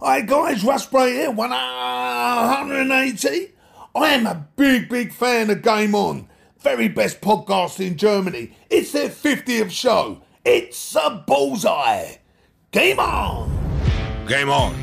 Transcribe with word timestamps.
Hi 0.00 0.20
guys, 0.20 0.62
Russ 0.62 0.84
Bray 0.84 1.12
here, 1.12 1.30
180. 1.30 3.52
I 3.94 4.08
am 4.10 4.26
a 4.26 4.46
big, 4.56 4.90
big 4.90 5.10
fan 5.10 5.48
of 5.48 5.62
Game 5.62 5.94
On. 5.94 6.28
Very 6.58 6.88
best 6.88 7.22
podcast 7.22 7.80
in 7.80 7.96
Germany. 7.96 8.52
It's 8.68 8.92
their 8.92 9.08
50th 9.08 9.70
show. 9.70 10.20
It's 10.44 10.94
a 10.96 11.24
bullseye. 11.26 12.16
Game 12.72 12.98
On! 12.98 13.48
Game 14.28 14.50
On! 14.50 14.74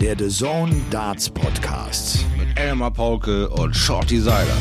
Der 0.00 0.16
The 0.16 0.30
Zone 0.30 0.74
Darts 0.90 1.28
Podcast. 1.28 2.24
Mit 2.36 2.58
Elmar 2.58 2.90
Paulke 2.90 3.48
und 3.48 3.72
Shorty 3.76 4.18
Seiler. 4.18 4.56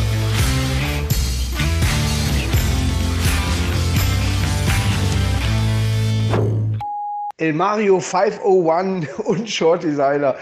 El 7.37 7.51
Mario 7.51 7.99
501 7.99 9.07
und 9.25 9.49
Short 9.49 9.83
Designer. 9.83 10.35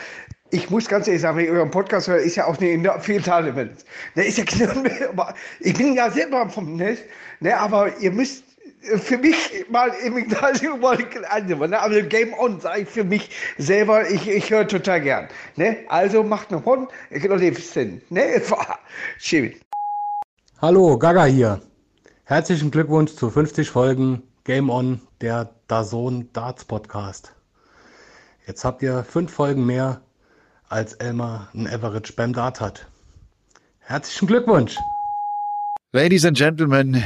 Ich 0.52 0.70
muss 0.70 0.88
ganz 0.88 1.08
ehrlich 1.08 1.24
sagen, 1.24 1.38
wenn 1.38 1.46
ich 1.46 1.52
euren 1.52 1.72
Podcast 1.72 2.08
höre, 2.08 2.18
ist 2.18 2.36
ja 2.36 2.46
auch 2.46 2.60
eine 2.60 3.00
Fehltale-Event. 3.00 3.84
Ne, 4.16 4.26
ist 4.26 4.38
ja 4.38 4.44
knapp, 4.46 5.36
ich 5.60 5.74
bin 5.74 5.96
ja 5.96 6.12
selber 6.12 6.48
vom 6.50 6.76
Netz, 6.76 7.00
ne, 7.40 7.58
aber 7.58 7.98
ihr 7.98 8.12
müsst 8.12 8.44
für 8.98 9.18
mich 9.18 9.66
mal 9.70 9.92
im 10.06 10.16
Gymnasium 10.16 10.82
mal. 10.82 10.98
Ne? 10.98 11.80
Also 11.80 12.08
Game 12.08 12.34
On 12.34 12.60
sage 12.60 12.82
ich 12.82 12.90
für 12.90 13.04
mich 13.04 13.30
selber, 13.58 14.08
ich, 14.10 14.28
ich 14.28 14.52
höre 14.52 14.68
total 14.68 15.02
gern. 15.02 15.28
Ne? 15.56 15.78
Also 15.88 16.22
macht 16.22 16.52
noch 16.52 16.66
on, 16.68 16.88
ich 17.10 17.22
kann 17.22 17.32
noch 17.32 17.40
leben. 17.40 18.02
Ne? 18.10 18.42
Schön. 19.18 19.54
Hallo, 20.62 20.98
Gaga 20.98 21.26
hier. 21.26 21.62
Herzlichen 22.26 22.70
Glückwunsch 22.70 23.16
zu 23.16 23.30
50 23.30 23.70
Folgen 23.70 24.22
Game 24.44 24.70
On, 24.70 25.02
der 25.22 25.50
Dazon 25.74 26.32
Darts 26.34 26.66
Podcast. 26.66 27.34
Jetzt 28.46 28.64
habt 28.64 28.84
ihr 28.84 29.04
fünf 29.04 29.34
Folgen 29.34 29.66
mehr, 29.66 30.04
als 30.70 30.94
Elmar 30.94 31.50
ein 31.56 31.66
Average 31.66 32.14
beim 32.14 32.32
Dart 32.32 32.62
hat. 32.62 32.86
Herzlichen 33.80 34.28
Glückwunsch! 34.28 34.78
Ladies 35.92 36.26
and 36.26 36.38
Gentlemen, 36.38 37.04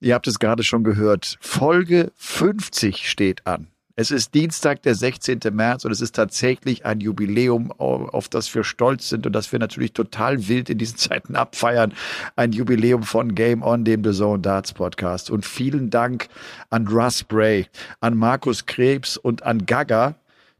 ihr 0.00 0.14
habt 0.14 0.26
es 0.28 0.38
gerade 0.38 0.62
schon 0.62 0.82
gehört. 0.82 1.36
Folge 1.42 2.10
50 2.16 3.10
steht 3.10 3.46
an. 3.46 3.68
Es 3.98 4.10
ist 4.10 4.34
Dienstag, 4.34 4.82
der 4.82 4.94
16. 4.94 5.40
März 5.52 5.86
und 5.86 5.90
es 5.90 6.02
ist 6.02 6.14
tatsächlich 6.14 6.84
ein 6.84 7.00
Jubiläum, 7.00 7.72
auf 7.72 8.28
das 8.28 8.54
wir 8.54 8.62
stolz 8.62 9.08
sind 9.08 9.26
und 9.26 9.32
das 9.32 9.50
wir 9.52 9.58
natürlich 9.58 9.94
total 9.94 10.48
wild 10.48 10.68
in 10.68 10.76
diesen 10.76 10.98
Zeiten 10.98 11.34
abfeiern. 11.34 11.94
Ein 12.36 12.52
Jubiläum 12.52 13.04
von 13.04 13.34
Game 13.34 13.62
On, 13.62 13.86
dem 13.86 14.04
The 14.04 14.12
Zone 14.12 14.42
Darts 14.42 14.74
Podcast. 14.74 15.30
Und 15.30 15.46
vielen 15.46 15.88
Dank 15.88 16.28
an 16.68 16.86
Russ 16.88 17.24
Bray, 17.24 17.68
an 18.00 18.18
Markus 18.18 18.66
Krebs 18.66 19.16
und 19.16 19.44
an 19.44 19.64
Gaga, 19.64 20.16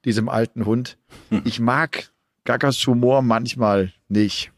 diesem 0.07 0.31
alten 0.31 0.65
Hund. 0.65 0.97
Ich 1.45 1.61
mag 1.61 2.11
Gagas 2.45 2.87
Humor 2.87 3.21
manchmal 3.21 3.93
nicht. 4.09 4.51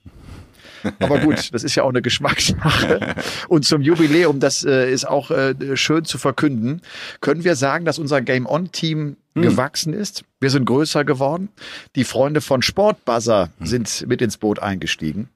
Aber 1.00 1.18
gut, 1.18 1.52
das 1.52 1.64
ist 1.64 1.74
ja 1.74 1.82
auch 1.82 1.88
eine 1.88 2.02
Geschmackssache. 2.02 3.14
Und 3.48 3.64
zum 3.64 3.82
Jubiläum, 3.82 4.40
das 4.40 4.64
äh, 4.64 4.90
ist 4.90 5.06
auch 5.06 5.30
äh, 5.30 5.54
schön 5.76 6.04
zu 6.04 6.18
verkünden, 6.18 6.82
können 7.20 7.44
wir 7.44 7.56
sagen, 7.56 7.84
dass 7.84 7.98
unser 7.98 8.20
Game 8.20 8.46
On 8.46 8.70
Team 8.72 9.16
hm. 9.34 9.42
gewachsen 9.42 9.92
ist. 9.92 10.24
Wir 10.40 10.50
sind 10.50 10.64
größer 10.64 11.04
geworden. 11.04 11.48
Die 11.96 12.04
Freunde 12.04 12.40
von 12.40 12.62
Sportbuzzer 12.62 13.50
hm. 13.58 13.66
sind 13.66 14.06
mit 14.08 14.22
ins 14.22 14.36
Boot 14.36 14.58
eingestiegen. 14.58 15.28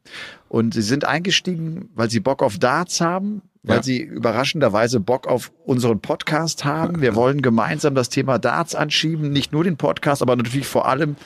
Und 0.48 0.74
sie 0.74 0.82
sind 0.82 1.04
eingestiegen, 1.04 1.88
weil 1.94 2.10
sie 2.10 2.20
Bock 2.20 2.42
auf 2.42 2.58
Darts 2.58 3.00
haben, 3.00 3.42
weil 3.62 3.76
ja. 3.76 3.82
sie 3.82 4.00
überraschenderweise 4.00 5.00
Bock 5.00 5.26
auf 5.26 5.52
unseren 5.64 6.00
Podcast 6.00 6.64
haben. 6.64 7.00
Wir 7.00 7.14
wollen 7.14 7.42
gemeinsam 7.42 7.94
das 7.94 8.08
Thema 8.08 8.38
Darts 8.38 8.74
anschieben, 8.74 9.32
nicht 9.32 9.52
nur 9.52 9.64
den 9.64 9.76
Podcast, 9.76 10.20
aber 10.20 10.36
natürlich 10.36 10.66
vor 10.66 10.86
allem. 10.86 11.16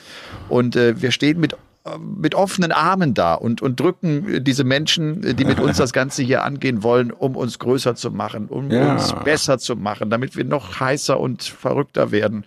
Und 0.49 0.75
äh, 0.75 1.01
wir 1.01 1.11
stehen 1.11 1.39
mit 1.39 1.57
mit 1.99 2.35
offenen 2.35 2.71
Armen 2.71 3.13
da 3.13 3.33
und, 3.33 3.61
und 3.61 3.79
drücken 3.79 4.43
diese 4.43 4.63
Menschen, 4.63 5.35
die 5.35 5.45
mit 5.45 5.59
uns 5.59 5.77
das 5.77 5.93
Ganze 5.93 6.23
hier 6.23 6.43
angehen 6.43 6.83
wollen, 6.83 7.11
um 7.11 7.35
uns 7.35 7.59
größer 7.59 7.95
zu 7.95 8.11
machen, 8.11 8.47
um 8.47 8.69
ja. 8.71 8.93
uns 8.93 9.13
besser 9.23 9.57
zu 9.57 9.75
machen, 9.75 10.09
damit 10.09 10.35
wir 10.35 10.45
noch 10.45 10.79
heißer 10.79 11.19
und 11.19 11.43
verrückter 11.43 12.11
werden. 12.11 12.43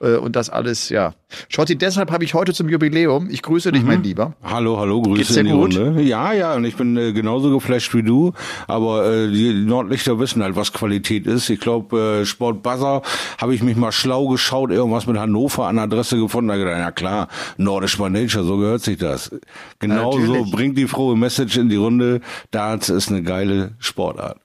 Äh, 0.00 0.16
und 0.16 0.36
das 0.36 0.50
alles, 0.50 0.88
ja. 0.88 1.14
Schotti, 1.48 1.76
deshalb 1.76 2.10
habe 2.10 2.24
ich 2.24 2.32
heute 2.32 2.54
zum 2.54 2.70
Jubiläum, 2.70 3.28
ich 3.30 3.42
grüße 3.42 3.70
dich, 3.70 3.82
mhm. 3.82 3.88
mein 3.88 4.02
Lieber. 4.02 4.32
Hallo, 4.42 4.78
hallo, 4.78 5.02
grüße 5.02 5.40
in 5.40 5.46
die 5.46 5.52
gut? 5.52 5.76
Runde. 5.76 6.00
Ja, 6.02 6.32
ja, 6.32 6.54
und 6.54 6.64
ich 6.64 6.76
bin 6.76 6.96
äh, 6.96 7.12
genauso 7.12 7.50
geflasht 7.50 7.92
wie 7.94 8.02
du, 8.02 8.32
aber 8.66 9.06
äh, 9.12 9.30
die 9.30 9.52
Nordlichter 9.52 10.18
wissen 10.18 10.42
halt, 10.42 10.56
was 10.56 10.72
Qualität 10.72 11.26
ist. 11.26 11.50
Ich 11.50 11.60
glaube, 11.60 12.20
äh, 12.22 12.24
Sport 12.24 12.62
Buzzer 12.62 13.02
habe 13.38 13.54
ich 13.54 13.62
mich 13.62 13.76
mal 13.76 13.92
schlau 13.92 14.28
geschaut, 14.28 14.70
irgendwas 14.70 15.06
mit 15.06 15.18
Hannover 15.18 15.66
an 15.66 15.78
Adresse 15.78 16.18
gefunden, 16.18 16.48
da 16.48 16.56
gedacht, 16.56 16.78
ja 16.78 16.90
klar, 16.90 17.28
Nordisch 17.58 17.98
by 17.98 18.08
Nature, 18.08 18.44
so 18.44 18.56
gehört 18.56 18.77
sich 18.82 18.98
das. 18.98 19.30
Genauso 19.78 20.44
bringt 20.50 20.76
die 20.78 20.86
frohe 20.86 21.16
Message 21.16 21.56
in 21.56 21.68
die 21.68 21.76
Runde, 21.76 22.20
Darts 22.50 22.88
ist 22.88 23.10
eine 23.10 23.22
geile 23.22 23.74
Sportart. 23.78 24.40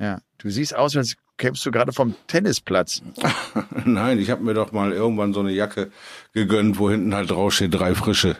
Ja, 0.00 0.20
du 0.38 0.50
siehst 0.50 0.74
aus, 0.74 0.96
als 0.96 1.16
kämst 1.36 1.64
du 1.66 1.70
gerade 1.70 1.92
vom 1.92 2.14
Tennisplatz. 2.26 3.02
Nein, 3.84 4.18
ich 4.18 4.30
habe 4.30 4.44
mir 4.44 4.54
doch 4.54 4.72
mal 4.72 4.92
irgendwann 4.92 5.32
so 5.32 5.40
eine 5.40 5.52
Jacke 5.52 5.90
gegönnt, 6.34 6.78
wo 6.78 6.90
hinten 6.90 7.14
halt 7.14 7.30
draufsteht, 7.30 7.72
drei 7.72 7.94
frische. 7.94 8.36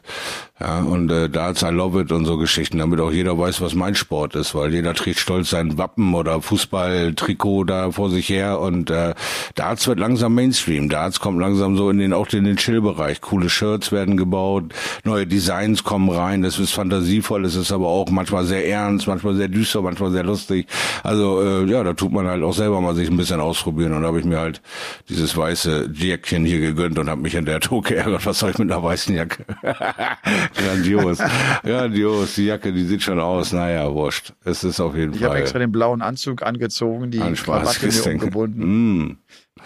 Ja, 0.60 0.80
und 0.80 1.10
äh, 1.10 1.28
Darts, 1.28 1.62
I 1.62 1.70
love 1.70 2.00
it 2.00 2.12
und 2.12 2.26
so 2.26 2.36
Geschichten, 2.36 2.78
damit 2.78 3.00
auch 3.00 3.10
jeder 3.10 3.36
weiß, 3.36 3.60
was 3.60 3.74
mein 3.74 3.96
Sport 3.96 4.36
ist, 4.36 4.54
weil 4.54 4.72
jeder 4.72 4.94
trägt 4.94 5.18
stolz 5.18 5.50
sein 5.50 5.78
Wappen 5.78 6.14
oder 6.14 6.40
Fußballtrikot 6.40 7.64
da 7.64 7.90
vor 7.90 8.08
sich 8.10 8.28
her 8.28 8.60
und 8.60 8.88
äh, 8.90 9.14
Darts 9.56 9.88
wird 9.88 9.98
langsam 9.98 10.34
Mainstream. 10.34 10.88
Darts 10.88 11.18
kommt 11.18 11.40
langsam 11.40 11.76
so 11.76 11.90
in 11.90 11.98
den 11.98 12.12
auch 12.12 12.28
in 12.32 12.44
den 12.44 12.56
Chill-Bereich. 12.56 13.20
Coole 13.20 13.48
Shirts 13.48 13.90
werden 13.90 14.16
gebaut, 14.16 14.72
neue 15.02 15.26
Designs 15.26 15.82
kommen 15.82 16.08
rein, 16.08 16.44
es 16.44 16.60
ist 16.60 16.72
fantasievoll, 16.72 17.44
es 17.44 17.56
ist 17.56 17.72
aber 17.72 17.88
auch 17.88 18.08
manchmal 18.10 18.44
sehr 18.44 18.68
ernst, 18.68 19.08
manchmal 19.08 19.34
sehr 19.34 19.48
düster, 19.48 19.82
manchmal 19.82 20.12
sehr 20.12 20.24
lustig. 20.24 20.68
Also 21.02 21.42
äh, 21.42 21.64
ja, 21.64 21.82
da 21.82 21.94
tut 21.94 22.12
man 22.12 22.28
halt 22.28 22.44
auch 22.44 22.54
selber 22.54 22.80
mal 22.80 22.94
sich 22.94 23.10
ein 23.10 23.16
bisschen 23.16 23.40
ausprobieren 23.40 23.92
und 23.92 24.02
da 24.02 24.08
habe 24.08 24.20
ich 24.20 24.24
mir 24.24 24.38
halt 24.38 24.62
dieses 25.08 25.36
weiße 25.36 25.90
Jäckchen 25.94 26.44
hier 26.44 26.60
gegönnt 26.60 26.98
und 26.98 27.08
habe 27.10 27.20
mich 27.20 27.34
in 27.34 27.44
der 27.44 27.60
Tog 27.60 27.83
geärgert, 27.84 28.26
was 28.26 28.38
soll 28.38 28.50
ich 28.50 28.58
mit 28.58 28.70
einer 28.70 28.82
weißen 28.82 29.14
Jacke? 29.14 29.44
Grandios. 30.56 31.18
Grandios. 31.62 32.34
Die 32.34 32.46
Jacke, 32.46 32.72
die 32.72 32.84
sieht 32.84 33.02
schon 33.02 33.20
aus. 33.20 33.52
Naja, 33.52 33.92
wurscht. 33.92 34.32
Es 34.44 34.64
ist 34.64 34.80
auf 34.80 34.94
jeden 34.94 35.12
ich 35.12 35.20
Fall. 35.20 35.26
Ich 35.26 35.30
habe 35.30 35.38
extra 35.40 35.58
den 35.58 35.72
blauen 35.72 36.02
Anzug 36.02 36.42
angezogen, 36.42 37.10
die 37.10 37.18
Krawatte 37.18 37.86
mir 37.86 38.14
umgebunden. 38.14 39.02
Mm. 39.02 39.18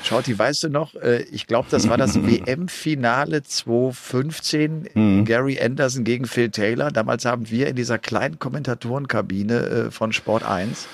Schauti, 0.02 0.38
weißt 0.38 0.64
du 0.64 0.68
noch, 0.68 0.94
äh, 0.94 1.22
ich 1.22 1.46
glaube, 1.46 1.68
das 1.70 1.88
war 1.88 1.96
das 1.96 2.22
WM-Finale 2.26 3.42
2015, 3.42 4.88
mhm. 4.94 5.24
Gary 5.24 5.58
Anderson 5.60 6.04
gegen 6.04 6.26
Phil 6.26 6.50
Taylor. 6.50 6.90
Damals 6.90 7.24
haben 7.24 7.50
wir 7.50 7.68
in 7.68 7.76
dieser 7.76 7.98
kleinen 7.98 8.38
Kommentatorenkabine 8.38 9.54
äh, 9.54 9.90
von 9.90 10.12
Sport 10.12 10.44
1 10.44 10.86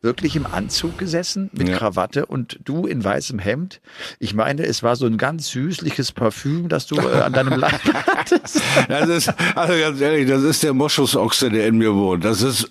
wirklich 0.00 0.36
im 0.36 0.46
Anzug 0.46 0.96
gesessen 0.98 1.50
mit 1.52 1.68
ja. 1.68 1.76
Krawatte 1.76 2.26
und 2.26 2.58
du 2.64 2.86
in 2.86 3.02
weißem 3.02 3.38
Hemd. 3.38 3.80
Ich 4.18 4.34
meine, 4.34 4.64
es 4.64 4.82
war 4.82 4.96
so 4.96 5.06
ein 5.06 5.18
ganz 5.18 5.48
süßliches 5.48 6.12
Parfüm, 6.12 6.68
das 6.68 6.86
du 6.86 6.96
äh, 6.96 7.20
an 7.20 7.32
deinem 7.32 7.58
Leib 7.58 7.80
hattest. 8.06 8.60
Das 8.88 9.08
ist, 9.08 9.32
also 9.56 9.72
ganz 9.78 10.00
ehrlich, 10.00 10.28
das 10.28 10.42
ist 10.42 10.62
der 10.62 10.72
Moschusochse, 10.72 11.50
der 11.50 11.66
in 11.66 11.78
mir 11.78 11.94
wohnt. 11.94 12.24
Das 12.24 12.42
ist 12.42 12.70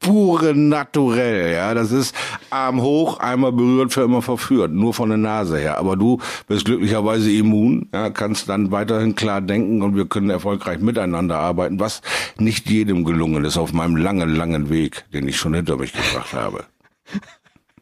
pure 0.00 0.54
Naturell, 0.54 1.52
ja. 1.52 1.74
Das 1.74 1.92
ist 1.92 2.14
Arm 2.50 2.80
hoch, 2.82 3.18
einmal 3.18 3.52
berührt, 3.52 3.92
für 3.92 4.02
immer 4.02 4.22
verführt, 4.22 4.72
nur 4.72 4.94
von 4.94 5.08
der 5.08 5.18
Nase 5.18 5.58
her. 5.58 5.78
Aber 5.78 5.96
du 5.96 6.18
bist 6.46 6.64
glücklicherweise 6.64 7.30
immun, 7.32 7.88
ja, 7.92 8.10
kannst 8.10 8.48
dann 8.48 8.70
weiterhin 8.70 9.14
klar 9.14 9.40
denken 9.40 9.82
und 9.82 9.96
wir 9.96 10.06
können 10.06 10.30
erfolgreich 10.30 10.78
miteinander 10.78 11.38
arbeiten, 11.38 11.80
was 11.80 12.02
nicht 12.38 12.68
jedem 12.70 13.04
gelungen 13.04 13.44
ist 13.44 13.56
auf 13.56 13.72
meinem 13.72 13.96
langen, 13.96 14.34
langen 14.34 14.70
Weg, 14.70 15.04
den 15.12 15.28
ich 15.28 15.36
schon 15.36 15.54
hinter 15.54 15.76
mich 15.76 15.92
gebracht 15.92 16.32
habe. 16.32 16.64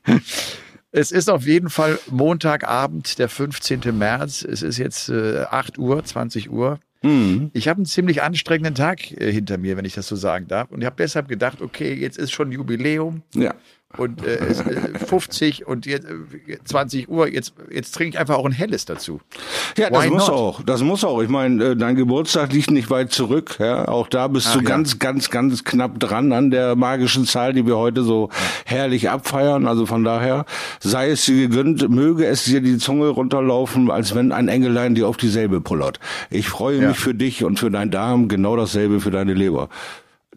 Es 0.92 1.10
ist 1.10 1.28
auf 1.28 1.44
jeden 1.44 1.68
Fall 1.68 1.98
Montagabend, 2.10 3.18
der 3.18 3.28
15. 3.28 3.98
März. 3.98 4.42
Es 4.42 4.62
ist 4.62 4.78
jetzt 4.78 5.10
äh, 5.10 5.42
8 5.42 5.76
Uhr, 5.76 6.02
20 6.02 6.50
Uhr. 6.50 6.78
Mhm. 7.02 7.50
Ich 7.52 7.68
habe 7.68 7.78
einen 7.78 7.86
ziemlich 7.86 8.22
anstrengenden 8.22 8.74
Tag 8.74 9.10
äh, 9.12 9.32
hinter 9.32 9.58
mir, 9.58 9.76
wenn 9.76 9.84
ich 9.84 9.94
das 9.94 10.08
so 10.08 10.16
sagen 10.16 10.48
darf. 10.48 10.70
Und 10.70 10.80
ich 10.80 10.86
habe 10.86 10.96
deshalb 10.96 11.28
gedacht, 11.28 11.62
okay, 11.62 11.92
jetzt 11.94 12.18
ist 12.18 12.32
schon 12.32 12.52
Jubiläum. 12.52 13.22
Ja 13.34 13.54
und 13.96 14.24
äh, 14.24 14.54
50 15.06 15.60
äh, 15.60 15.64
und 15.64 15.86
jetzt, 15.86 16.06
20 16.64 17.02
äh, 17.08 17.10
Uhr, 17.10 17.28
jetzt, 17.32 17.54
jetzt 17.70 17.94
trinke 17.94 18.16
ich 18.16 18.18
einfach 18.18 18.36
auch 18.36 18.46
ein 18.46 18.52
helles 18.52 18.84
dazu. 18.84 19.20
Ja, 19.76 19.90
das 19.90 20.04
Why 20.04 20.10
muss 20.10 20.28
not? 20.28 20.36
auch. 20.36 20.62
Das 20.62 20.82
muss 20.82 21.04
auch. 21.04 21.22
Ich 21.22 21.28
meine, 21.28 21.64
äh, 21.64 21.76
dein 21.76 21.96
Geburtstag 21.96 22.52
liegt 22.52 22.70
nicht 22.70 22.90
weit 22.90 23.12
zurück. 23.12 23.56
Ja? 23.58 23.88
Auch 23.88 24.08
da 24.08 24.28
bist 24.28 24.48
Ach, 24.50 24.54
du 24.54 24.60
ja. 24.60 24.68
ganz, 24.68 24.98
ganz, 24.98 25.30
ganz 25.30 25.64
knapp 25.64 25.98
dran 26.00 26.32
an 26.32 26.50
der 26.50 26.76
magischen 26.76 27.24
Zahl, 27.26 27.52
die 27.52 27.66
wir 27.66 27.76
heute 27.76 28.02
so 28.02 28.30
herrlich 28.64 29.10
abfeiern. 29.10 29.66
Also 29.66 29.86
von 29.86 30.04
daher 30.04 30.44
sei 30.80 31.10
es 31.10 31.24
dir 31.24 31.48
gegönnt, 31.48 31.88
möge 31.88 32.26
es 32.26 32.44
dir 32.44 32.60
die 32.60 32.78
Zunge 32.78 33.08
runterlaufen, 33.08 33.90
als 33.90 34.14
wenn 34.14 34.32
ein 34.32 34.48
Engelein 34.48 34.94
dir 34.94 35.08
auf 35.08 35.16
dieselbe 35.16 35.60
pullert. 35.60 36.00
Ich 36.30 36.48
freue 36.48 36.80
ja. 36.80 36.88
mich 36.88 36.98
für 36.98 37.14
dich 37.14 37.44
und 37.44 37.58
für 37.58 37.70
deinen 37.70 37.90
Darm, 37.90 38.28
genau 38.28 38.56
dasselbe 38.56 39.00
für 39.00 39.10
deine 39.10 39.34
Leber 39.34 39.68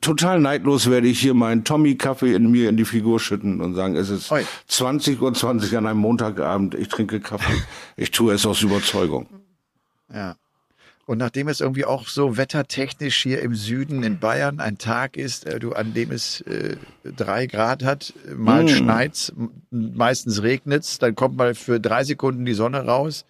total 0.02 0.40
neidlos 0.40 0.90
werde 0.90 1.08
ich 1.08 1.20
hier 1.20 1.34
meinen 1.34 1.64
Tommy-Kaffee 1.64 2.34
in 2.34 2.52
mir 2.52 2.70
in 2.70 2.78
die 2.78 2.86
Figur 2.86 3.20
schütten 3.20 3.62
und 3.62 3.76
sagen, 3.76 3.96
es 3.96 4.10
ist 4.10 4.32
Oi. 4.32 4.44
20 4.68 5.22
Uhr 5.22 5.34
20 5.34 5.78
an 5.78 5.88
einem 5.88 6.00
Montagabend, 6.00 6.76
ich 6.76 6.90
trinke 6.90 7.20
Kaffee. 7.20 7.54
Ich 7.98 8.12
tue 8.12 8.34
es 8.34 8.46
aus 8.46 8.62
Überzeugung. 8.62 9.28
Ja. 10.14 10.36
Und 11.10 11.18
nachdem 11.18 11.48
es 11.48 11.60
irgendwie 11.60 11.86
auch 11.86 12.08
so 12.08 12.38
wettertechnisch 12.38 13.24
hier 13.24 13.42
im 13.42 13.56
Süden 13.56 14.04
in 14.04 14.20
Bayern 14.20 14.60
ein 14.60 14.78
Tag 14.78 15.18
ist, 15.18 15.48
äh, 15.48 15.58
du, 15.58 15.74
an 15.74 15.96
dem 15.96 16.12
es 16.12 16.42
äh, 16.42 16.76
drei 17.04 17.48
Grad 17.48 17.84
hat, 17.84 18.14
mal 18.38 18.66
Mm. 18.66 18.68
schneit's, 18.68 19.30
m- 19.36 19.50
meistens 19.72 20.44
regnet's, 20.44 21.00
dann 21.00 21.16
kommt 21.16 21.36
mal 21.36 21.56
für 21.56 21.80
drei 21.80 22.04
Sekunden 22.04 22.46
die 22.46 22.54
Sonne 22.54 22.86
raus. 22.86 23.26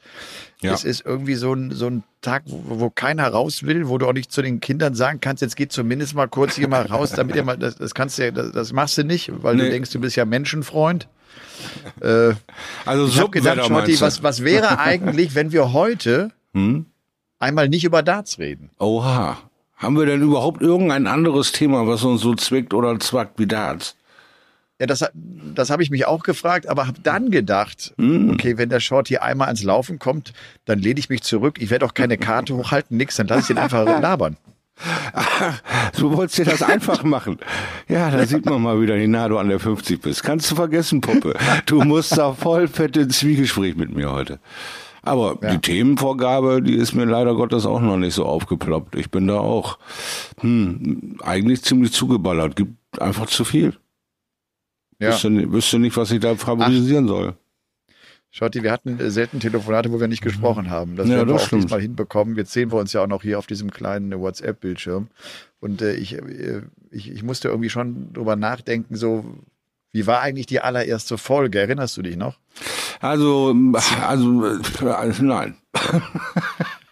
Ja. 0.59 0.73
Es 0.73 0.83
ist 0.83 1.05
irgendwie 1.05 1.35
so 1.35 1.53
ein, 1.53 1.71
so 1.71 1.87
ein 1.87 2.03
Tag, 2.19 2.43
wo, 2.47 2.81
wo 2.81 2.89
keiner 2.89 3.29
raus 3.29 3.63
will, 3.63 3.87
wo 3.87 3.97
du 3.97 4.07
auch 4.07 4.13
nicht 4.13 4.29
zu 4.33 4.41
den 4.41 4.59
Kindern 4.59 4.93
sagen 4.93 5.21
kannst, 5.21 5.41
jetzt 5.41 5.55
geht 5.55 5.71
zumindest 5.71 6.15
mal 6.15 6.27
kurz 6.27 6.55
hier 6.57 6.67
mal 6.67 6.85
raus, 6.85 7.11
damit 7.11 7.37
ihr 7.37 7.43
mal, 7.45 7.57
das, 7.57 7.77
das 7.77 7.93
kannst 7.95 8.17
du 8.17 8.23
ja, 8.25 8.31
das, 8.31 8.51
das 8.51 8.73
machst 8.73 8.97
du 8.97 9.05
nicht, 9.05 9.31
weil 9.41 9.55
du 9.55 9.63
Nee. 9.63 9.69
denkst, 9.69 9.91
du 9.91 10.01
bist 10.01 10.17
ja 10.17 10.25
Menschenfreund. 10.25 11.07
Äh, 12.01 12.33
Also 12.85 13.15
habe 13.21 13.29
gedacht, 13.31 13.63
Schotti, 13.65 13.93
du? 13.95 14.01
was, 14.01 14.21
was 14.21 14.43
wäre 14.43 14.79
eigentlich, 14.79 15.33
wenn 15.33 15.53
wir 15.53 15.71
heute 15.71 16.31
Hm? 16.53 16.87
Einmal 17.39 17.69
nicht 17.69 17.83
über 17.83 18.03
Darts 18.03 18.37
reden? 18.39 18.69
Oha. 18.79 19.37
Haben 19.77 19.97
wir 19.97 20.05
denn 20.05 20.21
überhaupt 20.21 20.61
irgendein 20.61 21.07
anderes 21.07 21.53
Thema, 21.53 21.87
was 21.87 22.03
uns 22.03 22.21
so 22.21 22.35
zwickt 22.35 22.73
oder 22.73 22.99
zwackt 22.99 23.39
wie 23.39 23.47
Darts? 23.47 23.95
Ja, 24.77 24.87
das, 24.87 25.05
das 25.13 25.69
habe 25.69 25.83
ich 25.83 25.89
mich 25.89 26.05
auch 26.05 26.23
gefragt, 26.23 26.67
aber 26.67 26.87
habe 26.87 26.99
dann 27.01 27.31
gedacht, 27.31 27.93
Hm. 27.97 28.31
okay, 28.31 28.57
wenn 28.57 28.69
der 28.69 28.79
Short 28.79 29.07
hier 29.09 29.23
einmal 29.23 29.47
ans 29.47 29.63
Laufen 29.63 29.99
kommt, 29.99 30.33
dann 30.65 30.79
lehne 30.79 30.99
ich 30.99 31.09
mich 31.09 31.21
zurück. 31.23 31.57
Ich 31.61 31.69
werde 31.69 31.85
auch 31.85 31.93
keine 31.93 32.17
Karte 32.17 32.55
hochhalten, 32.55 32.95
nix, 32.97 33.15
dann 33.17 33.27
lasse 33.27 33.41
ich 33.43 33.49
ihn 33.51 33.57
einfach 33.57 33.85
labern. 34.01 34.37
Du 35.97 36.11
wolltest 36.15 36.37
dir 36.39 36.45
das 36.45 36.61
einfach 36.61 37.03
machen. 37.03 37.39
Ja, 37.89 38.09
da 38.11 38.25
sieht 38.25 38.45
man 38.45 38.61
mal 38.61 38.79
wieder, 38.81 38.95
wie 38.95 39.07
nah 39.07 39.27
du 39.27 39.37
an 39.37 39.49
der 39.49 39.59
50 39.59 39.99
bist. 40.01 40.23
Kannst 40.23 40.49
du 40.51 40.55
vergessen, 40.55 41.01
Puppe. 41.01 41.35
Du 41.65 41.81
musst 41.81 42.17
da 42.17 42.31
voll 42.33 42.67
fett 42.69 42.95
ins 42.95 43.19
Zwiegespräch 43.19 43.75
mit 43.75 43.93
mir 43.93 44.11
heute. 44.11 44.39
Aber 45.01 45.37
Ja. 45.41 45.51
die 45.51 45.59
Themenvorgabe, 45.59 46.61
die 46.61 46.75
ist 46.75 46.93
mir 46.93 47.05
leider 47.05 47.33
Gottes 47.35 47.65
auch 47.65 47.79
noch 47.81 47.97
nicht 47.97 48.13
so 48.13 48.25
aufgeploppt. 48.25 48.95
Ich 48.95 49.09
bin 49.11 49.27
da 49.27 49.39
auch 49.39 49.77
hm, 50.41 51.17
eigentlich 51.23 51.63
ziemlich 51.63 51.91
zugeballert. 51.93 52.55
Gibt 52.55 52.73
einfach 53.01 53.27
zu 53.27 53.45
viel. 53.45 53.75
Ja. 54.99 55.09
Wüsste, 55.11 55.51
wüsste 55.51 55.79
nicht, 55.79 55.95
was 55.95 56.11
ich 56.11 56.19
da 56.19 56.35
favorisieren 56.35 57.07
soll. 57.07 57.35
Schotti, 58.31 58.61
wir 58.61 58.71
hatten 58.71 58.99
äh, 58.99 59.09
selten 59.09 59.39
Telefonate, 59.39 59.91
wo 59.91 59.99
wir 59.99 60.07
nicht 60.07 60.21
gesprochen 60.21 60.69
haben. 60.69 60.95
Das 60.95 61.07
Ja, 61.07 61.15
werden 61.15 61.29
wir 61.29 61.33
das 61.33 61.43
auch 61.43 61.47
stimmt. 61.47 61.63
diesmal 61.63 61.81
hinbekommen. 61.81 62.35
Jetzt 62.35 62.51
sehen 62.51 62.71
wir 62.71 62.77
uns 62.77 62.93
ja 62.93 63.01
auch 63.01 63.07
noch 63.07 63.23
hier 63.23 63.39
auf 63.39 63.47
diesem 63.47 63.71
kleinen 63.71 64.11
äh, 64.11 64.19
WhatsApp-Bildschirm. 64.19 65.07
Und 65.61 65.81
äh, 65.81 65.93
ich, 65.95 66.13
äh, 66.15 66.61
ich, 66.91 67.09
ich 67.11 67.23
musste 67.23 67.47
irgendwie 67.47 67.69
schon 67.71 68.13
drüber 68.13 68.35
nachdenken, 68.35 68.95
so, 68.95 69.25
wie 69.93 70.05
war 70.05 70.21
eigentlich 70.21 70.45
die 70.45 70.59
allererste 70.59 71.17
Folge? 71.17 71.59
Erinnerst 71.59 71.97
du 71.97 72.01
dich 72.03 72.17
noch? 72.17 72.37
Also, 72.99 73.55
also, 74.07 74.45
äh, 74.45 75.13
nein. 75.21 75.55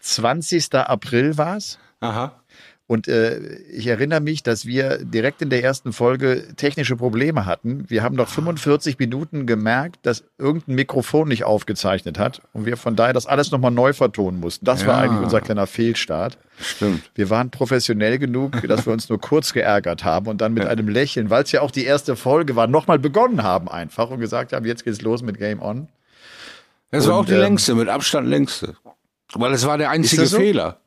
20. 0.02 0.74
April 0.76 1.38
war's. 1.38 1.80
Aha. 2.00 2.32
Und 2.90 3.10
äh, 3.10 3.40
ich 3.70 3.86
erinnere 3.88 4.22
mich, 4.22 4.44
dass 4.44 4.66
wir 4.66 5.00
direkt 5.04 5.42
in 5.42 5.50
der 5.50 5.62
ersten 5.62 5.92
Folge 5.92 6.48
technische 6.56 6.96
Probleme 6.96 7.46
hatten. 7.46 7.84
Wir 7.90 8.02
haben 8.02 8.16
noch 8.16 8.30
45 8.30 8.98
Minuten 8.98 9.46
gemerkt, 9.46 9.98
dass 10.04 10.24
irgendein 10.38 10.76
Mikrofon 10.76 11.28
nicht 11.28 11.44
aufgezeichnet 11.44 12.18
hat 12.18 12.42
und 12.54 12.66
wir 12.66 12.78
von 12.78 12.96
daher 12.96 13.12
das 13.12 13.26
alles 13.26 13.52
nochmal 13.52 13.72
neu 13.72 13.92
vertonen 13.92 14.40
mussten. 14.40 14.64
Das 14.64 14.88
war 14.88 15.04
Ja. 15.04 15.12
eigentlich 15.12 15.22
unser 15.22 15.42
kleiner 15.42 15.68
Fehlstart. 15.68 16.38
Stimmt. 16.62 17.12
Wir 17.14 17.30
waren 17.30 17.50
professionell 17.52 18.20
genug, 18.20 18.66
dass 18.66 18.86
wir 18.86 18.94
uns 18.94 19.10
nur 19.10 19.20
kurz 19.20 19.52
geärgert 19.52 20.06
haben 20.06 20.28
und 20.28 20.40
dann 20.40 20.54
mit 20.54 20.66
einem 20.66 20.88
Lächeln, 20.88 21.30
weil 21.30 21.44
es 21.44 21.52
ja 21.52 21.60
auch 21.60 21.72
die 21.72 21.84
erste 21.84 22.16
Folge 22.16 22.56
war, 22.56 22.68
nochmal 22.68 23.00
begonnen 23.00 23.44
haben 23.44 23.68
einfach 23.68 24.10
und 24.12 24.22
gesagt 24.22 24.54
haben, 24.54 24.66
jetzt 24.66 24.86
geht's 24.86 25.02
los 25.02 25.22
mit 25.24 25.38
Game 25.40 25.62
On. 25.62 25.90
Es 26.90 27.08
war 27.08 27.16
Und, 27.16 27.22
auch 27.22 27.26
die 27.26 27.34
ähm, 27.34 27.42
längste, 27.42 27.76
mit 27.76 27.90
Abstand 27.90 28.28
längste. 28.28 28.76
Weil 29.34 29.54
es 29.54 29.66
war 29.66 29.78
der 29.78 29.90
einzige 29.90 30.22
das 30.22 30.32
so? 30.32 30.38
Fehler. 30.38 30.80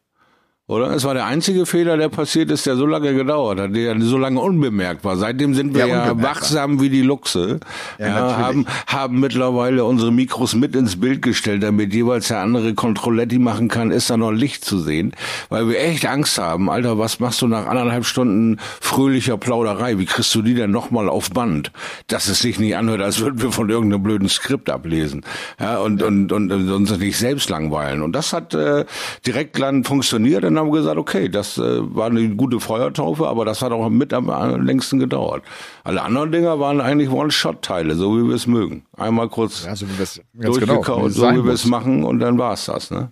Oder? 0.71 0.93
Es 0.93 1.03
war 1.03 1.15
der 1.15 1.27
einzige 1.27 1.67
Fehler, 1.67 1.97
der 1.97 2.09
passiert 2.09 2.49
ist, 2.53 2.65
der 2.65 2.77
so 2.77 2.87
lange 2.87 3.13
gedauert 3.13 3.59
hat, 3.59 3.75
der 3.75 4.01
so 4.03 4.17
lange 4.17 4.39
unbemerkt 4.39 5.03
war. 5.03 5.17
Seitdem 5.17 5.53
sind 5.53 5.75
wir 5.75 5.85
Ja, 5.85 6.07
ja, 6.07 6.23
wachsam 6.23 6.81
wie 6.81 6.89
die 6.89 7.03
Luchse. 7.03 7.59
Ja, 7.99 8.07
Ja, 8.07 8.37
haben, 8.37 8.67
haben 8.87 9.19
mittlerweile 9.19 9.85
unsere 9.85 10.13
Mikros 10.13 10.55
mit 10.55 10.77
ins 10.77 11.01
Bild 11.01 11.23
gestellt, 11.23 11.65
damit 11.65 11.93
jeweils 11.93 12.29
der 12.29 12.39
andere 12.39 12.75
Controletti 12.75 13.41
machen 13.41 13.67
kann, 13.67 13.91
ist 13.91 14.11
da 14.11 14.17
noch 14.17 14.31
Licht 14.31 14.65
zu 14.65 14.79
sehen. 14.79 15.13
Weil 15.49 15.69
wir 15.69 15.81
echt 15.81 16.07
Angst 16.07 16.39
haben, 16.39 16.71
Alter, 16.71 16.99
was 17.01 17.19
machst 17.19 17.43
du 17.43 17.49
nach 17.49 17.67
anderthalb 17.67 18.05
Stunden 18.05 18.59
fröhlicher 18.81 19.39
Plauderei? 19.39 19.99
Wie 19.99 20.07
kriegst 20.07 20.33
du 20.37 20.41
die 20.41 20.55
denn 20.55 20.71
nochmal 20.71 21.09
auf 21.09 21.31
Band? 21.31 21.73
Dass 22.07 22.29
es 22.29 22.39
sich 22.39 22.61
nicht 22.61 22.77
anhört, 22.77 23.01
als 23.01 23.19
würden 23.19 23.43
wir 23.43 23.51
von 23.51 23.69
irgendeinem 23.71 24.05
blöden 24.05 24.29
Skript 24.29 24.71
ablesen. 24.71 25.23
Ja, 25.59 25.79
und, 25.79 26.01
und, 26.01 26.31
und, 26.31 26.53
und 26.53 26.71
uns 26.71 26.97
nicht 26.97 27.19
selbst 27.19 27.51
langweilen. 27.51 28.03
Und 28.03 28.13
das 28.13 28.33
hat 28.33 28.55
äh, 28.55 28.85
direkt 29.27 29.59
dann 29.59 29.83
funktioniert. 29.83 30.45
Dann 30.45 30.60
haben 30.61 30.71
gesagt, 30.71 30.97
okay, 30.97 31.29
das 31.29 31.59
äh, 31.59 31.95
war 31.95 32.07
eine 32.07 32.29
gute 32.37 32.61
Feuertaufe, 32.61 33.27
aber 33.27 33.45
das 33.45 33.63
hat 33.63 33.73
auch 33.73 33.89
mit 33.89 34.13
am, 34.13 34.31
am 34.31 34.65
längsten 34.65 34.99
gedauert. 34.99 35.43
Alle 35.85 36.03
anderen 36.03 36.31
Dinger 36.31 36.61
waren 36.61 36.81
eigentlich 36.81 37.11
One-Shot-Teile, 37.11 37.95
so 37.97 38.17
wie 38.17 38.29
wir 38.29 38.35
es 38.35 38.47
mögen. 38.47 38.85
Einmal 38.97 39.29
kurz 39.29 39.65
Ja, 39.65 39.75
so 39.75 39.89
wie 39.89 39.99
wir 39.99 40.05
es 40.05 40.21
ganz 40.39 40.57
durchgekaut, 40.57 40.85
genau, 40.87 41.05
wie 41.05 41.09
es 41.09 41.15
so 41.15 41.31
wie 41.31 41.45
wir 41.45 41.53
es 41.53 41.65
machen 41.65 42.05
und 42.05 42.21
dann 42.21 42.39
war's 42.39 42.67
das. 42.67 42.91
Ne? 42.91 43.11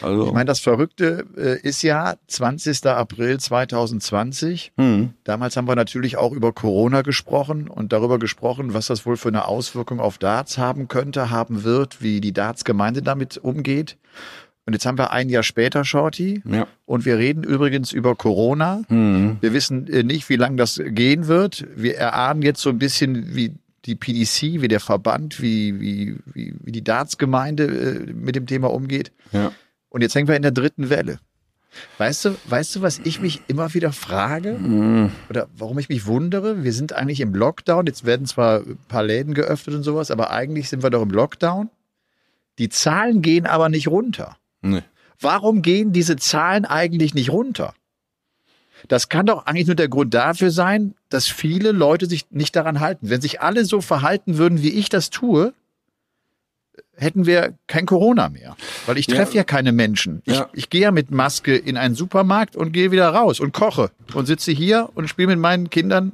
Also, 0.00 0.26
Ich 0.26 0.32
meine, 0.32 0.46
das 0.46 0.60
Verrückte 0.60 1.26
äh, 1.36 1.60
ist 1.60 1.82
ja 1.82 2.14
20. 2.26 2.86
April 2.86 3.38
2020. 3.38 4.72
hm, 4.76 5.10
Damals 5.24 5.56
haben 5.56 5.68
wir 5.68 5.76
natürlich 5.76 6.16
auch 6.16 6.32
über 6.32 6.52
Corona 6.52 7.02
gesprochen 7.02 7.68
und 7.68 7.92
darüber 7.92 8.18
gesprochen, 8.18 8.74
was 8.74 8.86
das 8.86 9.06
wohl 9.06 9.16
für 9.16 9.28
eine 9.28 9.46
Auswirkung 9.46 10.00
auf 10.00 10.18
Darts 10.18 10.58
haben 10.58 10.88
könnte, 10.88 11.30
haben 11.30 11.64
wird, 11.64 12.02
wie 12.02 12.20
die 12.20 12.32
Darts-Gemeinde 12.32 13.02
damit 13.02 13.38
umgeht. 13.38 13.96
Und 14.68 14.74
jetzt 14.74 14.84
haben 14.84 14.98
wir 14.98 15.12
ein 15.12 15.30
Jahr 15.30 15.44
später, 15.44 15.82
Shorty, 15.82 16.42
ja. 16.44 16.66
und 16.84 17.06
wir 17.06 17.16
reden 17.16 17.42
übrigens 17.42 17.90
über 17.90 18.14
Corona. 18.14 18.82
Hm. 18.88 19.38
Wir 19.40 19.54
wissen 19.54 19.90
äh, 19.90 20.02
nicht, 20.02 20.28
wie 20.28 20.36
lange 20.36 20.56
das 20.56 20.78
gehen 20.84 21.26
wird. 21.26 21.66
Wir 21.74 21.96
erahnen 21.96 22.42
jetzt 22.42 22.60
so 22.60 22.68
ein 22.68 22.78
bisschen, 22.78 23.34
wie 23.34 23.54
die 23.86 23.94
PDC, 23.94 24.60
wie 24.60 24.68
der 24.68 24.80
Verband, 24.80 25.40
wie, 25.40 25.80
wie, 25.80 26.16
wie, 26.34 26.54
wie 26.62 26.70
die 26.70 26.84
Darts-Gemeinde 26.84 27.64
äh, 27.64 28.12
mit 28.12 28.36
dem 28.36 28.44
Thema 28.44 28.70
umgeht. 28.70 29.10
Ja. 29.32 29.52
Und 29.88 30.02
jetzt 30.02 30.14
hängen 30.14 30.28
wir 30.28 30.36
in 30.36 30.42
der 30.42 30.50
dritten 30.50 30.90
Welle. 30.90 31.18
Weißt 31.96 32.26
du, 32.26 32.36
weißt 32.44 32.76
du, 32.76 32.82
was 32.82 32.98
ich 32.98 33.22
mich 33.22 33.40
immer 33.48 33.72
wieder 33.72 33.92
frage? 33.92 34.50
Hm. 34.50 35.10
Oder 35.30 35.48
warum 35.56 35.78
ich 35.78 35.88
mich 35.88 36.04
wundere? 36.04 36.62
Wir 36.62 36.74
sind 36.74 36.92
eigentlich 36.92 37.22
im 37.22 37.34
Lockdown. 37.34 37.86
Jetzt 37.86 38.04
werden 38.04 38.26
zwar 38.26 38.58
ein 38.58 38.76
paar 38.86 39.02
Läden 39.02 39.32
geöffnet 39.32 39.76
und 39.76 39.82
sowas, 39.82 40.10
aber 40.10 40.30
eigentlich 40.30 40.68
sind 40.68 40.82
wir 40.82 40.90
doch 40.90 41.00
im 41.00 41.10
Lockdown. 41.10 41.70
Die 42.58 42.68
Zahlen 42.68 43.22
gehen 43.22 43.46
aber 43.46 43.70
nicht 43.70 43.88
runter. 43.88 44.36
Nee. 44.62 44.82
Warum 45.20 45.62
gehen 45.62 45.92
diese 45.92 46.16
Zahlen 46.16 46.64
eigentlich 46.64 47.14
nicht 47.14 47.30
runter? 47.30 47.74
Das 48.86 49.08
kann 49.08 49.26
doch 49.26 49.46
eigentlich 49.46 49.66
nur 49.66 49.74
der 49.76 49.88
Grund 49.88 50.14
dafür 50.14 50.50
sein, 50.52 50.94
dass 51.08 51.26
viele 51.26 51.72
Leute 51.72 52.06
sich 52.06 52.26
nicht 52.30 52.54
daran 52.54 52.78
halten. 52.78 53.10
Wenn 53.10 53.20
sich 53.20 53.40
alle 53.40 53.64
so 53.64 53.80
verhalten 53.80 54.38
würden, 54.38 54.62
wie 54.62 54.70
ich 54.70 54.88
das 54.88 55.10
tue, 55.10 55.52
hätten 56.94 57.26
wir 57.26 57.54
kein 57.66 57.86
Corona 57.86 58.28
mehr. 58.28 58.56
Weil 58.86 58.98
ich 58.98 59.06
Ja. 59.08 59.16
treffe 59.16 59.34
ja. 59.36 59.44
keine 59.44 59.72
Menschen. 59.72 60.22
Ich, 60.24 60.36
Ja. 60.36 60.48
ich 60.52 60.70
gehe 60.70 60.82
ja 60.82 60.90
mit 60.92 61.10
Maske 61.10 61.56
in 61.56 61.76
einen 61.76 61.94
Supermarkt 61.96 62.56
und 62.56 62.72
gehe 62.72 62.90
wieder 62.92 63.08
raus 63.08 63.40
und 63.40 63.52
koche 63.52 63.90
und 64.14 64.26
sitze 64.26 64.52
hier 64.52 64.88
und 64.94 65.08
spiele 65.08 65.28
mit 65.28 65.38
meinen 65.38 65.70
Kindern 65.70 66.12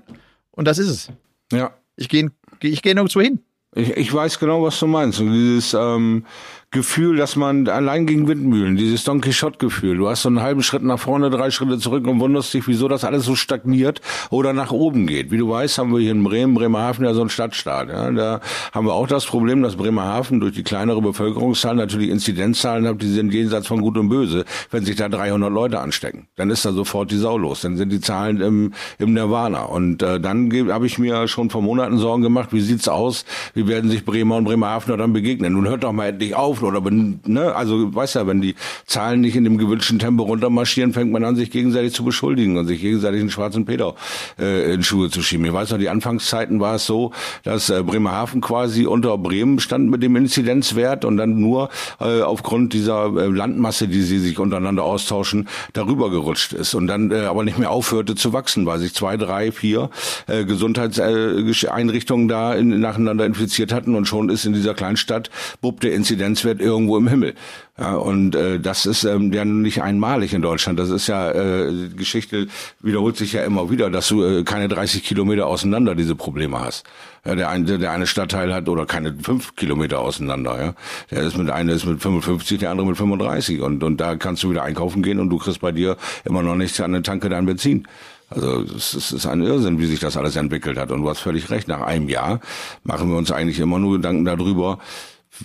und 0.52 0.66
das 0.66 0.78
ist 0.78 0.88
es. 0.88 1.08
Ja. 1.52 1.72
Ich 1.96 2.08
gehe 2.08 2.30
ich 2.60 2.80
gehe 2.82 2.94
nirgendwo 2.94 3.20
hin. 3.20 3.40
Ich, 3.74 3.90
ich 3.90 4.14
weiß 4.14 4.38
genau, 4.38 4.62
was 4.62 4.78
du 4.78 4.86
meinst. 4.86 5.20
Und 5.20 5.32
dieses 5.32 5.74
ähm, 5.74 6.24
Gefühl, 6.74 7.16
dass 7.16 7.36
man 7.36 7.68
allein 7.68 8.04
gegen 8.04 8.26
Windmühlen, 8.26 8.74
dieses 8.74 9.04
Don 9.04 9.20
Quixote-Gefühl, 9.20 9.96
du 9.96 10.08
hast 10.08 10.22
so 10.22 10.28
einen 10.28 10.42
halben 10.42 10.64
Schritt 10.64 10.82
nach 10.82 10.98
vorne, 10.98 11.30
drei 11.30 11.52
Schritte 11.52 11.78
zurück 11.78 12.04
und 12.08 12.18
wunderst 12.18 12.52
dich, 12.52 12.66
wieso 12.66 12.88
das 12.88 13.04
alles 13.04 13.24
so 13.24 13.36
stagniert 13.36 14.00
oder 14.30 14.52
nach 14.52 14.72
oben 14.72 15.06
geht. 15.06 15.30
Wie 15.30 15.38
du 15.38 15.48
weißt, 15.48 15.78
haben 15.78 15.92
wir 15.92 16.00
hier 16.00 16.10
in 16.10 16.24
Bremen, 16.24 16.54
Bremerhaven 16.54 17.04
ja 17.04 17.14
so 17.14 17.20
einen 17.20 17.30
Stadtstaat. 17.30 17.90
Ja. 17.90 18.10
Da 18.10 18.40
haben 18.72 18.88
wir 18.88 18.92
auch 18.92 19.06
das 19.06 19.24
Problem, 19.24 19.62
dass 19.62 19.76
Bremerhaven 19.76 20.40
durch 20.40 20.52
die 20.52 20.64
kleinere 20.64 21.00
Bevölkerungszahl 21.00 21.76
natürlich 21.76 22.10
Inzidenzzahlen 22.10 22.88
hat, 22.88 23.00
die 23.00 23.08
sind 23.08 23.32
jenseits 23.32 23.68
von 23.68 23.80
Gut 23.80 23.96
und 23.96 24.08
Böse. 24.08 24.44
Wenn 24.72 24.84
sich 24.84 24.96
da 24.96 25.08
300 25.08 25.52
Leute 25.52 25.78
anstecken, 25.78 26.26
dann 26.34 26.50
ist 26.50 26.64
da 26.64 26.72
sofort 26.72 27.12
die 27.12 27.18
Sau 27.18 27.38
los. 27.38 27.60
Dann 27.60 27.76
sind 27.76 27.92
die 27.92 28.00
Zahlen 28.00 28.40
im, 28.40 28.72
im 28.98 29.12
Nirvana. 29.12 29.62
Und 29.62 30.02
äh, 30.02 30.18
dann 30.18 30.50
habe 30.72 30.86
ich 30.86 30.98
mir 30.98 31.28
schon 31.28 31.50
vor 31.50 31.62
Monaten 31.62 31.98
Sorgen 31.98 32.24
gemacht, 32.24 32.48
wie 32.50 32.60
sieht's 32.60 32.88
aus, 32.88 33.24
wie 33.54 33.68
werden 33.68 33.88
sich 33.90 34.04
Bremer 34.04 34.38
und 34.38 34.44
Bremerhavener 34.44 34.96
dann 34.96 35.12
begegnen. 35.12 35.52
Nun 35.52 35.68
hört 35.68 35.84
doch 35.84 35.92
mal 35.92 36.08
endlich 36.08 36.34
auf, 36.34 36.63
oder 36.64 36.84
wenn, 36.84 37.20
ne, 37.26 37.54
also 37.54 37.94
weißt 37.94 38.16
ja, 38.16 38.26
wenn 38.26 38.40
die 38.40 38.54
Zahlen 38.86 39.20
nicht 39.20 39.36
in 39.36 39.44
dem 39.44 39.58
gewünschten 39.58 39.98
Tempo 39.98 40.24
runtermarschieren, 40.24 40.92
fängt 40.92 41.12
man 41.12 41.24
an, 41.24 41.36
sich 41.36 41.50
gegenseitig 41.50 41.92
zu 41.92 42.04
beschuldigen 42.04 42.56
und 42.56 42.66
sich 42.66 42.80
gegenseitig 42.80 43.20
einen 43.20 43.30
schwarzen 43.30 43.64
Peter 43.64 43.94
äh, 44.38 44.74
in 44.74 44.82
Schuhe 44.82 45.10
zu 45.10 45.22
schieben. 45.22 45.44
Ich 45.46 45.52
weiß 45.52 45.70
noch, 45.70 45.78
die 45.78 45.88
Anfangszeiten 45.88 46.60
war 46.60 46.76
es 46.76 46.86
so, 46.86 47.12
dass 47.42 47.70
äh, 47.70 47.82
Bremerhaven 47.82 48.40
quasi 48.40 48.86
unter 48.86 49.16
Bremen 49.18 49.60
stand 49.60 49.90
mit 49.90 50.02
dem 50.02 50.16
Inzidenzwert 50.16 51.04
und 51.04 51.16
dann 51.16 51.38
nur 51.38 51.70
äh, 52.00 52.20
aufgrund 52.22 52.72
dieser 52.72 53.06
äh, 53.06 53.26
Landmasse, 53.26 53.88
die 53.88 54.02
sie 54.02 54.18
sich 54.18 54.38
untereinander 54.38 54.84
austauschen, 54.84 55.48
darüber 55.72 56.10
gerutscht 56.10 56.52
ist 56.52 56.74
und 56.74 56.86
dann 56.86 57.10
äh, 57.10 57.20
aber 57.20 57.44
nicht 57.44 57.58
mehr 57.58 57.70
aufhörte 57.70 58.14
zu 58.14 58.32
wachsen, 58.32 58.66
weil 58.66 58.78
sich 58.78 58.94
zwei, 58.94 59.16
drei, 59.16 59.52
vier 59.52 59.90
äh, 60.26 60.44
Gesundheitseinrichtungen 60.44 62.28
da 62.28 62.54
in, 62.54 62.80
nacheinander 62.80 63.26
infiziert 63.26 63.72
hatten 63.72 63.94
und 63.94 64.06
schon 64.06 64.28
ist 64.28 64.44
in 64.44 64.52
dieser 64.52 64.74
Kleinstadt, 64.74 65.30
bub 65.60 65.80
der 65.80 65.94
Inzidenzwert 65.94 66.53
wird 66.54 66.66
irgendwo 66.66 66.96
im 66.96 67.08
Himmel. 67.08 67.34
Ja, 67.78 67.96
und 67.96 68.36
äh, 68.36 68.60
das 68.60 68.86
ist 68.86 69.04
ähm, 69.04 69.32
ja 69.32 69.44
nicht 69.44 69.82
einmalig 69.82 70.32
in 70.32 70.42
Deutschland. 70.42 70.78
Das 70.78 70.90
ist 70.90 71.08
ja, 71.08 71.30
äh, 71.32 71.88
Geschichte 71.96 72.46
wiederholt 72.80 73.16
sich 73.16 73.32
ja 73.32 73.42
immer 73.42 73.70
wieder, 73.70 73.90
dass 73.90 74.08
du 74.08 74.22
äh, 74.22 74.44
keine 74.44 74.68
30 74.68 75.02
Kilometer 75.02 75.46
auseinander 75.46 75.94
diese 75.94 76.14
Probleme 76.14 76.60
hast. 76.60 76.84
Ja, 77.24 77.34
der 77.34 77.48
eine, 77.48 77.78
der 77.78 77.90
eine 77.90 78.06
Stadtteil 78.06 78.54
hat 78.54 78.68
oder 78.68 78.86
keine 78.86 79.16
fünf 79.20 79.56
Kilometer 79.56 79.98
auseinander. 79.98 80.62
Ja, 80.62 80.74
der 81.10 81.24
ist 81.24 81.36
mit 81.36 81.50
einer 81.50 81.72
ist 81.72 81.86
mit 81.86 82.00
55, 82.00 82.58
der 82.58 82.70
andere 82.70 82.86
mit 82.86 82.96
35 82.96 83.60
und 83.60 83.82
und 83.82 84.00
da 84.00 84.14
kannst 84.16 84.44
du 84.44 84.50
wieder 84.50 84.62
einkaufen 84.62 85.02
gehen 85.02 85.18
und 85.18 85.30
du 85.30 85.38
kriegst 85.38 85.60
bei 85.60 85.72
dir 85.72 85.96
immer 86.24 86.42
noch 86.42 86.54
nichts 86.54 86.80
an 86.80 86.92
der 86.92 87.02
Tanke 87.02 87.28
dein 87.28 87.46
Benzin. 87.46 87.88
Also 88.30 88.62
es 88.62 88.94
ist 88.94 89.26
ein 89.26 89.42
Irrsinn, 89.42 89.78
wie 89.78 89.86
sich 89.86 90.00
das 90.00 90.16
alles 90.16 90.36
entwickelt 90.36 90.78
hat. 90.78 90.90
Und 90.90 91.02
du 91.02 91.08
hast 91.08 91.20
völlig 91.20 91.50
recht. 91.50 91.68
Nach 91.68 91.82
einem 91.82 92.08
Jahr 92.08 92.40
machen 92.82 93.10
wir 93.10 93.16
uns 93.16 93.30
eigentlich 93.30 93.60
immer 93.60 93.78
nur 93.78 93.96
Gedanken 93.96 94.24
darüber, 94.24 94.78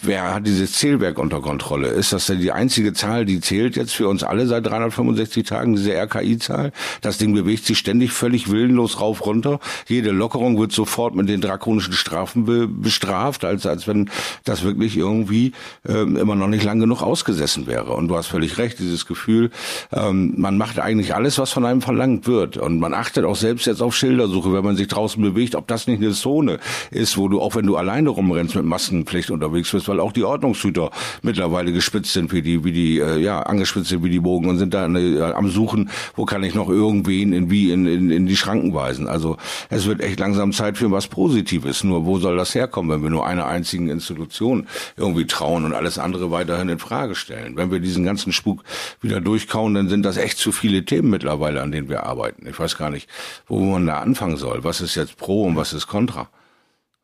Wer 0.03 0.35
hat 0.35 0.45
dieses 0.45 0.73
Zählwerk 0.73 1.17
unter 1.17 1.41
Kontrolle? 1.41 1.87
Ist 1.87 2.13
das 2.13 2.27
denn 2.27 2.39
die 2.39 2.51
einzige 2.51 2.93
Zahl, 2.93 3.25
die 3.25 3.41
zählt 3.41 3.75
jetzt 3.75 3.95
für 3.95 4.07
uns 4.07 4.21
alle 4.21 4.45
seit 4.45 4.67
365 4.67 5.47
Tagen, 5.47 5.75
diese 5.75 5.95
RKI-Zahl? 5.95 6.73
Das 7.01 7.17
Ding 7.17 7.33
bewegt 7.33 7.65
sich 7.65 7.79
ständig 7.79 8.11
völlig 8.11 8.51
willenlos 8.51 9.01
rauf 9.01 9.25
runter. 9.25 9.59
Jede 9.87 10.11
Lockerung 10.11 10.59
wird 10.59 10.73
sofort 10.73 11.15
mit 11.15 11.27
den 11.27 11.41
drakonischen 11.41 11.93
Strafen 11.93 12.45
be 12.45 12.67
bestraft, 12.67 13.43
als, 13.43 13.65
als 13.65 13.87
wenn 13.87 14.11
das 14.43 14.61
wirklich 14.61 14.95
irgendwie 14.95 15.53
ähm, 15.87 16.17
immer 16.17 16.35
noch 16.35 16.47
nicht 16.47 16.63
lang 16.63 16.79
genug 16.79 17.01
ausgesessen 17.01 17.65
wäre. 17.65 17.93
Und 17.93 18.09
du 18.09 18.15
hast 18.15 18.27
völlig 18.27 18.59
recht, 18.59 18.77
dieses 18.77 19.07
Gefühl, 19.07 19.49
ähm, 19.91 20.35
man 20.37 20.55
macht 20.55 20.77
eigentlich 20.77 21.15
alles, 21.15 21.39
was 21.39 21.51
von 21.51 21.65
einem 21.65 21.81
verlangt 21.81 22.27
wird. 22.27 22.57
Und 22.57 22.79
man 22.79 22.93
achtet 22.93 23.25
auch 23.25 23.35
selbst 23.35 23.65
jetzt 23.65 23.81
auf 23.81 23.95
Schildersuche, 23.95 24.53
wenn 24.53 24.63
man 24.63 24.75
sich 24.75 24.87
draußen 24.87 25.19
bewegt, 25.21 25.55
ob 25.55 25.67
das 25.67 25.87
nicht 25.87 25.99
eine 25.99 26.11
Zone 26.11 26.59
ist, 26.91 27.17
wo 27.17 27.27
du, 27.27 27.41
auch 27.41 27.55
wenn 27.55 27.65
du 27.65 27.75
alleine 27.75 28.09
rumrennst 28.09 28.53
mit 28.53 28.65
Maskenpflicht 28.65 29.31
unterwegs 29.31 29.71
bist, 29.71 29.78
ist, 29.79 29.87
weil 29.87 29.99
auch 29.99 30.11
die 30.11 30.23
Ordnungshüter 30.23 30.91
mittlerweile 31.21 31.71
gespitzt 31.71 32.13
sind 32.13 32.31
wie 32.31 32.41
die, 32.41 32.63
wie 32.63 32.71
die, 32.71 32.99
äh, 32.99 33.17
ja, 33.17 33.41
angespitzt 33.41 33.89
sind 33.89 34.03
wie 34.03 34.09
die 34.09 34.19
Bogen 34.19 34.49
und 34.49 34.57
sind 34.57 34.73
da 34.73 34.87
äh, 34.87 35.33
am 35.33 35.49
Suchen, 35.49 35.89
wo 36.15 36.25
kann 36.25 36.43
ich 36.43 36.53
noch 36.53 36.69
irgendwen 36.69 37.33
in, 37.33 37.49
wie 37.49 37.71
in, 37.71 37.87
in, 37.87 38.11
in 38.11 38.25
die 38.25 38.37
Schranken 38.37 38.73
weisen. 38.73 39.07
Also 39.07 39.37
es 39.69 39.85
wird 39.85 40.01
echt 40.01 40.19
langsam 40.19 40.51
Zeit 40.53 40.77
für 40.77 40.91
was 40.91 41.07
Positives. 41.07 41.83
Nur 41.83 42.05
wo 42.05 42.19
soll 42.19 42.37
das 42.37 42.53
herkommen, 42.55 42.91
wenn 42.91 43.03
wir 43.03 43.09
nur 43.09 43.25
einer 43.25 43.47
einzigen 43.47 43.89
Institution 43.89 44.67
irgendwie 44.97 45.25
trauen 45.25 45.65
und 45.65 45.73
alles 45.73 45.97
andere 45.97 46.31
weiterhin 46.31 46.69
in 46.69 46.79
Frage 46.79 47.15
stellen? 47.15 47.55
Wenn 47.55 47.71
wir 47.71 47.79
diesen 47.79 48.03
ganzen 48.03 48.31
Spuk 48.31 48.63
wieder 49.01 49.21
durchkauen, 49.21 49.73
dann 49.73 49.89
sind 49.89 50.03
das 50.03 50.17
echt 50.17 50.37
zu 50.37 50.51
viele 50.51 50.85
Themen 50.85 51.09
mittlerweile, 51.09 51.61
an 51.61 51.71
denen 51.71 51.89
wir 51.89 52.03
arbeiten. 52.03 52.47
Ich 52.47 52.59
weiß 52.59 52.77
gar 52.77 52.89
nicht, 52.89 53.09
wo 53.47 53.59
man 53.59 53.87
da 53.87 53.99
anfangen 53.99 54.37
soll. 54.37 54.63
Was 54.63 54.81
ist 54.81 54.95
jetzt 54.95 55.17
pro 55.17 55.43
und 55.43 55.55
was 55.55 55.73
ist 55.73 55.87
contra? 55.87 56.29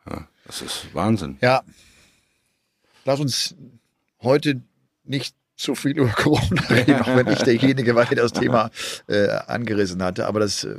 Ja, 0.09 0.27
das 0.45 0.61
ist 0.61 0.87
Wahnsinn. 0.93 1.37
Ja, 1.41 1.61
lass 3.05 3.19
uns 3.19 3.55
heute 4.21 4.61
nicht 5.03 5.35
zu 5.55 5.75
viel 5.75 5.97
über 5.97 6.09
Corona 6.09 6.61
reden, 6.69 6.95
auch 6.95 7.15
wenn 7.15 7.27
ich 7.27 7.39
derjenige 7.39 7.95
war, 7.95 8.05
der 8.05 8.23
das 8.23 8.33
Thema 8.33 8.71
äh, 9.07 9.29
angerissen 9.47 10.03
hatte. 10.03 10.27
Aber 10.27 10.41
das 10.41 10.63
äh, 10.65 10.75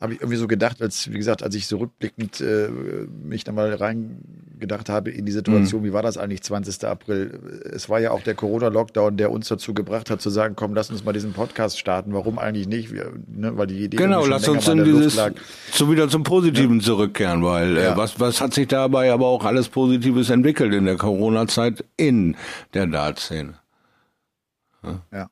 habe 0.00 0.12
ich 0.12 0.20
irgendwie 0.20 0.36
so 0.36 0.46
gedacht, 0.46 0.80
als, 0.80 1.10
wie 1.10 1.16
gesagt, 1.16 1.42
als 1.42 1.54
ich 1.56 1.66
so 1.66 1.78
rückblickend 1.78 2.40
äh, 2.40 2.68
mich 2.68 3.42
da 3.42 3.50
mal 3.50 3.74
reingedacht 3.74 4.88
habe 4.88 5.10
in 5.10 5.26
die 5.26 5.32
Situation, 5.32 5.80
mhm. 5.80 5.86
wie 5.86 5.92
war 5.92 6.02
das 6.02 6.16
eigentlich 6.16 6.42
20. 6.42 6.84
April? 6.84 7.62
Es 7.74 7.88
war 7.88 7.98
ja 7.98 8.12
auch 8.12 8.22
der 8.22 8.34
Corona-Lockdown, 8.34 9.16
der 9.16 9.32
uns 9.32 9.48
dazu 9.48 9.74
gebracht 9.74 10.08
hat, 10.08 10.20
zu 10.20 10.30
sagen, 10.30 10.54
komm, 10.54 10.72
lass 10.72 10.90
uns 10.90 11.04
mal 11.04 11.12
diesen 11.12 11.32
Podcast 11.32 11.80
starten. 11.80 12.12
Warum 12.12 12.38
eigentlich 12.38 12.68
nicht? 12.68 12.92
Wir, 12.92 13.12
ne, 13.26 13.56
weil 13.56 13.66
die 13.66 13.84
Idee 13.84 13.96
Genau, 13.96 14.24
lass 14.24 14.46
uns 14.48 14.68
in 14.68 14.84
dieses, 14.84 15.20
so 15.72 15.90
wieder 15.90 16.08
zum 16.08 16.22
Positiven 16.22 16.78
ja. 16.78 16.84
zurückkehren, 16.84 17.42
weil 17.42 17.76
äh, 17.76 17.82
ja. 17.82 17.94
äh, 17.94 17.96
was, 17.96 18.20
was 18.20 18.40
hat 18.40 18.54
sich 18.54 18.68
dabei 18.68 19.12
aber 19.12 19.26
auch 19.26 19.44
alles 19.44 19.68
Positives 19.68 20.30
entwickelt 20.30 20.72
in 20.74 20.84
der 20.84 20.96
Corona-Zeit 20.96 21.84
in 21.96 22.36
der 22.72 22.86
Dartszene? 22.86 23.54
Ja. 24.84 25.02
ja. 25.12 25.28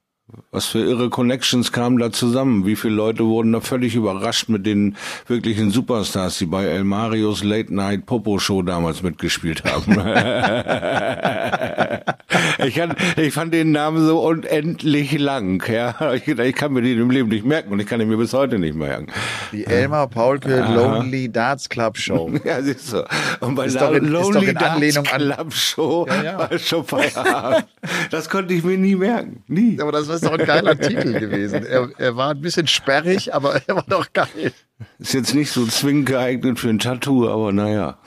Was 0.50 0.66
für 0.66 0.80
irre 0.80 1.09
Connections 1.09 1.71
kamen 1.71 1.99
da 1.99 2.11
zusammen? 2.11 2.66
Wie 2.66 2.75
viele 2.75 2.95
Leute 2.95 3.25
wurden 3.25 3.52
da 3.52 3.61
völlig 3.61 3.95
überrascht 3.95 4.49
mit 4.49 4.66
den 4.66 4.97
wirklichen 5.28 5.71
Superstars, 5.71 6.38
die 6.38 6.47
bei 6.47 6.64
El 6.64 6.83
Marios 6.83 7.45
Late 7.45 7.73
Night 7.73 8.06
Popo 8.06 8.40
Show 8.40 8.62
damals 8.62 9.04
mitgespielt 9.04 9.62
haben? 9.64 9.92
ich, 12.66 12.75
kann, 12.75 12.97
ich 13.16 13.33
fand 13.33 13.54
den 13.54 13.71
Namen 13.71 14.04
so 14.04 14.21
unendlich 14.21 15.16
lang. 15.16 15.62
Ja, 15.68 16.14
ich, 16.14 16.26
ich, 16.26 16.54
kann 16.56 16.73
mir 16.73 16.83
den 16.83 16.99
im 16.99 17.11
Leben 17.11 17.28
nicht 17.28 17.45
merken 17.45 17.73
und 17.73 17.78
ich 17.78 17.87
kann 17.87 18.00
ihn 18.00 18.09
mir 18.09 18.16
bis 18.16 18.33
heute 18.33 18.59
nicht 18.59 18.75
merken. 18.75 19.06
Die 19.52 19.64
Elmar 19.64 20.09
Paulke 20.09 20.61
Aha. 20.61 20.75
Lonely 20.75 21.30
Darts 21.30 21.68
Club 21.68 21.99
Show. 21.99 22.33
ja, 22.45 22.61
siehst 22.62 22.92
du. 22.92 23.06
Und 23.38 23.54
bei 23.54 23.66
ist, 23.66 23.80
doch 23.80 23.92
in, 23.92 24.06
Lonely 24.06 24.54
Darts 24.54 25.02
Club 25.04 25.52
Show 25.52 26.04
ja, 26.09 26.23
ja. 26.25 26.38
war 26.38 26.59
schon 26.59 26.85
Feierabend. 26.85 27.68
das 28.11 28.28
konnte 28.28 28.54
ich 28.54 28.64
mir 28.64 28.76
nie 28.76 28.97
merken. 28.97 29.45
Nie. 29.47 29.80
Aber 29.80 29.92
das 29.92 30.15
war 30.23 30.32
doch 30.32 30.38
ein 30.38 30.46
geiler 30.46 30.78
Titel 30.78 31.18
gewesen. 31.18 31.64
Er, 31.64 31.88
er 31.99 32.16
war 32.16 32.30
ein 32.30 32.40
bisschen 32.40 32.66
sperrig, 32.66 33.35
aber 33.35 33.61
er 33.66 33.76
war 33.76 33.85
doch 33.88 34.12
geil. 34.12 34.52
Ist 34.99 35.14
jetzt 35.14 35.35
nicht 35.35 35.50
so 35.50 35.66
zwingend 35.66 36.06
geeignet 36.06 36.58
für 36.58 36.68
ein 36.68 36.78
Tattoo, 36.78 37.28
aber 37.28 37.52
naja. 37.52 37.99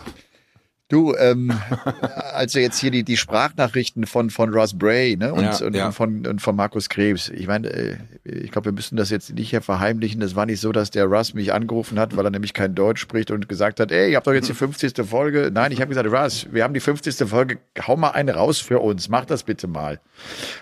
Du, 0.90 1.16
ähm, 1.16 1.54
also 2.34 2.58
jetzt 2.58 2.80
hier 2.80 2.90
die, 2.90 3.04
die 3.04 3.16
Sprachnachrichten 3.16 4.08
von, 4.08 4.32
von 4.32 4.52
Ross 4.52 4.76
Bray 4.76 5.16
ne, 5.16 5.32
und, 5.32 5.44
ja, 5.44 5.66
und, 5.66 5.76
ja. 5.76 5.92
Von, 5.92 6.26
und 6.26 6.42
von 6.42 6.56
Markus 6.56 6.90
Krebs. 6.90 7.30
Ich 7.30 7.46
meine, 7.46 7.70
äh, 7.70 7.98
ich 8.24 8.50
glaube, 8.50 8.66
wir 8.66 8.72
müssen 8.72 8.96
das 8.96 9.12
jetzt 9.12 9.32
nicht 9.36 9.52
hier 9.52 9.62
verheimlichen. 9.62 10.20
Es 10.24 10.36
war 10.36 10.48
nicht 10.48 10.60
so, 10.60 10.72
dass 10.72 10.90
der 10.90 11.06
Russ 11.06 11.36
mich 11.36 11.54
angerufen 11.54 12.00
hat, 12.00 12.18
weil 12.18 12.26
er 12.26 12.32
nämlich 12.32 12.56
kein 12.56 12.74
Deutsch 12.74 13.02
spricht 13.02 13.30
und 13.30 13.48
gesagt 13.48 13.80
hat, 13.80 13.92
ey, 13.92 14.10
ihr 14.10 14.18
habt 14.18 14.26
doch 14.26 14.34
jetzt 14.34 14.50
die 14.50 14.54
50. 14.56 15.06
Folge. 15.08 15.52
Nein, 15.54 15.72
ich 15.72 15.80
habe 15.80 15.90
gesagt, 15.90 16.12
Russ, 16.12 16.48
wir 16.52 16.64
haben 16.64 16.74
die 16.74 16.80
50. 16.80 17.30
Folge, 17.30 17.60
hau 17.86 17.96
mal 17.96 18.10
eine 18.10 18.34
raus 18.34 18.58
für 18.58 18.80
uns, 18.80 19.10
mach 19.10 19.26
das 19.26 19.44
bitte 19.44 19.68
mal. 19.68 20.00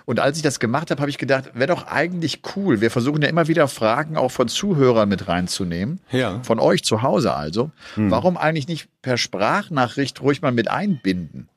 Und 0.04 0.20
als 0.20 0.36
ich 0.36 0.44
das 0.44 0.60
gemacht 0.60 0.92
habe, 0.92 1.00
habe 1.00 1.10
ich 1.10 1.18
gedacht, 1.18 1.52
wäre 1.54 1.68
doch 1.68 1.88
eigentlich 1.88 2.42
cool. 2.58 2.82
Wir 2.82 2.92
versuchen 2.92 3.22
ja 3.22 3.30
immer 3.30 3.48
wieder 3.48 3.70
Fragen 3.70 4.18
auch 4.18 4.32
von 4.32 4.50
Zuhörern 4.50 5.08
mit 5.08 5.30
reinzunehmen. 5.30 6.02
Ja. 6.12 6.42
Von 6.44 6.60
euch 6.60 6.84
zu 6.84 7.02
Hause 7.02 7.34
also. 7.34 7.72
Hm. 7.96 8.12
Warum 8.12 8.36
eigentlich 8.36 8.68
nicht 8.68 8.90
per 9.08 9.18
Sprachnachricht 9.18 10.22
ruhig 10.22 10.42
mal 10.42 10.52
mit 10.52 10.70
einbinden. 10.70 11.48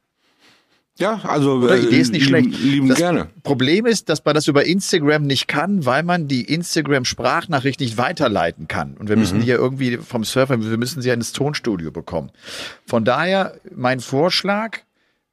Ja, 1.01 1.21
also 1.25 1.55
Oder 1.55 1.79
Idee 1.79 1.99
ist 1.99 2.13
nicht 2.13 2.27
lieben, 2.31 2.53
schlecht. 2.53 2.63
Lieben 2.63 2.89
das 2.91 2.99
gerne. 2.99 3.29
Problem 3.43 3.87
ist, 3.87 4.09
dass 4.09 4.25
man 4.25 4.37
das 4.37 4.47
über 4.47 4.67
Instagram 4.67 5.25
nicht 5.25 5.49
kann, 5.49 5.85
weil 5.85 6.05
man 6.05 6.29
die 6.29 6.45
Instagram-Sprachnachricht 6.45 7.81
nicht 7.81 7.99
weiterleiten 7.99 8.69
kann. 8.69 8.97
Und 8.97 9.09
wir 9.09 9.17
müssen 9.17 9.39
mhm. 9.39 9.43
die 9.43 9.49
ja 9.49 9.57
irgendwie 9.57 9.97
vom 9.97 10.23
Surfer, 10.23 10.63
wir 10.63 10.79
müssen 10.79 11.03
sie 11.03 11.09
ja 11.09 11.15
ins 11.15 11.33
Tonstudio 11.33 11.91
bekommen. 11.91 12.31
Von 12.87 13.05
daher 13.05 13.57
mein 13.75 13.99
Vorschlag, 13.99 14.83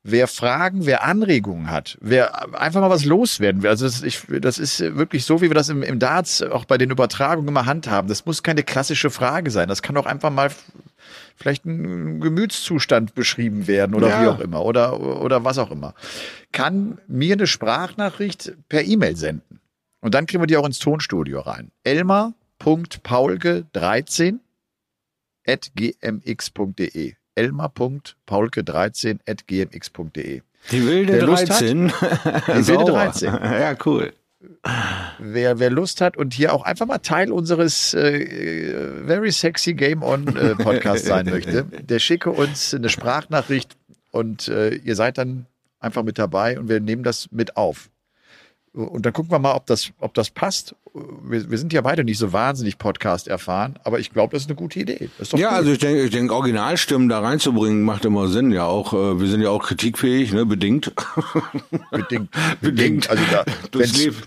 wer 0.03 0.27
Fragen, 0.27 0.85
wer 0.85 1.03
Anregungen 1.03 1.69
hat, 1.69 1.97
wer 2.01 2.59
einfach 2.59 2.81
mal 2.81 2.89
was 2.89 3.05
loswerden 3.05 3.63
will. 3.63 3.69
Also 3.69 3.85
das, 3.85 4.03
ich, 4.03 4.21
das 4.41 4.57
ist 4.57 4.79
wirklich 4.79 5.25
so, 5.25 5.41
wie 5.41 5.49
wir 5.49 5.55
das 5.55 5.67
im, 5.69 5.83
im 5.83 5.99
Darts 5.99 6.41
auch 6.41 6.65
bei 6.65 6.77
den 6.77 6.91
Übertragungen 6.91 7.49
immer 7.49 7.65
handhaben. 7.65 8.07
Das 8.07 8.25
muss 8.25 8.41
keine 8.41 8.63
klassische 8.63 9.09
Frage 9.09 9.51
sein. 9.51 9.67
Das 9.67 9.81
kann 9.81 9.97
auch 9.97 10.05
einfach 10.05 10.29
mal 10.29 10.49
vielleicht 11.35 11.65
ein 11.65 12.21
Gemütszustand 12.21 13.15
beschrieben 13.15 13.67
werden 13.67 13.95
oder 13.95 14.07
ja. 14.09 14.21
wie 14.21 14.27
auch 14.27 14.39
immer 14.39 14.63
oder, 14.63 14.99
oder 14.99 15.43
was 15.43 15.57
auch 15.57 15.71
immer. 15.71 15.93
Kann 16.51 16.99
mir 17.07 17.33
eine 17.33 17.47
Sprachnachricht 17.47 18.53
per 18.69 18.83
E-Mail 18.83 19.17
senden. 19.17 19.59
Und 19.99 20.13
dann 20.15 20.25
kriegen 20.25 20.41
wir 20.41 20.47
die 20.47 20.57
auch 20.57 20.65
ins 20.65 20.79
Tonstudio 20.79 21.41
rein. 21.41 21.71
Elmar.paulke13 21.83 24.39
at 25.45 25.71
gmx.de 25.75 27.16
elmar.paulke13 27.37 29.19
at 29.27 29.47
gmx.de. 29.47 30.41
Die 30.71 30.85
wilde 30.85 31.19
13. 31.19 31.87
die 31.87 31.93
wilde 32.67 32.85
13. 32.85 33.33
Ja, 33.41 33.75
cool. 33.85 34.13
Wer, 35.19 35.59
wer 35.59 35.69
Lust 35.69 36.01
hat 36.01 36.17
und 36.17 36.33
hier 36.33 36.53
auch 36.53 36.63
einfach 36.63 36.85
mal 36.85 36.99
Teil 36.99 37.31
unseres 37.31 37.93
äh, 37.93 39.03
Very 39.05 39.31
Sexy 39.31 39.73
Game 39.73 40.03
On 40.03 40.27
äh, 40.35 40.55
Podcast 40.55 41.05
sein 41.05 41.25
möchte, 41.29 41.63
der 41.63 41.99
schicke 41.99 42.31
uns 42.31 42.73
eine 42.73 42.89
Sprachnachricht 42.89 43.77
und 44.11 44.47
äh, 44.47 44.75
ihr 44.75 44.95
seid 44.95 45.17
dann 45.17 45.47
einfach 45.79 46.03
mit 46.03 46.19
dabei 46.19 46.59
und 46.59 46.69
wir 46.69 46.79
nehmen 46.79 47.03
das 47.03 47.31
mit 47.31 47.57
auf. 47.57 47.89
Und 48.73 49.05
dann 49.05 49.13
gucken 49.13 49.31
wir 49.31 49.39
mal, 49.39 49.55
ob 49.55 49.65
das, 49.65 49.91
ob 49.99 50.13
das 50.13 50.29
passt. 50.29 50.75
Wir, 51.23 51.49
wir 51.49 51.57
sind 51.57 51.73
ja 51.73 51.81
beide 51.81 52.03
nicht 52.03 52.17
so 52.17 52.33
wahnsinnig 52.33 52.77
Podcast 52.77 53.27
erfahren, 53.27 53.77
aber 53.83 53.99
ich 53.99 54.11
glaube, 54.11 54.31
das 54.31 54.43
ist 54.43 54.49
eine 54.49 54.55
gute 54.55 54.79
Idee. 54.79 55.09
ja, 55.35 55.49
gut. 55.49 55.57
also 55.57 55.71
ich 55.71 55.79
denke, 55.79 56.03
ich 56.03 56.11
denke, 56.11 56.33
Originalstimmen 56.33 57.09
da 57.09 57.19
reinzubringen 57.19 57.83
macht 57.83 58.05
immer 58.05 58.27
Sinn. 58.27 58.51
Ja, 58.51 58.65
auch 58.65 58.93
äh, 58.93 59.19
wir 59.19 59.27
sind 59.27 59.41
ja 59.41 59.49
auch 59.49 59.63
kritikfähig, 59.63 60.33
ne, 60.33 60.45
bedingt. 60.45 60.93
Bedingt. 61.91 62.29
bedingt. 62.61 63.09
Also 63.09 63.23
da, 63.31 63.45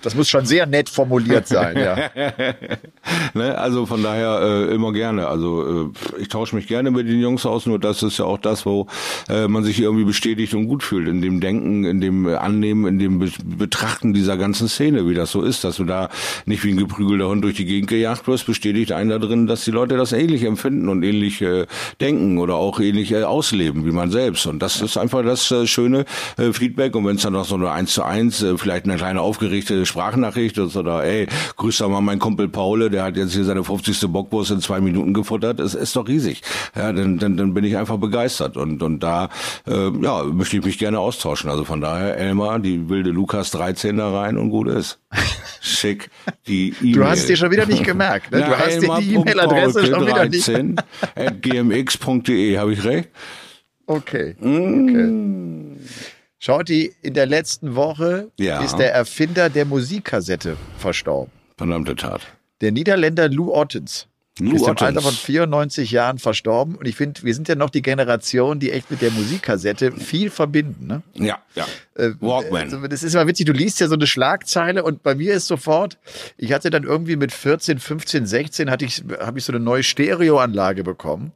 das 0.02 0.14
muss 0.14 0.28
schon 0.28 0.46
sehr 0.46 0.66
nett 0.66 0.88
formuliert 0.88 1.46
sein. 1.46 1.76
Ja. 1.76 2.10
ne, 3.34 3.58
also 3.58 3.86
von 3.86 4.02
daher 4.02 4.40
äh, 4.42 4.74
immer 4.74 4.92
gerne. 4.92 5.28
Also 5.28 5.92
äh, 6.18 6.20
ich 6.20 6.28
tausche 6.28 6.56
mich 6.56 6.66
gerne 6.66 6.90
mit 6.90 7.08
den 7.08 7.20
Jungs 7.20 7.46
aus. 7.46 7.66
Nur 7.66 7.78
das 7.78 8.02
ist 8.02 8.18
ja 8.18 8.24
auch 8.24 8.38
das, 8.38 8.66
wo 8.66 8.86
äh, 9.28 9.48
man 9.48 9.64
sich 9.64 9.80
irgendwie 9.80 10.04
bestätigt 10.04 10.54
und 10.54 10.66
gut 10.66 10.82
fühlt 10.82 11.08
in 11.08 11.20
dem 11.20 11.40
Denken, 11.40 11.84
in 11.84 12.00
dem 12.00 12.26
Annehmen, 12.26 12.86
in 12.86 12.98
dem 12.98 13.18
Be 13.18 13.30
Betrachten 13.44 14.12
dieser 14.12 14.36
ganzen 14.36 14.68
Szene, 14.68 15.08
wie 15.08 15.14
das 15.14 15.30
so 15.30 15.42
ist, 15.42 15.64
dass 15.64 15.76
du 15.76 15.84
da 15.84 16.08
nicht 16.44 16.59
nicht 16.60 16.64
wie 16.64 16.72
ein 16.72 16.76
geprügelter 16.76 17.28
Hund 17.28 17.42
durch 17.42 17.56
die 17.56 17.64
Gegend 17.64 17.88
gejagt 17.88 18.26
wirst, 18.26 18.46
bestätigt 18.46 18.92
einen 18.92 19.10
da 19.10 19.18
drin, 19.18 19.46
dass 19.46 19.64
die 19.64 19.70
Leute 19.70 19.96
das 19.96 20.12
ähnlich 20.12 20.44
empfinden 20.44 20.88
und 20.88 21.02
ähnlich 21.02 21.40
äh, 21.40 21.66
denken 22.00 22.38
oder 22.38 22.56
auch 22.56 22.80
ähnlich 22.80 23.12
äh, 23.12 23.22
ausleben 23.22 23.86
wie 23.86 23.92
man 23.92 24.10
selbst. 24.10 24.46
Und 24.46 24.60
das 24.60 24.80
ist 24.80 24.96
einfach 24.96 25.22
das 25.22 25.50
äh, 25.50 25.66
schöne 25.66 26.04
äh, 26.36 26.52
Feedback. 26.52 26.94
Und 26.94 27.06
wenn 27.06 27.16
es 27.16 27.22
dann 27.22 27.32
noch 27.32 27.44
so 27.44 27.54
eine 27.54 27.70
eins 27.70 27.92
zu 27.92 28.02
eins, 28.02 28.42
äh, 28.42 28.58
vielleicht 28.58 28.84
eine 28.84 28.96
kleine 28.96 29.22
aufgeregte 29.22 29.86
Sprachnachricht 29.86 30.58
ist 30.58 30.76
oder 30.76 31.04
ey, 31.04 31.28
grüß 31.56 31.78
doch 31.78 31.88
mal 31.88 32.00
meinen 32.00 32.18
Kumpel 32.18 32.48
Paul, 32.48 32.90
der 32.90 33.04
hat 33.04 33.16
jetzt 33.16 33.32
hier 33.32 33.44
seine 33.44 33.64
50. 33.64 34.00
Bockwurst 34.08 34.50
in 34.50 34.60
zwei 34.60 34.80
Minuten 34.80 35.14
gefuttert, 35.14 35.60
ist, 35.60 35.74
ist 35.74 35.96
doch 35.96 36.06
riesig. 36.08 36.42
Ja, 36.76 36.92
dann, 36.92 37.18
dann, 37.18 37.36
dann 37.36 37.54
bin 37.54 37.64
ich 37.64 37.76
einfach 37.76 37.96
begeistert. 37.96 38.56
Und, 38.56 38.82
und 38.82 39.00
da 39.00 39.30
äh, 39.66 39.90
ja, 40.02 40.24
möchte 40.24 40.58
ich 40.58 40.64
mich 40.64 40.78
gerne 40.78 40.98
austauschen. 40.98 41.48
Also 41.50 41.64
von 41.64 41.80
daher, 41.80 42.16
Elmar, 42.16 42.58
die 42.58 42.88
wilde 42.88 43.10
Lukas 43.10 43.50
13 43.50 43.96
da 43.96 44.10
rein 44.10 44.36
und 44.36 44.50
gut 44.50 44.68
ist. 44.68 44.98
Schick 45.60 46.10
die 46.46 46.74
E-Mail. 46.80 46.92
Du 46.94 47.04
hast 47.04 47.28
dir 47.28 47.36
schon 47.36 47.50
wieder 47.50 47.66
nicht 47.66 47.84
gemerkt. 47.84 48.30
Ne? 48.30 48.38
Du 48.46 48.58
hast 48.58 48.80
dir 48.82 48.96
die 49.00 49.14
E-Mail-Adresse 49.14 49.86
schon 49.86 50.06
wieder 50.06 50.28
nicht. 50.28 50.46
13 50.48 50.76
at 51.14 51.42
gmx.de, 51.42 52.58
habe 52.58 52.72
ich 52.72 52.84
recht? 52.84 53.08
Okay. 53.86 54.36
okay. 54.40 55.76
Shorty, 56.38 56.92
in 57.02 57.14
der 57.14 57.26
letzten 57.26 57.74
Woche 57.74 58.30
Ja. 58.38 58.62
ist 58.62 58.76
der 58.76 58.94
Erfinder 58.94 59.50
der 59.50 59.64
Musikkassette 59.66 60.56
verstorben. 60.78 61.30
Verdammte 61.58 61.96
Tat. 61.96 62.22
Der 62.60 62.72
Niederländer 62.72 63.28
Lou 63.28 63.52
Ottens. 63.52 64.06
Ist 64.40 64.66
im. 64.66 64.76
Alter 64.78 65.02
von 65.02 65.12
94 65.12 65.90
Jahren 65.90 66.18
verstorben. 66.18 66.74
Und 66.76 66.86
ich 66.86 66.96
finde, 66.96 67.22
wir 67.22 67.34
sind 67.34 67.48
ja 67.48 67.54
noch 67.54 67.70
die 67.70 67.82
Generation, 67.82 68.58
die 68.60 68.72
echt 68.72 68.90
mit 68.90 69.02
der 69.02 69.10
Musikkassette 69.10 69.92
viel 69.92 70.30
verbinden. 70.30 70.86
Ne? 70.86 71.02
Ja, 71.14 71.38
ja. 71.54 71.66
Äh, 71.94 72.10
Walkman. 72.20 72.62
Also 72.62 72.86
das 72.86 73.02
ist 73.02 73.14
immer 73.14 73.26
witzig, 73.26 73.46
du 73.46 73.52
liest 73.52 73.80
ja 73.80 73.88
so 73.88 73.94
eine 73.94 74.06
Schlagzeile 74.06 74.82
und 74.82 75.02
bei 75.02 75.14
mir 75.14 75.34
ist 75.34 75.46
sofort, 75.46 75.98
ich 76.36 76.52
hatte 76.52 76.70
dann 76.70 76.84
irgendwie 76.84 77.16
mit 77.16 77.32
14, 77.32 77.78
15, 77.78 78.26
16 78.26 78.70
hatte 78.70 78.84
ich, 78.84 79.02
habe 79.20 79.38
ich 79.38 79.44
so 79.44 79.52
eine 79.52 79.60
neue 79.60 79.82
Stereoanlage 79.82 80.84
bekommen. 80.84 81.32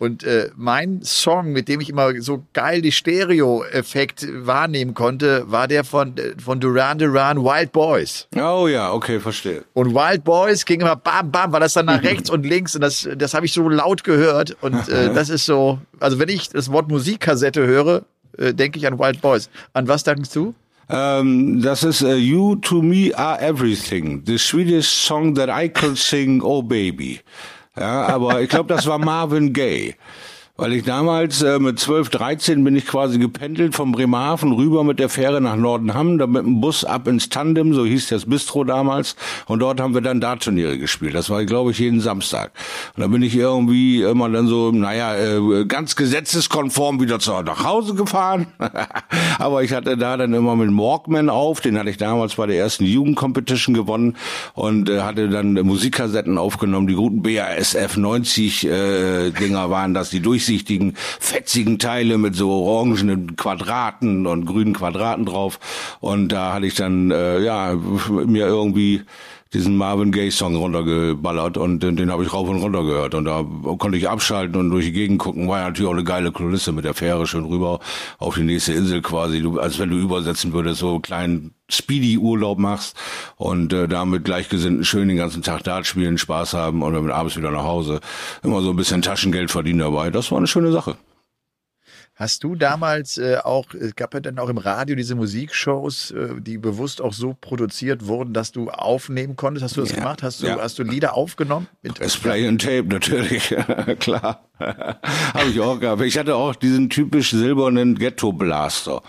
Und 0.00 0.24
äh, 0.24 0.48
mein 0.56 1.02
Song, 1.02 1.52
mit 1.52 1.68
dem 1.68 1.82
ich 1.82 1.90
immer 1.90 2.18
so 2.22 2.42
geil 2.54 2.80
die 2.80 2.90
Stereo-Effekt 2.90 4.26
wahrnehmen 4.46 4.94
konnte, 4.94 5.44
war 5.50 5.68
der 5.68 5.84
von, 5.84 6.16
äh, 6.16 6.32
von 6.42 6.58
Duran 6.58 6.96
Duran 6.96 7.44
Wild 7.44 7.70
Boys. 7.70 8.26
Oh 8.34 8.66
ja, 8.66 8.94
okay, 8.94 9.20
verstehe. 9.20 9.62
Und 9.74 9.94
Wild 9.94 10.24
Boys 10.24 10.64
ging 10.64 10.80
immer 10.80 10.96
bam, 10.96 11.30
bam, 11.30 11.52
war 11.52 11.60
das 11.60 11.74
dann 11.74 11.84
nach 11.84 12.02
rechts 12.02 12.30
und 12.30 12.46
links 12.46 12.74
und 12.74 12.80
das, 12.80 13.06
das 13.14 13.34
habe 13.34 13.44
ich 13.44 13.52
so 13.52 13.68
laut 13.68 14.02
gehört. 14.02 14.56
Und 14.62 14.88
äh, 14.88 15.12
das 15.14 15.28
ist 15.28 15.44
so, 15.44 15.78
also 15.98 16.18
wenn 16.18 16.30
ich 16.30 16.48
das 16.48 16.72
Wort 16.72 16.88
Musikkassette 16.88 17.66
höre, 17.66 18.06
äh, 18.38 18.54
denke 18.54 18.78
ich 18.78 18.86
an 18.86 18.98
Wild 18.98 19.20
Boys. 19.20 19.50
An 19.74 19.86
was 19.86 20.02
denkst 20.02 20.30
du? 20.32 20.54
Ähm, 20.88 21.60
das 21.60 21.84
ist 21.84 22.00
äh, 22.00 22.14
You 22.14 22.56
to 22.56 22.80
Me 22.80 23.12
Are 23.14 23.38
Everything, 23.38 24.22
the 24.24 24.38
Swedish 24.38 24.88
song 24.88 25.34
that 25.34 25.50
I 25.50 25.68
could 25.68 25.98
sing, 25.98 26.40
Oh 26.42 26.62
Baby. 26.62 27.20
Ja, 27.80 28.08
aber 28.08 28.42
ich 28.42 28.50
glaube, 28.50 28.72
das 28.72 28.86
war 28.86 28.98
Marvin 28.98 29.54
Gaye. 29.54 29.94
Weil 30.60 30.74
ich 30.74 30.84
damals 30.84 31.40
äh, 31.40 31.58
mit 31.58 31.78
12, 31.78 32.10
13 32.10 32.62
bin 32.62 32.76
ich 32.76 32.84
quasi 32.84 33.18
gependelt 33.18 33.74
vom 33.74 33.92
Bremerhaven 33.92 34.52
rüber 34.52 34.84
mit 34.84 34.98
der 34.98 35.08
Fähre 35.08 35.40
nach 35.40 35.56
Nordenham, 35.56 36.18
dann 36.18 36.32
mit 36.32 36.44
dem 36.44 36.60
Bus 36.60 36.84
ab 36.84 37.08
ins 37.08 37.30
Tandem, 37.30 37.72
so 37.72 37.86
hieß 37.86 38.08
das 38.08 38.26
Bistro 38.26 38.64
damals. 38.64 39.16
Und 39.46 39.60
dort 39.60 39.80
haben 39.80 39.94
wir 39.94 40.02
dann 40.02 40.20
Dartturniere 40.20 40.76
gespielt. 40.76 41.14
Das 41.14 41.30
war, 41.30 41.46
glaube 41.46 41.70
ich, 41.70 41.78
jeden 41.78 42.02
Samstag. 42.02 42.52
Und 42.94 43.00
da 43.00 43.06
bin 43.06 43.22
ich 43.22 43.34
irgendwie 43.34 44.02
immer 44.02 44.28
dann 44.28 44.48
so, 44.48 44.70
naja, 44.70 45.16
äh, 45.16 45.64
ganz 45.64 45.96
gesetzeskonform 45.96 47.00
wieder 47.00 47.20
zu, 47.20 47.40
nach 47.40 47.64
Hause 47.64 47.94
gefahren. 47.94 48.48
Aber 49.38 49.62
ich 49.62 49.72
hatte 49.72 49.96
da 49.96 50.18
dann 50.18 50.34
immer 50.34 50.56
mit 50.56 50.68
Walkman 50.76 51.30
auf, 51.30 51.62
den 51.62 51.78
hatte 51.78 51.88
ich 51.88 51.96
damals 51.96 52.34
bei 52.34 52.46
der 52.46 52.58
ersten 52.58 52.84
Jugendcompetition 52.84 53.74
gewonnen 53.74 54.14
und 54.52 54.90
äh, 54.90 55.00
hatte 55.00 55.30
dann 55.30 55.54
Musikkassetten 55.54 56.36
aufgenommen, 56.36 56.86
die 56.86 56.96
guten 56.96 57.22
BASF 57.22 57.96
90 57.96 58.66
äh, 58.66 59.30
Dinger 59.30 59.70
waren 59.70 59.94
das, 59.94 60.10
die 60.10 60.20
durchsichtigen, 60.50 60.94
fetzigen 60.96 61.78
Teile 61.78 62.18
mit 62.18 62.34
so 62.34 62.50
orangenen 62.50 63.36
Quadraten 63.36 64.26
und 64.26 64.46
grünen 64.46 64.74
Quadraten 64.74 65.24
drauf. 65.24 65.60
Und 66.00 66.30
da 66.30 66.54
hatte 66.54 66.66
ich 66.66 66.74
dann 66.74 67.10
äh, 67.10 67.40
ja 67.40 67.74
mir 67.74 68.46
irgendwie 68.46 69.02
diesen 69.52 69.76
Marvin 69.76 70.12
Gaye 70.12 70.30
Song 70.30 70.54
runtergeballert 70.54 71.56
und 71.56 71.82
den, 71.82 71.96
den 71.96 72.12
habe 72.12 72.22
ich 72.22 72.32
rauf 72.32 72.48
und 72.48 72.62
runter 72.62 72.84
gehört 72.84 73.14
und 73.14 73.24
da 73.24 73.44
konnte 73.78 73.98
ich 73.98 74.08
abschalten 74.08 74.56
und 74.56 74.70
durch 74.70 74.84
die 74.86 74.92
Gegend 74.92 75.18
gucken. 75.18 75.48
War 75.48 75.58
ja 75.58 75.66
natürlich 75.66 75.88
auch 75.88 75.94
eine 75.94 76.04
geile 76.04 76.30
Kulisse 76.30 76.72
mit 76.72 76.84
der 76.84 76.94
Fähre 76.94 77.26
schön 77.26 77.44
rüber 77.44 77.80
auf 78.18 78.36
die 78.36 78.44
nächste 78.44 78.72
Insel 78.72 79.02
quasi, 79.02 79.40
du, 79.40 79.58
als 79.58 79.78
wenn 79.78 79.90
du 79.90 79.96
übersetzen 79.96 80.52
würdest, 80.52 80.80
so 80.80 80.90
einen 80.90 81.02
kleinen 81.02 81.54
Speedy-Urlaub 81.68 82.58
machst 82.58 82.96
und 83.36 83.72
äh, 83.72 83.88
damit 83.88 84.24
Gleichgesinnten 84.24 84.84
schön 84.84 85.08
den 85.08 85.16
ganzen 85.16 85.42
Tag 85.42 85.64
Dart 85.64 85.86
spielen, 85.86 86.18
Spaß 86.18 86.54
haben 86.54 86.82
und 86.82 86.94
dann 86.94 87.10
abends 87.10 87.36
wieder 87.36 87.50
nach 87.50 87.64
Hause. 87.64 88.00
Immer 88.42 88.62
so 88.62 88.70
ein 88.70 88.76
bisschen 88.76 89.02
Taschengeld 89.02 89.50
verdienen 89.50 89.80
dabei. 89.80 90.10
Das 90.10 90.30
war 90.30 90.38
eine 90.38 90.46
schöne 90.46 90.70
Sache. 90.70 90.96
Hast 92.20 92.44
du 92.44 92.54
damals 92.54 93.16
äh, 93.16 93.38
auch, 93.42 93.72
es 93.72 93.96
gab 93.96 94.12
ja 94.12 94.20
dann 94.20 94.38
auch 94.38 94.50
im 94.50 94.58
Radio 94.58 94.94
diese 94.94 95.14
Musikshows, 95.14 96.10
äh, 96.10 96.38
die 96.38 96.58
bewusst 96.58 97.00
auch 97.00 97.14
so 97.14 97.34
produziert 97.40 98.06
wurden, 98.06 98.34
dass 98.34 98.52
du 98.52 98.68
aufnehmen 98.68 99.36
konntest? 99.36 99.64
Hast 99.64 99.78
du 99.78 99.80
das 99.80 99.90
Ja. 99.92 99.96
gemacht? 99.96 100.22
Hast 100.22 100.42
du, 100.42 100.46
Ja. 100.46 100.58
hast 100.60 100.78
du 100.78 100.82
Lieder 100.82 101.14
aufgenommen? 101.14 101.66
Das 101.98 102.18
Play 102.18 102.46
and 102.46 102.60
Tape 102.60 102.84
natürlich, 102.88 103.54
klar. 104.00 104.44
Habe 104.60 105.48
ich 105.50 105.58
auch 105.60 105.80
gehabt. 105.80 106.02
Ich 106.02 106.18
hatte 106.18 106.36
auch 106.36 106.54
diesen 106.54 106.90
typisch 106.90 107.30
silbernen 107.30 107.94
Ghetto 107.98 108.34
Blaster. 108.34 109.02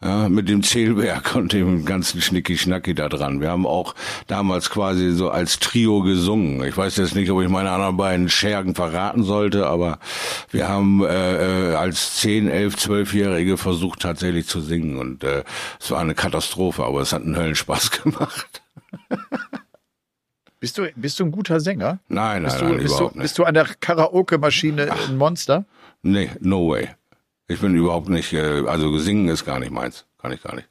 Ja, 0.00 0.28
mit 0.28 0.48
dem 0.48 0.62
Zählwerk 0.62 1.34
und 1.34 1.52
dem 1.52 1.84
ganzen 1.84 2.20
Schnicki-Schnacki 2.22 2.94
da 2.94 3.08
dran. 3.08 3.40
Wir 3.40 3.50
haben 3.50 3.66
auch 3.66 3.96
damals 4.28 4.70
quasi 4.70 5.10
so 5.10 5.28
als 5.30 5.58
Trio 5.58 6.02
gesungen. 6.02 6.62
Ich 6.64 6.76
weiß 6.76 6.96
jetzt 6.98 7.16
nicht, 7.16 7.30
ob 7.32 7.42
ich 7.42 7.48
meine 7.48 7.70
anderen 7.70 7.96
beiden 7.96 8.28
Schergen 8.28 8.76
verraten 8.76 9.24
sollte, 9.24 9.66
aber 9.66 9.98
wir 10.52 10.68
haben 10.68 11.04
äh, 11.04 11.72
äh, 11.72 11.74
als 11.74 12.16
10, 12.18 12.48
11, 12.48 12.76
12-Jährige 12.76 13.56
versucht 13.56 14.00
tatsächlich 14.00 14.46
zu 14.46 14.60
singen 14.60 14.98
und 14.98 15.24
äh, 15.24 15.42
es 15.80 15.90
war 15.90 15.98
eine 16.00 16.14
Katastrophe, 16.14 16.84
aber 16.84 17.00
es 17.00 17.12
hat 17.12 17.22
einen 17.22 17.36
Höllenspaß 17.36 17.90
gemacht. 18.02 18.62
Bist 20.60 20.78
du, 20.78 20.88
bist 20.94 21.18
du 21.18 21.24
ein 21.24 21.32
guter 21.32 21.58
Sänger? 21.58 21.98
Nein, 22.08 22.42
nein, 22.42 22.44
Bist 22.44 22.60
du, 22.60 22.64
nein, 22.64 22.76
bist 22.78 22.88
du, 22.90 22.94
überhaupt 22.94 23.14
nicht. 23.16 23.22
bist 23.22 23.38
du 23.38 23.44
an 23.44 23.54
der 23.54 23.64
Karaoke-Maschine 23.80 24.92
ein 24.92 25.16
Monster? 25.16 25.64
Nee, 26.02 26.30
no 26.40 26.68
way. 26.68 26.88
Ich 27.48 27.60
bin 27.60 27.74
überhaupt 27.74 28.10
nicht, 28.10 28.32
äh, 28.34 28.62
also 28.66 28.96
singen 28.98 29.28
ist 29.28 29.44
gar 29.44 29.58
nicht 29.58 29.72
meins. 29.72 30.04
Kann 30.20 30.32
ich 30.32 30.42
gar 30.42 30.54
nicht. 30.54 30.68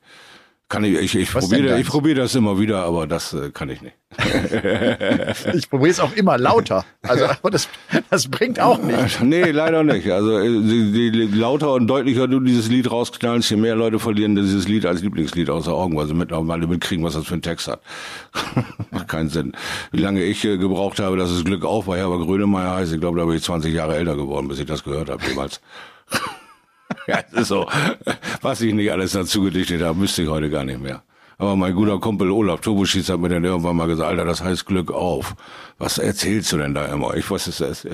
Kann 0.69 0.83
ich, 0.83 0.95
ich, 0.95 1.15
ich 1.15 1.31
probiere, 1.31 1.61
ich 1.61 1.69
deins? 1.69 1.87
probiere 1.87 2.15
das 2.15 2.35
immer 2.35 2.59
wieder, 2.59 2.83
aber 2.83 3.07
das 3.07 3.33
äh, 3.33 3.51
kann 3.51 3.69
ich 3.69 3.81
nicht. 3.81 3.95
Ich 5.53 5.69
probiere 5.69 5.91
es 5.91 5.99
auch 5.99 6.13
immer 6.13 6.37
lauter. 6.37 6.85
Also, 7.03 7.25
aber 7.25 7.51
das, 7.51 7.69
das 8.09 8.27
bringt 8.27 8.59
auch 8.59 8.77
nicht. 8.79 9.21
nee, 9.23 9.51
leider 9.51 9.83
nicht. 9.83 10.09
Also 10.11 10.39
äh, 10.39 10.49
die, 10.49 11.11
die, 11.11 11.27
lauter 11.27 11.71
und 11.73 11.87
deutlicher 11.87 12.27
du 12.27 12.41
dieses 12.41 12.67
Lied 12.67 12.91
rausknallst, 12.91 13.49
je 13.49 13.55
mehr 13.55 13.75
Leute 13.75 13.97
verlieren 13.97 14.35
dieses 14.35 14.67
Lied 14.67 14.85
als 14.85 15.01
Lieblingslied 15.01 15.49
außer 15.49 15.73
Augen, 15.73 15.95
weil 15.95 16.07
sie 16.07 16.13
mittlerweile 16.13 16.67
mitkriegen, 16.67 17.03
was 17.05 17.13
das 17.13 17.25
für 17.25 17.35
ein 17.35 17.41
Text 17.41 17.69
hat. 17.69 17.81
Macht 18.91 19.07
keinen 19.07 19.29
Sinn. 19.29 19.53
Wie 19.91 20.01
lange 20.01 20.21
ich 20.21 20.43
äh, 20.43 20.57
gebraucht 20.57 20.99
habe, 20.99 21.15
dass 21.15 21.31
es 21.31 21.45
Glück 21.45 21.63
auf 21.63 21.87
war, 21.87 21.97
aber 21.97 22.19
Grönemeyer 22.19 22.75
heißt, 22.75 22.93
ich 22.93 22.99
glaube, 22.99 23.19
da 23.19 23.25
bin 23.25 23.35
ich 23.37 23.43
20 23.43 23.73
Jahre 23.73 23.95
älter 23.95 24.17
geworden, 24.17 24.49
bis 24.49 24.59
ich 24.59 24.65
das 24.65 24.83
gehört 24.83 25.09
habe 25.09 25.23
jemals. 25.25 25.61
Ja, 27.07 27.19
ist 27.31 27.47
so. 27.47 27.67
Was 28.41 28.61
ich 28.61 28.73
nicht 28.73 28.91
alles 28.91 29.13
dazu 29.13 29.41
gedichtet 29.43 29.81
habe, 29.81 29.97
müsste 29.97 30.23
ich 30.23 30.29
heute 30.29 30.49
gar 30.49 30.63
nicht 30.63 30.81
mehr. 30.81 31.03
Aber 31.39 31.55
mein 31.55 31.75
guter 31.75 31.99
Kumpel 31.99 32.31
Olaf 32.31 32.61
Turboschieß 32.61 33.09
hat 33.09 33.19
mir 33.19 33.29
dann 33.29 33.43
irgendwann 33.43 33.75
mal 33.75 33.87
gesagt, 33.87 34.09
Alter, 34.09 34.25
das 34.25 34.43
heißt 34.43 34.65
Glück 34.65 34.91
auf. 34.91 35.35
Was 35.77 35.99
erzählst 35.99 36.51
du 36.51 36.57
denn 36.57 36.73
da 36.73 36.85
immer? 36.87 37.15
Ich 37.15 37.29
weiß 37.29 37.47
es 37.47 37.59
ist. 37.61 37.87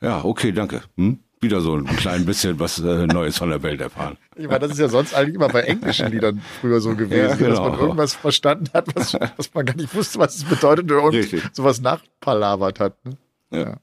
Ja, 0.00 0.24
okay, 0.24 0.50
danke. 0.52 0.82
Hm? 0.96 1.20
Wieder 1.42 1.60
so 1.62 1.74
ein 1.74 1.86
klein 1.86 2.26
bisschen 2.26 2.58
was 2.60 2.78
äh, 2.80 3.06
Neues 3.06 3.38
von 3.38 3.48
der 3.48 3.62
Welt 3.62 3.80
erfahren. 3.80 4.18
Ich 4.36 4.46
meine, 4.46 4.58
das 4.58 4.72
ist 4.72 4.78
ja 4.78 4.88
sonst 4.88 5.14
eigentlich 5.14 5.36
immer 5.36 5.48
bei 5.48 5.62
englischen 5.62 6.10
Liedern 6.10 6.42
früher 6.60 6.80
so 6.80 6.94
gewesen, 6.94 7.30
Ja, 7.30 7.34
genau. 7.36 7.50
dass 7.50 7.58
man 7.60 7.78
irgendwas 7.80 8.14
verstanden 8.14 8.68
hat, 8.74 8.94
was, 8.94 9.14
was 9.36 9.54
man 9.54 9.64
gar 9.64 9.76
nicht 9.76 9.94
wusste, 9.94 10.18
was 10.18 10.36
es 10.36 10.44
bedeutet 10.44 10.90
und 10.90 11.14
Richtig. 11.14 11.42
sowas 11.52 11.80
nachpalavert 11.80 12.80
hat. 12.80 12.94
Ne? 13.06 13.16
Ja. 13.52 13.76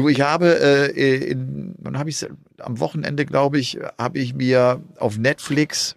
Du, 0.00 0.08
ich 0.08 0.20
habe 0.22 0.58
äh, 0.60 1.30
in, 1.30 1.74
wann 1.78 1.98
habe 1.98 2.08
ich 2.10 2.26
am 2.58 2.80
Wochenende, 2.80 3.26
glaube 3.26 3.58
ich, 3.58 3.78
habe 3.98 4.18
ich 4.18 4.34
mir 4.34 4.80
auf 4.98 5.18
Netflix 5.18 5.96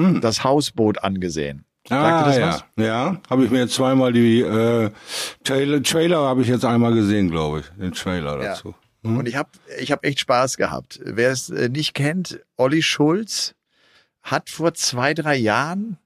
Hm. 0.00 0.20
das 0.20 0.42
Hausboot 0.42 1.04
angesehen. 1.04 1.64
Ah, 1.90 2.32
ja. 2.34 2.46
was? 2.48 2.64
Ja, 2.76 3.20
habe 3.30 3.44
ich 3.44 3.50
mir 3.50 3.60
jetzt 3.60 3.74
zweimal 3.74 4.12
die 4.12 4.40
äh, 4.40 4.90
Trailer, 5.44 5.82
Trailer 5.82 6.18
habe 6.22 6.40
ich 6.42 6.48
jetzt 6.48 6.64
einmal 6.64 6.94
gesehen, 6.94 7.30
glaube 7.30 7.60
ich. 7.60 7.66
Den 7.78 7.92
Trailer 7.92 8.42
Ja. 8.42 8.48
dazu. 8.54 8.74
Und 9.02 9.28
ich 9.28 9.36
habe 9.36 9.50
ich 9.78 9.92
hab 9.92 10.02
echt 10.04 10.18
Spaß 10.20 10.56
gehabt. 10.56 10.98
Wer 11.04 11.30
es 11.30 11.50
äh, 11.50 11.68
nicht 11.68 11.92
kennt, 11.92 12.40
Olli 12.56 12.82
Schulz 12.82 13.54
hat 14.22 14.48
vor 14.48 14.72
zwei, 14.72 15.12
drei 15.12 15.36
Jahren 15.36 15.98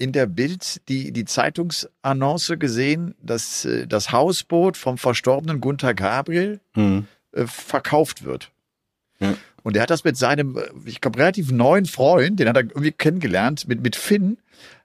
in 0.00 0.12
der 0.12 0.26
Bild 0.26 0.80
die, 0.88 1.12
die 1.12 1.26
Zeitungsannonce 1.26 2.56
gesehen, 2.58 3.14
dass 3.22 3.66
äh, 3.66 3.86
das 3.86 4.12
Hausboot 4.12 4.78
vom 4.78 4.96
verstorbenen 4.96 5.60
Gunther 5.60 5.92
Gabriel 5.92 6.60
Hm. 6.72 7.06
äh, 7.32 7.46
verkauft 7.46 8.24
wird. 8.24 8.50
Ja. 9.20 9.34
Und 9.62 9.76
er 9.76 9.82
hat 9.82 9.90
das 9.90 10.02
mit 10.02 10.16
seinem, 10.16 10.56
äh, 10.56 10.62
ich 10.86 11.02
glaube, 11.02 11.18
relativ 11.18 11.52
neuen 11.52 11.84
Freund, 11.84 12.40
den 12.40 12.48
hat 12.48 12.56
er 12.56 12.62
irgendwie 12.62 12.92
kennengelernt, 12.92 13.68
mit, 13.68 13.82
mit 13.82 13.94
Finn, 13.94 14.38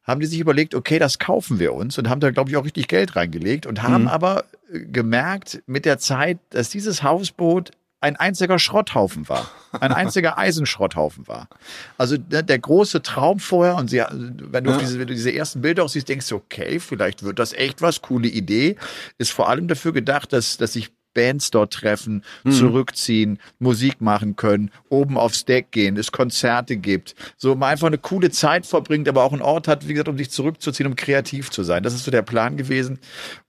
haben 0.03 0.19
die 0.19 0.27
sich 0.27 0.39
überlegt, 0.39 0.75
okay, 0.75 0.99
das 0.99 1.17
kaufen 1.17 1.59
wir 1.59 1.73
uns 1.73 1.97
und 1.97 2.09
haben 2.09 2.19
da, 2.19 2.31
glaube 2.31 2.49
ich, 2.49 2.57
auch 2.57 2.65
richtig 2.65 2.89
Geld 2.89 3.15
reingelegt 3.15 3.65
und 3.65 3.81
haben 3.83 4.09
aber 4.09 4.43
äh, 4.71 4.79
gemerkt 4.79 5.63
mit 5.65 5.85
der 5.85 5.97
Zeit, 5.97 6.39
dass 6.49 6.69
dieses 6.69 7.03
Hausboot 7.03 7.71
ein 8.05 8.15
einziger 8.17 8.59
Schrotthaufen 8.59 9.27
war. 9.29 9.49
Ein 9.71 9.91
einziger 9.91 10.37
Eisenschrotthaufen 10.37 11.27
war. 11.27 11.49
Also 11.97 12.17
ne, 12.29 12.43
der 12.43 12.59
große 12.59 13.01
Traum 13.01 13.39
vorher, 13.39 13.77
und 13.77 13.89
sie, 13.89 14.03
wenn 14.11 14.63
du, 14.63 14.77
diese, 14.77 14.99
wenn 14.99 15.07
du 15.07 15.15
diese 15.15 15.33
ersten 15.33 15.61
Bilder 15.61 15.83
auch 15.83 15.89
siehst, 15.89 16.07
denkst 16.07 16.29
du, 16.29 16.35
okay, 16.35 16.79
vielleicht 16.79 17.23
wird 17.23 17.39
das 17.39 17.53
echt 17.53 17.81
was, 17.81 18.03
coole 18.03 18.27
Idee. 18.27 18.75
Ist 19.17 19.31
vor 19.31 19.49
allem 19.49 19.67
dafür 19.67 19.91
gedacht, 19.91 20.33
dass, 20.33 20.57
dass 20.57 20.73
sich 20.73 20.91
Bands 21.15 21.49
dort 21.49 21.73
treffen, 21.73 22.23
Mhm. 22.43 22.51
zurückziehen, 22.51 23.39
Musik 23.57 24.01
machen 24.01 24.35
können, 24.35 24.69
oben 24.89 25.17
aufs 25.17 25.45
Deck 25.45 25.71
gehen, 25.71 25.97
es 25.97 26.11
Konzerte 26.11 26.77
gibt, 26.77 27.15
so 27.37 27.55
man 27.55 27.69
einfach 27.71 27.87
eine 27.87 27.97
coole 27.97 28.29
Zeit 28.29 28.67
verbringt, 28.67 29.09
aber 29.09 29.23
auch 29.23 29.33
einen 29.33 29.41
Ort 29.41 29.67
hat, 29.67 29.87
wie 29.87 29.93
gesagt, 29.93 30.09
um 30.09 30.17
sich 30.17 30.29
zurückzuziehen, 30.29 30.85
um 30.87 30.95
kreativ 30.95 31.49
zu 31.49 31.63
sein. 31.63 31.81
Das 31.81 31.95
ist 31.95 32.03
so 32.05 32.11
der 32.11 32.21
Plan 32.21 32.57
gewesen. 32.57 32.99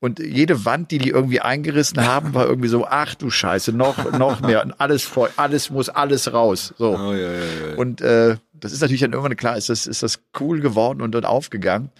Und 0.00 0.18
jede 0.20 0.64
Wand, 0.64 0.90
die 0.90 0.98
die 0.98 1.10
irgendwie 1.10 1.40
eingerissen 1.40 2.06
haben, 2.06 2.32
war 2.32 2.46
irgendwie 2.46 2.68
so, 2.68 2.86
ach 2.86 3.14
du 3.16 3.28
Scheiße, 3.28 3.72
noch, 3.72 4.12
noch 4.18 4.40
mehr, 4.40 4.64
und 4.64 4.80
alles 4.80 5.02
voll, 5.02 5.28
alles 5.36 5.68
muss 5.68 5.90
alles 5.90 6.32
raus. 6.32 6.72
So. 6.78 6.96
Oh, 6.96 7.12
ja, 7.12 7.32
ja, 7.32 7.38
ja. 7.70 7.76
Und 7.76 8.00
äh, 8.00 8.36
das 8.54 8.72
ist 8.72 8.80
natürlich 8.80 9.02
dann 9.02 9.12
irgendwann 9.12 9.36
klar, 9.36 9.56
ist 9.58 9.68
das, 9.68 9.86
ist 9.86 10.02
das 10.02 10.20
cool 10.40 10.60
geworden 10.60 11.02
und 11.02 11.12
dann 11.14 11.24
aufgegangen. 11.26 11.90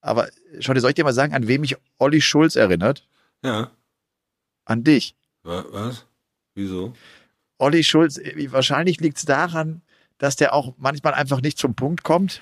Aber 0.00 0.28
schau 0.60 0.72
dir, 0.72 0.80
soll 0.80 0.90
ich 0.90 0.94
dir 0.96 1.04
mal 1.04 1.12
sagen, 1.12 1.34
an 1.34 1.46
wem 1.46 1.60
mich 1.60 1.76
Olli 1.98 2.20
Schulz 2.22 2.56
erinnert? 2.56 3.06
ja. 3.44 3.70
An 4.70 4.84
dich. 4.84 5.16
Wa- 5.42 5.64
Was? 5.72 6.06
Wieso? 6.54 6.92
Olli 7.58 7.82
Schulz, 7.82 8.18
äh, 8.18 8.52
wahrscheinlich 8.52 9.00
liegt 9.00 9.18
es 9.18 9.24
daran, 9.24 9.82
dass 10.18 10.36
der 10.36 10.54
auch 10.54 10.74
manchmal 10.78 11.14
einfach 11.14 11.40
nicht 11.40 11.58
zum 11.58 11.74
Punkt 11.74 12.04
kommt, 12.04 12.40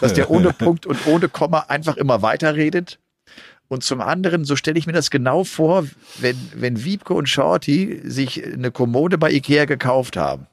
dass 0.00 0.14
der 0.14 0.30
ohne 0.30 0.52
Punkt 0.58 0.84
und 0.84 1.06
ohne 1.06 1.28
Komma 1.28 1.60
einfach 1.68 1.96
immer 1.96 2.22
weiterredet. 2.22 2.98
Und 3.68 3.84
zum 3.84 4.00
anderen, 4.00 4.44
so 4.44 4.56
stelle 4.56 4.78
ich 4.78 4.86
mir 4.86 4.92
das 4.92 5.10
genau 5.10 5.44
vor, 5.44 5.86
wenn, 6.18 6.36
wenn 6.56 6.84
Wiebke 6.84 7.14
und 7.14 7.28
Shorty 7.28 8.00
sich 8.04 8.44
eine 8.44 8.70
Kommode 8.72 9.16
bei 9.16 9.30
Ikea 9.30 9.64
gekauft 9.64 10.16
haben. 10.16 10.46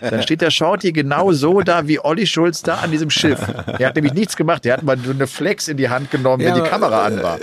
Dann 0.00 0.22
steht 0.22 0.40
der 0.40 0.50
Shorty 0.50 0.92
genau 0.92 1.32
so 1.32 1.60
da 1.60 1.86
wie 1.86 2.00
Olli 2.00 2.26
Schulz 2.26 2.62
da 2.62 2.76
an 2.76 2.90
diesem 2.90 3.10
Schiff. 3.10 3.38
Der 3.78 3.88
hat 3.88 3.94
nämlich 3.94 4.14
nichts 4.14 4.36
gemacht. 4.36 4.64
Der 4.64 4.72
hat 4.72 4.82
mal 4.82 4.96
nur 4.96 5.14
eine 5.14 5.26
Flex 5.26 5.68
in 5.68 5.76
die 5.76 5.90
Hand 5.90 6.10
genommen, 6.10 6.42
wenn 6.42 6.56
Ja, 6.56 6.62
die 6.64 6.68
Kamera 6.68 7.04
an 7.04 7.22
war. 7.22 7.38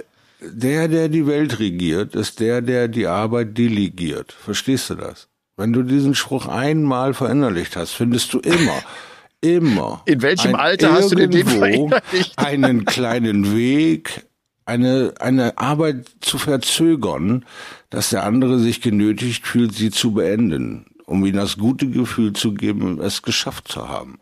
Der, 0.46 0.88
der 0.88 1.10
die 1.10 1.26
Welt 1.28 1.60
regiert, 1.60 2.16
ist 2.16 2.40
der, 2.40 2.62
der 2.62 2.88
die 2.88 3.08
Arbeit 3.08 3.58
delegiert. 3.58 4.34
Verstehst 4.34 4.90
du 4.90 4.96
das? 4.96 5.28
Wenn 5.56 5.72
du 5.72 5.84
diesen 5.84 6.16
Spruch 6.16 6.48
einmal 6.48 7.14
verinnerlicht 7.14 7.76
hast, 7.76 7.92
findest 7.92 8.34
du 8.34 8.40
immer, 8.40 8.82
immer. 9.42 10.02
In 10.06 10.22
welchem 10.22 10.56
ein 10.56 10.62
Alter 10.62 10.94
hast 10.94 11.12
du 11.12 11.16
denn 11.16 11.32
den 11.32 11.48
verinnerlicht? 11.48 12.38
einen 12.38 12.86
kleinen 12.86 13.56
Weg, 13.56 14.26
eine, 14.66 15.14
eine 15.20 15.58
Arbeit 15.58 16.08
zu 16.22 16.38
verzögern, 16.38 17.46
dass 17.90 18.10
der 18.10 18.24
andere 18.24 18.60
sich 18.60 18.82
genötigt 18.82 19.46
fühlt, 19.46 19.74
sie 19.74 19.92
zu 19.92 20.14
beenden, 20.14 20.86
um 21.06 21.26
ihm 21.26 21.36
das 21.36 21.58
gute 21.58 21.88
Gefühl 21.88 22.34
zu 22.34 22.54
geben, 22.54 23.00
es 23.00 23.22
geschafft 23.22 23.68
zu 23.68 23.88
haben. 23.88 24.20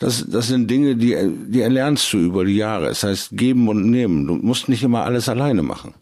Das, 0.00 0.24
das 0.26 0.48
sind 0.48 0.70
Dinge, 0.70 0.96
die, 0.96 1.14
die 1.48 1.60
erlernst 1.60 2.10
du 2.14 2.18
über 2.18 2.46
die 2.46 2.56
Jahre. 2.56 2.88
Es 2.88 3.02
heißt 3.04 3.32
geben 3.32 3.68
und 3.68 3.90
nehmen. 3.90 4.26
Du 4.26 4.34
musst 4.34 4.70
nicht 4.70 4.82
immer 4.82 5.04
alles 5.04 5.28
alleine 5.28 5.62
machen. 5.62 5.94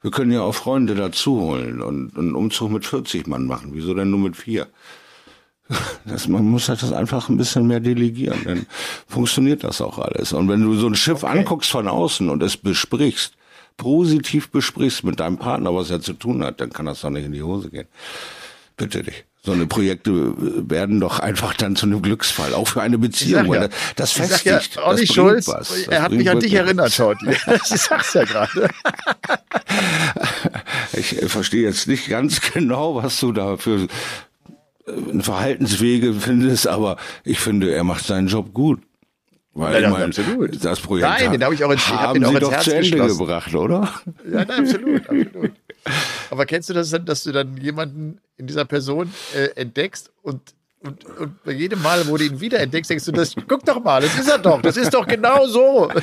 Wir 0.00 0.10
können 0.10 0.32
ja 0.32 0.40
auch 0.40 0.54
Freunde 0.54 0.94
dazu 0.94 1.40
holen 1.42 1.82
und 1.82 2.16
einen 2.16 2.34
Umzug 2.34 2.70
mit 2.70 2.86
40 2.86 3.26
Mann 3.26 3.46
machen. 3.46 3.70
Wieso 3.72 3.92
denn 3.92 4.10
nur 4.10 4.20
mit 4.20 4.36
vier? 4.36 4.66
Das, 6.06 6.28
man 6.28 6.44
muss 6.44 6.68
halt 6.68 6.82
das 6.82 6.92
einfach 6.92 7.30
ein 7.30 7.38
bisschen 7.38 7.66
mehr 7.66 7.80
delegieren, 7.80 8.38
dann 8.44 8.66
funktioniert 9.08 9.64
das 9.64 9.80
auch 9.80 9.98
alles. 9.98 10.34
Und 10.34 10.46
wenn 10.50 10.60
du 10.60 10.74
so 10.74 10.86
ein 10.86 10.94
Schiff 10.94 11.24
anguckst 11.24 11.70
von 11.70 11.88
außen 11.88 12.28
und 12.28 12.42
es 12.42 12.58
besprichst, 12.58 13.34
positiv 13.78 14.50
besprichst 14.50 15.04
mit 15.04 15.20
deinem 15.20 15.38
Partner, 15.38 15.74
was 15.74 15.90
er 15.90 16.02
zu 16.02 16.12
tun 16.12 16.44
hat, 16.44 16.60
dann 16.60 16.70
kann 16.70 16.84
das 16.84 17.00
doch 17.00 17.08
nicht 17.08 17.24
in 17.24 17.32
die 17.32 17.42
Hose 17.42 17.70
gehen. 17.70 17.88
Bitte 18.76 19.02
dich. 19.02 19.24
So 19.44 19.52
eine 19.52 19.66
Projekte 19.66 20.10
äh, 20.10 20.70
werden 20.70 21.00
doch 21.00 21.18
einfach 21.18 21.52
dann 21.52 21.76
zu 21.76 21.84
einem 21.84 22.00
Glücksfall, 22.00 22.54
auch 22.54 22.66
für 22.66 22.80
eine 22.80 22.96
Beziehung. 22.96 23.44
ja, 23.44 23.48
weil 23.50 23.68
das, 23.94 24.14
das 24.14 24.14
sag 24.14 24.44
ja, 24.44 24.54
festigt. 24.54 24.78
Olli 24.78 25.06
Schulz, 25.06 25.48
was. 25.48 25.86
Er 25.86 26.00
hat 26.00 26.12
mich 26.12 26.30
an 26.30 26.40
dich 26.40 26.54
erinnert. 26.54 26.92
Shorty. 26.92 27.26
Ich 27.46 27.80
sag's 27.82 28.14
ja 28.14 28.24
gerade. 28.24 28.68
Ich 30.94 31.20
äh, 31.20 31.28
verstehe 31.28 31.62
jetzt 31.62 31.88
nicht 31.88 32.08
ganz 32.08 32.40
genau, 32.40 32.94
was 32.94 33.20
du 33.20 33.32
da 33.32 33.58
für 33.58 33.86
äh, 34.86 35.20
Verhaltenswege 35.20 36.14
findest, 36.14 36.66
aber 36.66 36.96
ich 37.22 37.38
finde, 37.38 37.74
er 37.74 37.84
macht 37.84 38.06
seinen 38.06 38.28
Job 38.28 38.54
gut. 38.54 38.80
Weil 39.54 39.74
Ja, 39.82 39.88
ich 39.88 39.92
meine, 39.92 40.04
absolut. 40.06 40.64
das 40.64 40.80
Projekt 40.80 41.08
Nein, 41.08 41.32
den 41.32 41.44
hab 41.44 41.52
ich 41.52 41.64
auch 41.64 41.70
ins- 41.70 41.88
hab 41.88 42.00
haben 42.00 42.14
den 42.14 42.24
auch 42.24 42.28
sie 42.30 42.34
ins 42.36 42.44
doch 42.44 42.52
Herz 42.52 42.64
zu 42.64 42.74
Ende 42.76 43.06
gebracht, 43.06 43.54
oder? 43.54 43.88
Ja, 44.30 44.44
nein, 44.44 44.50
absolut, 44.50 45.00
absolut. 45.08 45.52
Aber 46.30 46.46
kennst 46.46 46.70
du 46.70 46.74
das 46.74 46.90
dann, 46.90 47.04
dass 47.04 47.22
du 47.24 47.32
dann 47.32 47.56
jemanden 47.58 48.18
in 48.36 48.46
dieser 48.46 48.64
Person 48.64 49.12
äh, 49.34 49.48
entdeckst 49.60 50.10
und, 50.22 50.40
und, 50.80 51.04
und 51.04 51.42
bei 51.44 51.52
jedem 51.52 51.80
Mal, 51.82 52.06
wo 52.08 52.16
du 52.16 52.24
ihn 52.24 52.40
wieder 52.40 52.58
entdeckst, 52.58 52.90
denkst 52.90 53.04
du, 53.04 53.12
das, 53.12 53.34
guck 53.48 53.64
doch 53.64 53.82
mal, 53.82 54.02
das 54.02 54.18
ist 54.18 54.28
er 54.28 54.38
doch, 54.38 54.60
das 54.60 54.76
ist 54.76 54.92
doch 54.92 55.06
genau 55.06 55.46
so. 55.46 55.88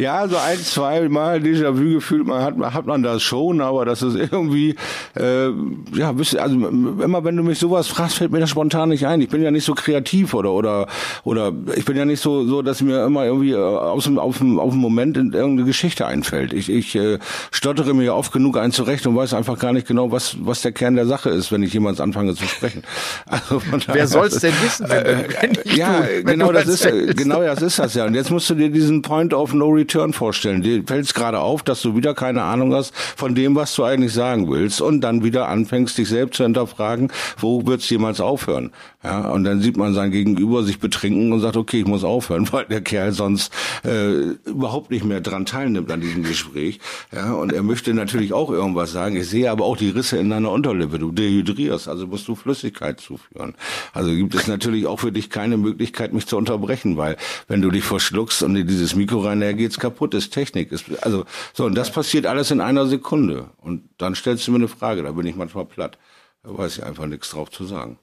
Ja, 0.00 0.26
so 0.28 0.36
ein, 0.36 0.58
zwei 0.58 1.08
Mal 1.08 1.38
Déjà-vu 1.40 1.94
gefühlt, 1.94 2.26
man 2.26 2.42
hat, 2.42 2.74
hat 2.74 2.86
man 2.86 3.02
das 3.02 3.22
schon, 3.22 3.60
aber 3.60 3.84
das 3.84 4.00
ist 4.02 4.14
irgendwie, 4.16 4.74
äh, 5.14 5.48
ja, 5.94 6.12
ihr, 6.12 6.42
also 6.42 6.56
immer 6.68 7.24
wenn 7.24 7.36
du 7.36 7.42
mich 7.42 7.58
sowas 7.58 7.88
fragst, 7.88 8.16
fällt 8.16 8.32
mir 8.32 8.40
das 8.40 8.50
spontan 8.50 8.88
nicht 8.88 9.06
ein. 9.06 9.20
Ich 9.20 9.28
bin 9.28 9.42
ja 9.42 9.50
nicht 9.50 9.64
so 9.64 9.74
kreativ 9.74 10.32
oder 10.34 10.52
oder 10.52 10.86
oder 11.24 11.52
ich 11.76 11.84
bin 11.84 11.96
ja 11.96 12.04
nicht 12.06 12.20
so 12.20 12.46
so, 12.46 12.62
dass 12.62 12.80
mir 12.80 13.04
immer 13.04 13.24
irgendwie 13.26 13.52
äh, 13.52 13.56
aus 13.56 14.04
dem 14.04 14.18
auf 14.18 14.38
dem 14.38 14.58
auf 14.58 14.70
dem 14.72 14.80
Moment 14.80 15.16
in 15.18 15.32
irgendeine 15.32 15.66
Geschichte 15.66 16.06
einfällt. 16.06 16.52
Ich 16.54 16.70
ich 16.70 16.94
äh, 16.96 17.18
stottere 17.50 17.92
mir 17.92 18.14
oft 18.14 18.32
genug 18.32 18.56
ein 18.56 18.72
zurecht 18.72 19.06
und 19.06 19.16
weiß 19.16 19.34
einfach 19.34 19.58
gar 19.58 19.72
nicht 19.74 19.86
genau, 19.86 20.10
was 20.12 20.36
was 20.40 20.62
der 20.62 20.72
Kern 20.72 20.96
der 20.96 21.06
Sache 21.06 21.28
ist, 21.30 21.52
wenn 21.52 21.62
ich 21.62 21.74
jemals 21.74 22.00
anfange 22.00 22.34
zu 22.34 22.44
sprechen. 22.46 22.82
Also 23.26 23.60
Wer 23.92 24.06
soll's 24.06 24.40
denn 24.40 24.52
wissen, 24.62 24.86
wenn, 24.88 25.04
du- 25.04 25.34
wenn 25.40 25.76
ja, 25.76 26.00
du, 26.00 26.06
wenn 26.24 26.24
genau, 26.26 26.52
das 26.52 26.66
ist, 26.68 26.82
genau 27.16 27.42
das 27.42 27.60
ist 27.62 27.78
das 27.78 27.94
ja. 27.94 28.06
Und 28.06 28.14
jetzt 28.14 28.30
musst 28.30 28.48
du 28.50 28.54
dir 28.54 28.70
diesen 28.70 29.02
Point 29.02 29.34
of 29.34 29.52
No 29.52 29.68
Return 29.68 29.89
vorstellen. 30.12 30.62
Dir 30.62 30.82
fällt 30.86 31.04
es 31.04 31.14
gerade 31.14 31.40
auf, 31.40 31.62
dass 31.62 31.82
du 31.82 31.96
wieder 31.96 32.14
keine 32.14 32.42
Ahnung 32.42 32.74
hast 32.74 32.94
von 32.94 33.34
dem, 33.34 33.54
was 33.54 33.74
du 33.74 33.84
eigentlich 33.84 34.12
sagen 34.12 34.50
willst 34.50 34.80
und 34.80 35.00
dann 35.00 35.24
wieder 35.24 35.48
anfängst, 35.48 35.98
dich 35.98 36.08
selbst 36.08 36.36
zu 36.36 36.44
hinterfragen, 36.44 37.12
wo 37.38 37.66
wird's 37.66 37.88
jemals 37.90 38.20
aufhören? 38.20 38.70
Ja, 39.02 39.30
und 39.30 39.44
dann 39.44 39.62
sieht 39.62 39.78
man 39.78 39.94
sein 39.94 40.10
Gegenüber 40.10 40.62
sich 40.62 40.78
betrinken 40.78 41.32
und 41.32 41.40
sagt, 41.40 41.56
okay, 41.56 41.80
ich 41.80 41.86
muss 41.86 42.04
aufhören, 42.04 42.46
weil 42.52 42.66
der 42.66 42.82
Kerl 42.82 43.12
sonst 43.12 43.52
äh, 43.84 44.36
überhaupt 44.44 44.90
nicht 44.90 45.04
mehr 45.04 45.20
dran 45.20 45.46
teilnimmt 45.46 45.90
an 45.90 46.00
diesem 46.00 46.22
Gespräch. 46.22 46.80
Ja, 47.12 47.32
und 47.32 47.52
er 47.52 47.62
möchte 47.62 47.94
natürlich 47.94 48.32
auch 48.32 48.50
irgendwas 48.50 48.92
sagen. 48.92 49.16
Ich 49.16 49.28
sehe 49.28 49.50
aber 49.50 49.64
auch 49.64 49.76
die 49.76 49.90
Risse 49.90 50.18
in 50.18 50.30
deiner 50.30 50.50
Unterlippe. 50.50 50.98
Du 50.98 51.12
dehydrierst, 51.12 51.88
also 51.88 52.06
musst 52.06 52.28
du 52.28 52.34
Flüssigkeit 52.34 53.00
zuführen. 53.00 53.54
Also 53.92 54.10
gibt 54.10 54.34
es 54.34 54.46
natürlich 54.46 54.86
auch 54.86 55.00
für 55.00 55.12
dich 55.12 55.30
keine 55.30 55.56
Möglichkeit, 55.56 56.12
mich 56.12 56.26
zu 56.26 56.36
unterbrechen, 56.36 56.96
weil 56.96 57.16
wenn 57.48 57.62
du 57.62 57.70
dich 57.70 57.84
verschluckst 57.84 58.42
und 58.42 58.54
in 58.54 58.66
dieses 58.66 58.94
Mikro 58.94 59.20
rein, 59.20 59.40
geht's 59.56 59.79
kaputt, 59.80 60.14
ist 60.14 60.30
Technik. 60.30 60.70
Ist, 60.70 60.84
also 61.02 61.24
so, 61.52 61.64
und 61.64 61.74
das 61.74 61.90
passiert 61.90 62.26
alles 62.26 62.50
in 62.50 62.60
einer 62.60 62.86
Sekunde. 62.86 63.50
Und 63.58 63.88
dann 63.98 64.14
stellst 64.14 64.46
du 64.46 64.52
mir 64.52 64.58
eine 64.58 64.68
Frage, 64.68 65.02
da 65.02 65.12
bin 65.12 65.26
ich 65.26 65.34
manchmal 65.34 65.66
platt. 65.66 65.98
Da 66.42 66.56
weiß 66.56 66.78
ich 66.78 66.84
einfach 66.84 67.06
nichts 67.06 67.30
drauf 67.30 67.50
zu 67.50 67.64
sagen. 67.64 67.98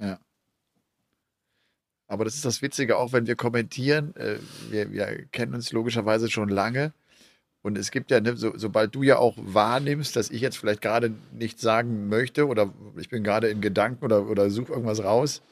Ja. 0.00 0.18
Aber 2.08 2.24
das 2.24 2.34
ist 2.34 2.44
das 2.44 2.60
Witzige, 2.62 2.98
auch 2.98 3.12
wenn 3.12 3.26
wir 3.26 3.36
kommentieren, 3.36 4.14
äh, 4.16 4.36
wir, 4.70 4.92
wir 4.92 5.26
kennen 5.32 5.54
uns 5.54 5.72
logischerweise 5.72 6.30
schon 6.30 6.48
lange. 6.48 6.92
Und 7.62 7.78
es 7.78 7.90
gibt 7.90 8.10
ja, 8.10 8.20
ne, 8.20 8.36
so, 8.36 8.52
sobald 8.56 8.94
du 8.94 9.02
ja 9.02 9.18
auch 9.18 9.34
wahrnimmst, 9.38 10.16
dass 10.16 10.30
ich 10.30 10.40
jetzt 10.40 10.58
vielleicht 10.58 10.82
gerade 10.82 11.12
nichts 11.32 11.62
sagen 11.62 12.08
möchte 12.08 12.48
oder 12.48 12.72
ich 12.96 13.08
bin 13.08 13.22
gerade 13.22 13.48
in 13.48 13.60
Gedanken 13.60 14.04
oder, 14.04 14.28
oder 14.28 14.50
suche 14.50 14.72
irgendwas 14.72 15.02
raus, 15.02 15.42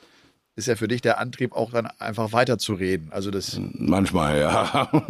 ist 0.60 0.66
ja 0.66 0.76
für 0.76 0.88
dich 0.88 1.00
der 1.00 1.18
Antrieb 1.18 1.52
auch 1.52 1.70
dann 1.72 1.86
einfach 1.98 2.32
weiterzureden. 2.32 3.08
Also 3.12 3.30
das, 3.30 3.60
Manchmal, 3.74 4.38
ja. 4.38 4.88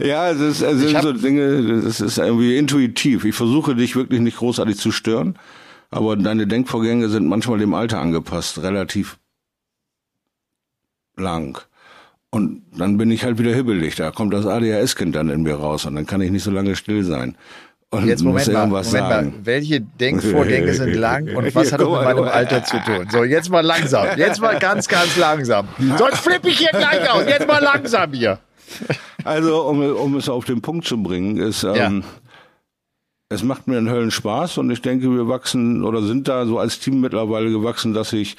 ja, 0.00 0.30
es, 0.30 0.40
ist, 0.40 0.62
es 0.62 0.78
sind 0.80 0.94
hab- 0.96 1.02
so 1.02 1.12
Dinge, 1.12 1.82
das 1.82 2.00
ist 2.00 2.18
irgendwie 2.18 2.56
intuitiv. 2.56 3.24
Ich 3.24 3.34
versuche 3.34 3.74
dich 3.74 3.96
wirklich 3.96 4.20
nicht 4.20 4.38
großartig 4.38 4.76
zu 4.78 4.92
stören, 4.92 5.38
aber 5.90 6.16
deine 6.16 6.46
Denkvorgänge 6.46 7.08
sind 7.08 7.26
manchmal 7.26 7.58
dem 7.58 7.74
Alter 7.74 8.00
angepasst, 8.00 8.62
relativ 8.62 9.18
lang. 11.16 11.58
Und 12.30 12.62
dann 12.76 12.98
bin 12.98 13.10
ich 13.10 13.24
halt 13.24 13.38
wieder 13.38 13.54
hibbelig. 13.54 13.96
Da 13.96 14.10
kommt 14.10 14.34
das 14.34 14.44
ADHS-Kind 14.46 15.14
dann 15.16 15.30
in 15.30 15.42
mir 15.42 15.54
raus 15.54 15.86
und 15.86 15.94
dann 15.94 16.06
kann 16.06 16.20
ich 16.20 16.30
nicht 16.30 16.42
so 16.42 16.50
lange 16.50 16.76
still 16.76 17.02
sein. 17.02 17.36
Und 17.90 18.06
jetzt 18.06 18.22
muss 18.22 18.32
Moment 18.32 18.52
mal, 18.52 18.60
irgendwas 18.60 18.86
Moment 18.92 19.08
sagen. 19.08 19.26
mal, 19.30 19.46
welche 19.46 19.80
Denkvorgänge 19.80 20.74
sind 20.74 20.94
lang 20.94 21.34
und 21.34 21.44
was 21.54 21.72
hat 21.72 21.80
das 21.80 21.88
mit 21.88 22.02
meinem. 22.02 22.24
Alter 22.24 22.62
zu 22.64 22.76
tun? 22.80 23.06
So, 23.10 23.24
jetzt 23.24 23.48
mal 23.48 23.64
langsam, 23.64 24.06
jetzt 24.18 24.40
mal 24.40 24.58
ganz, 24.58 24.88
ganz 24.88 25.16
langsam. 25.16 25.68
Sonst 25.96 26.18
flippe 26.18 26.48
ich 26.50 26.58
hier 26.58 26.70
gleich 26.70 27.10
aus, 27.10 27.24
jetzt 27.26 27.46
mal 27.46 27.62
langsam 27.62 28.12
hier. 28.12 28.38
Also, 29.24 29.62
um, 29.62 29.80
um 29.96 30.16
es 30.16 30.28
auf 30.28 30.44
den 30.44 30.60
Punkt 30.60 30.86
zu 30.86 31.02
bringen, 31.02 31.38
ist, 31.38 31.62
ähm, 31.64 31.74
Ja. 31.74 31.90
es 33.30 33.42
macht 33.42 33.66
mir 33.66 33.78
einen 33.78 33.88
Höllen 33.90 34.10
Spaß 34.10 34.58
und 34.58 34.70
ich 34.70 34.82
denke, 34.82 35.10
wir 35.10 35.26
wachsen 35.28 35.82
oder 35.82 36.02
sind 36.02 36.28
da 36.28 36.44
so 36.44 36.58
als 36.58 36.80
Team 36.80 37.00
mittlerweile 37.00 37.50
gewachsen, 37.50 37.94
dass 37.94 38.12
ich 38.12 38.36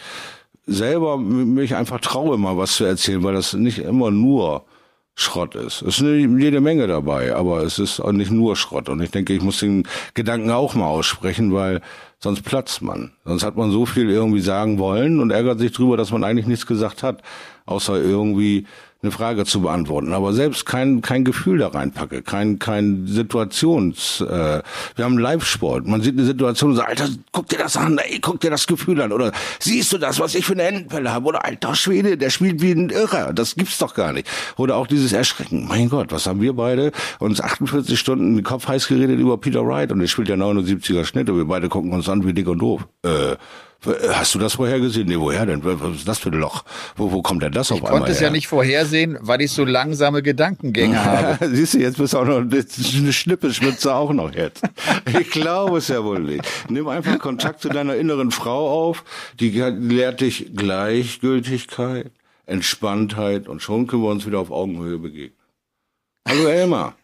selber 0.67 1.17
mich 1.17 1.73
einfach 1.75 1.99
traue, 2.01 2.37
mal 2.37 2.55
was 2.57 2.73
zu 2.73 2.85
erzählen, 2.85 3.23
weil 3.23 3.33
das 3.33 3.53
nicht 3.53 3.79
immer 3.79 4.11
nur 4.11 4.65
Schrott 5.19 5.53
ist. 5.55 5.81
Es 5.81 5.99
ist 5.99 6.01
jede 6.01 6.61
Menge 6.61 6.87
dabei, 6.87 7.35
aber 7.35 7.63
es 7.63 7.77
ist 7.77 7.99
auch 7.99 8.13
nicht 8.13 8.31
nur 8.31 8.55
Schrott. 8.55 8.87
Und 8.87 9.01
ich 9.01 9.11
denke, 9.11 9.33
ich 9.33 9.41
muss 9.41 9.59
den 9.59 9.85
Gedanken 10.13 10.49
auch 10.49 10.75
mal 10.75 10.87
aussprechen, 10.87 11.53
weil 11.53 11.81
sonst 12.19 12.43
platzt 12.43 12.81
man. 12.81 13.11
Sonst 13.25 13.43
hat 13.43 13.57
man 13.57 13.69
so 13.69 13.85
viel 13.85 14.09
irgendwie 14.09 14.39
sagen 14.39 14.79
wollen 14.79 15.19
und 15.19 15.31
ärgert 15.31 15.59
sich 15.59 15.73
drüber, 15.73 15.97
dass 15.97 16.11
man 16.11 16.23
eigentlich 16.23 16.47
nichts 16.47 16.65
gesagt 16.65 17.03
hat, 17.03 17.21
außer 17.69 18.01
irgendwie 18.01 18.65
eine 19.01 19.11
Frage 19.13 19.45
zu 19.45 19.61
beantworten, 19.61 20.11
aber 20.11 20.33
selbst 20.33 20.65
kein 20.65 21.01
kein 21.01 21.23
Gefühl 21.23 21.59
da 21.59 21.69
reinpacke, 21.69 22.21
kein 22.21 22.59
kein 22.59 23.07
Situations. 23.07 24.19
Äh, 24.19 24.61
wir 24.95 25.05
haben 25.05 25.17
Live-Sport. 25.17 25.87
Man 25.87 26.01
sieht 26.01 26.17
eine 26.17 26.25
Situation 26.25 26.71
und 26.71 26.75
sagt, 26.75 26.89
Alter, 26.89 27.07
guck 27.31 27.47
dir 27.47 27.59
das 27.59 27.77
an, 27.77 27.97
ey, 27.97 28.19
guck 28.19 28.41
dir 28.41 28.49
das 28.49 28.67
Gefühl 28.67 29.01
an, 29.01 29.13
oder 29.13 29.31
siehst 29.59 29.93
du 29.93 29.97
das, 29.99 30.19
was 30.19 30.35
ich 30.35 30.45
für 30.45 30.51
eine 30.51 30.63
Endenpelle 30.63 31.13
habe, 31.13 31.27
oder 31.27 31.45
alter 31.45 31.75
Schwede, 31.75 32.17
der 32.17 32.29
spielt 32.29 32.61
wie 32.61 32.73
ein 32.73 32.89
Irrer, 32.89 33.31
das 33.31 33.55
gibt's 33.55 33.77
doch 33.77 33.93
gar 33.93 34.11
nicht. 34.11 34.27
Oder 34.57 34.75
auch 34.75 34.87
dieses 34.87 35.13
Erschrecken. 35.13 35.65
Mein 35.65 35.87
Gott, 35.87 36.11
was 36.11 36.27
haben 36.27 36.41
wir 36.41 36.51
beide 36.51 36.91
uns 37.19 37.39
48 37.39 37.97
Stunden 37.97 38.35
den 38.35 38.43
Kopf 38.43 38.67
heiß 38.67 38.89
geredet 38.89 39.17
über 39.17 39.37
Peter 39.37 39.65
Wright 39.65 39.93
und 39.93 40.01
er 40.01 40.07
spielt 40.07 40.27
ja 40.27 40.35
79er 40.35 41.05
Schnitt 41.05 41.29
und 41.29 41.37
wir 41.37 41.45
beide 41.45 41.69
gucken 41.69 41.93
uns 41.93 42.09
an 42.09 42.25
wie 42.25 42.33
dick 42.33 42.49
und 42.49 42.59
doof. 42.59 42.85
Äh, 43.03 43.37
Hast 44.11 44.35
du 44.35 44.39
das 44.39 44.55
vorhergesehen? 44.55 45.07
Nee, 45.07 45.17
woher 45.17 45.45
denn? 45.45 45.61
Was 45.63 45.95
ist 45.95 46.07
das 46.07 46.19
für 46.19 46.29
ein 46.29 46.39
Loch? 46.39 46.63
Wo, 46.97 47.11
wo 47.13 47.21
kommt 47.21 47.43
denn 47.43 47.53
das 47.53 47.67
ich 47.67 47.75
auf 47.75 47.77
einmal 47.79 47.91
Ich 47.93 47.99
konnte 47.99 48.11
es 48.11 48.19
her? 48.19 48.27
ja 48.27 48.31
nicht 48.31 48.47
vorhersehen, 48.49 49.17
weil 49.21 49.41
ich 49.41 49.51
so 49.51 49.63
langsame 49.63 50.21
Gedankengänge 50.21 51.03
habe. 51.05 51.47
Siehst 51.49 51.75
du, 51.75 51.79
jetzt 51.79 51.97
bist 51.97 52.13
du 52.13 52.17
auch 52.17 52.25
noch 52.25 52.37
eine 52.39 53.13
Schnippeschwitze 53.13 53.93
auch 53.95 54.11
noch 54.11 54.33
jetzt. 54.35 54.63
Ich 55.19 55.31
glaube 55.31 55.77
es 55.77 55.87
ja 55.87 56.03
wohl 56.03 56.19
nicht. 56.19 56.43
Nimm 56.69 56.87
einfach 56.89 57.19
Kontakt 57.19 57.61
zu 57.61 57.69
deiner 57.69 57.95
inneren 57.95 58.31
Frau 58.31 58.69
auf. 58.89 59.05
Die 59.39 59.49
lehrt 59.51 60.19
dich 60.19 60.51
Gleichgültigkeit, 60.55 62.11
Entspanntheit 62.45 63.47
und 63.47 63.61
schon 63.61 63.87
können 63.87 64.03
wir 64.03 64.09
uns 64.09 64.25
wieder 64.27 64.39
auf 64.39 64.51
Augenhöhe 64.51 64.97
begegnen. 64.97 65.37
Hallo 66.27 66.47
Elmar. 66.47 66.95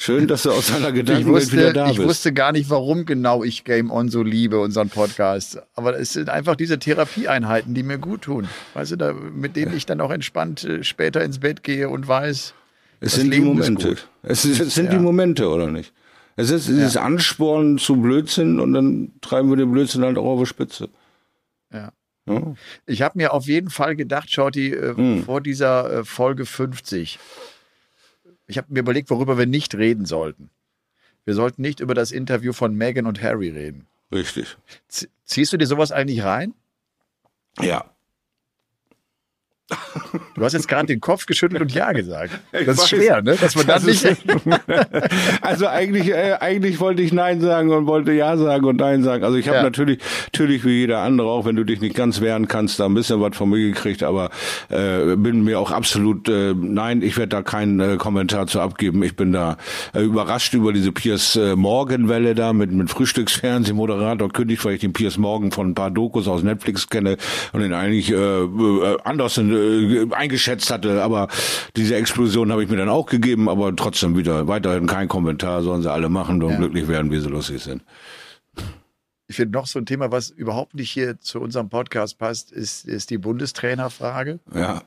Schön, 0.00 0.28
dass 0.28 0.44
du 0.44 0.52
aus 0.52 0.68
deiner 0.68 0.88
Ich 0.90 0.94
Gedankenwelt 0.94 1.52
wieder 1.52 1.72
da 1.72 1.90
ich 1.90 1.96
bist. 1.96 2.08
wusste 2.08 2.32
gar 2.32 2.52
nicht, 2.52 2.70
warum 2.70 3.04
genau 3.04 3.42
ich 3.42 3.64
Game 3.64 3.90
On 3.90 4.08
so 4.08 4.22
liebe, 4.22 4.60
unseren 4.60 4.90
Podcast. 4.90 5.60
Aber 5.74 5.98
es 5.98 6.12
sind 6.12 6.28
einfach 6.30 6.54
diese 6.54 6.78
Therapieeinheiten, 6.78 7.74
die 7.74 7.82
mir 7.82 7.98
gut 7.98 8.22
tun. 8.22 8.46
Weißt 8.74 8.92
du, 8.92 8.96
da, 8.96 9.12
mit 9.12 9.56
denen 9.56 9.76
ich 9.76 9.86
dann 9.86 10.00
auch 10.00 10.12
entspannt 10.12 10.62
äh, 10.62 10.84
später 10.84 11.24
ins 11.24 11.40
Bett 11.40 11.64
gehe 11.64 11.88
und 11.88 12.06
weiß, 12.06 12.54
Es 13.00 13.14
sind 13.16 13.32
die 13.32 13.38
Leben 13.40 13.58
ist 13.58 13.68
Momente. 13.70 13.96
Es, 14.22 14.44
es 14.44 14.74
sind 14.76 14.84
Ja. 14.86 14.92
die 14.92 14.98
Momente, 15.00 15.48
oder 15.48 15.66
nicht? 15.66 15.92
Es 16.36 16.50
ist 16.50 16.68
dieses 16.68 16.96
Anspornen 16.96 17.78
zu 17.78 17.96
Blödsinn 17.96 18.60
und 18.60 18.72
dann 18.74 19.10
treiben 19.20 19.50
wir 19.50 19.56
den 19.56 19.72
Blödsinn 19.72 20.04
halt 20.04 20.16
auch 20.16 20.26
auf 20.26 20.38
die 20.40 20.46
Spitze. 20.46 20.88
Ja. 21.72 21.90
Ja. 22.28 22.54
Ich 22.86 23.02
habe 23.02 23.18
mir 23.18 23.32
auf 23.32 23.46
jeden 23.46 23.70
Fall 23.70 23.96
gedacht, 23.96 24.30
Shorty, 24.30 24.72
äh, 24.72 24.94
Hm. 24.94 25.24
vor 25.24 25.40
dieser 25.40 25.90
äh, 25.92 26.04
Folge 26.04 26.46
50, 26.46 27.18
ich 28.48 28.58
habe 28.58 28.72
mir 28.72 28.80
überlegt, 28.80 29.10
worüber 29.10 29.38
wir 29.38 29.46
nicht 29.46 29.74
reden 29.74 30.06
sollten. 30.06 30.50
Wir 31.24 31.34
sollten 31.34 31.62
nicht 31.62 31.80
über 31.80 31.94
das 31.94 32.10
Interview 32.10 32.52
von 32.52 32.74
Meghan 32.74 33.06
und 33.06 33.22
Harry 33.22 33.50
reden. 33.50 33.86
Richtig. 34.10 34.56
Z 34.88 35.10
ziehst 35.24 35.52
du 35.52 35.58
dir 35.58 35.66
sowas 35.66 35.92
eigentlich 35.92 36.24
rein? 36.24 36.54
Ja. 37.60 37.94
Du 40.34 40.42
hast 40.44 40.54
jetzt 40.54 40.66
gerade 40.68 40.86
den 40.86 41.00
Kopf 41.00 41.26
geschüttelt 41.26 41.60
und 41.60 41.72
Ja 41.74 41.92
gesagt. 41.92 42.38
Ich 42.52 42.64
Das 42.66 42.76
ist 42.76 42.82
weiß. 42.82 42.88
schwer, 42.88 43.22
ne? 43.22 43.36
Dass 43.36 43.54
man 43.54 43.66
Das 43.66 43.84
nicht. 43.84 44.04
also 45.42 45.66
eigentlich, 45.66 46.08
äh, 46.08 46.36
eigentlich 46.40 46.80
wollte 46.80 47.02
ich 47.02 47.12
Nein 47.12 47.40
sagen 47.40 47.70
und 47.70 47.86
wollte 47.86 48.12
Ja 48.12 48.36
sagen 48.36 48.64
und 48.64 48.76
Nein 48.76 49.02
sagen. 49.02 49.24
Also 49.24 49.36
ich 49.36 49.46
habe 49.48 49.58
Ja. 49.58 49.62
natürlich, 49.64 49.98
natürlich 50.32 50.64
wie 50.64 50.80
jeder 50.80 51.00
andere, 51.00 51.28
auch 51.28 51.44
wenn 51.44 51.56
du 51.56 51.64
dich 51.64 51.80
nicht 51.80 51.94
ganz 51.94 52.20
wehren 52.20 52.48
kannst, 52.48 52.80
da 52.80 52.86
ein 52.86 52.94
bisschen 52.94 53.20
was 53.20 53.36
von 53.36 53.50
mir 53.50 53.58
gekriegt, 53.58 54.02
aber 54.02 54.30
äh, 54.70 55.16
bin 55.16 55.44
mir 55.44 55.58
auch 55.60 55.70
absolut, 55.70 56.28
äh, 56.28 56.54
nein, 56.54 57.02
ich 57.02 57.16
werde 57.18 57.28
da 57.30 57.42
keinen 57.42 57.80
äh, 57.80 57.96
Kommentar 57.98 58.46
zu 58.46 58.60
abgeben. 58.60 59.02
Ich 59.02 59.16
bin 59.16 59.32
da 59.32 59.56
äh, 59.94 60.02
überrascht 60.02 60.54
über 60.54 60.72
diese 60.72 60.92
Piers 60.92 61.36
äh, 61.36 61.56
Morgenwelle 61.56 62.34
da 62.34 62.52
mit, 62.52 62.72
mit 62.72 62.88
Frühstücksfernsehmoderator 62.90 64.28
kündigt, 64.30 64.64
weil 64.64 64.74
ich 64.74 64.80
den 64.80 64.92
Piers 64.92 65.18
Morgan 65.18 65.52
von 65.52 65.68
ein 65.70 65.74
paar 65.74 65.90
Dokus 65.90 66.26
aus 66.28 66.42
Netflix 66.42 66.88
kenne 66.88 67.16
und 67.52 67.62
ihn 67.62 67.72
eigentlich 67.74 68.10
äh, 68.10 68.14
äh, 68.14 68.96
anders 69.04 69.36
äh, 69.58 70.06
eingeschätzt 70.14 70.70
hatte. 70.70 71.02
Aber 71.02 71.28
diese 71.76 71.96
Explosion 71.96 72.50
habe 72.52 72.62
ich 72.64 72.70
mir 72.70 72.76
dann 72.76 72.88
auch 72.88 73.06
gegeben, 73.06 73.48
aber 73.48 73.74
trotzdem 73.76 74.16
wieder 74.16 74.48
weiterhin 74.48 74.86
kein 74.86 75.08
Kommentar, 75.08 75.62
sollen 75.62 75.82
sie 75.82 75.90
alle 75.92 76.08
machen 76.08 76.42
und 76.42 76.50
Ja. 76.52 76.56
glücklich 76.58 76.88
werden, 76.88 77.10
wie 77.10 77.20
sie 77.20 77.28
lustig 77.28 77.62
sind. 77.62 77.82
Ich 79.30 79.36
finde 79.36 79.58
noch 79.58 79.66
so 79.66 79.78
ein 79.78 79.84
Thema, 79.84 80.10
was 80.10 80.30
überhaupt 80.30 80.74
nicht 80.74 80.90
hier 80.90 81.20
zu 81.20 81.40
unserem 81.40 81.68
Podcast 81.68 82.18
passt, 82.18 82.50
ist, 82.50 82.86
ist 82.86 83.10
die 83.10 83.18
Bundestrainerfrage. 83.18 84.40
Ja, 84.54 84.82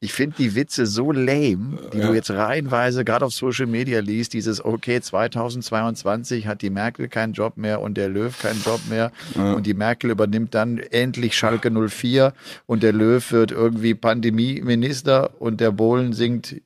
Ich 0.00 0.12
finde 0.12 0.36
die 0.38 0.54
Witze 0.54 0.86
so 0.86 1.12
lame, 1.12 1.78
die 1.92 1.98
Ja. 1.98 2.08
du 2.08 2.14
jetzt 2.14 2.30
reihenweise 2.30 3.04
gerade 3.04 3.24
auf 3.24 3.32
Social 3.32 3.66
Media 3.66 4.00
liest, 4.00 4.32
dieses 4.32 4.64
okay, 4.64 5.00
2022 5.00 6.46
hat 6.46 6.62
die 6.62 6.70
Merkel 6.70 7.08
keinen 7.08 7.32
Job 7.32 7.56
mehr 7.56 7.80
und 7.80 7.96
der 7.96 8.08
Löw 8.08 8.36
keinen 8.38 8.60
Job 8.62 8.80
mehr 8.88 9.12
und 9.34 9.66
die 9.66 9.74
Merkel 9.74 10.10
übernimmt 10.10 10.54
dann 10.54 10.78
endlich 10.78 11.36
Schalke 11.36 11.70
04 11.70 12.32
und 12.66 12.82
der 12.82 12.92
Löw 12.92 13.32
wird 13.32 13.52
irgendwie 13.52 13.94
Pandemieminister 13.94 15.30
und 15.40 15.60
der 15.60 15.70
Bohlen 15.72 16.12
singt 16.12 16.56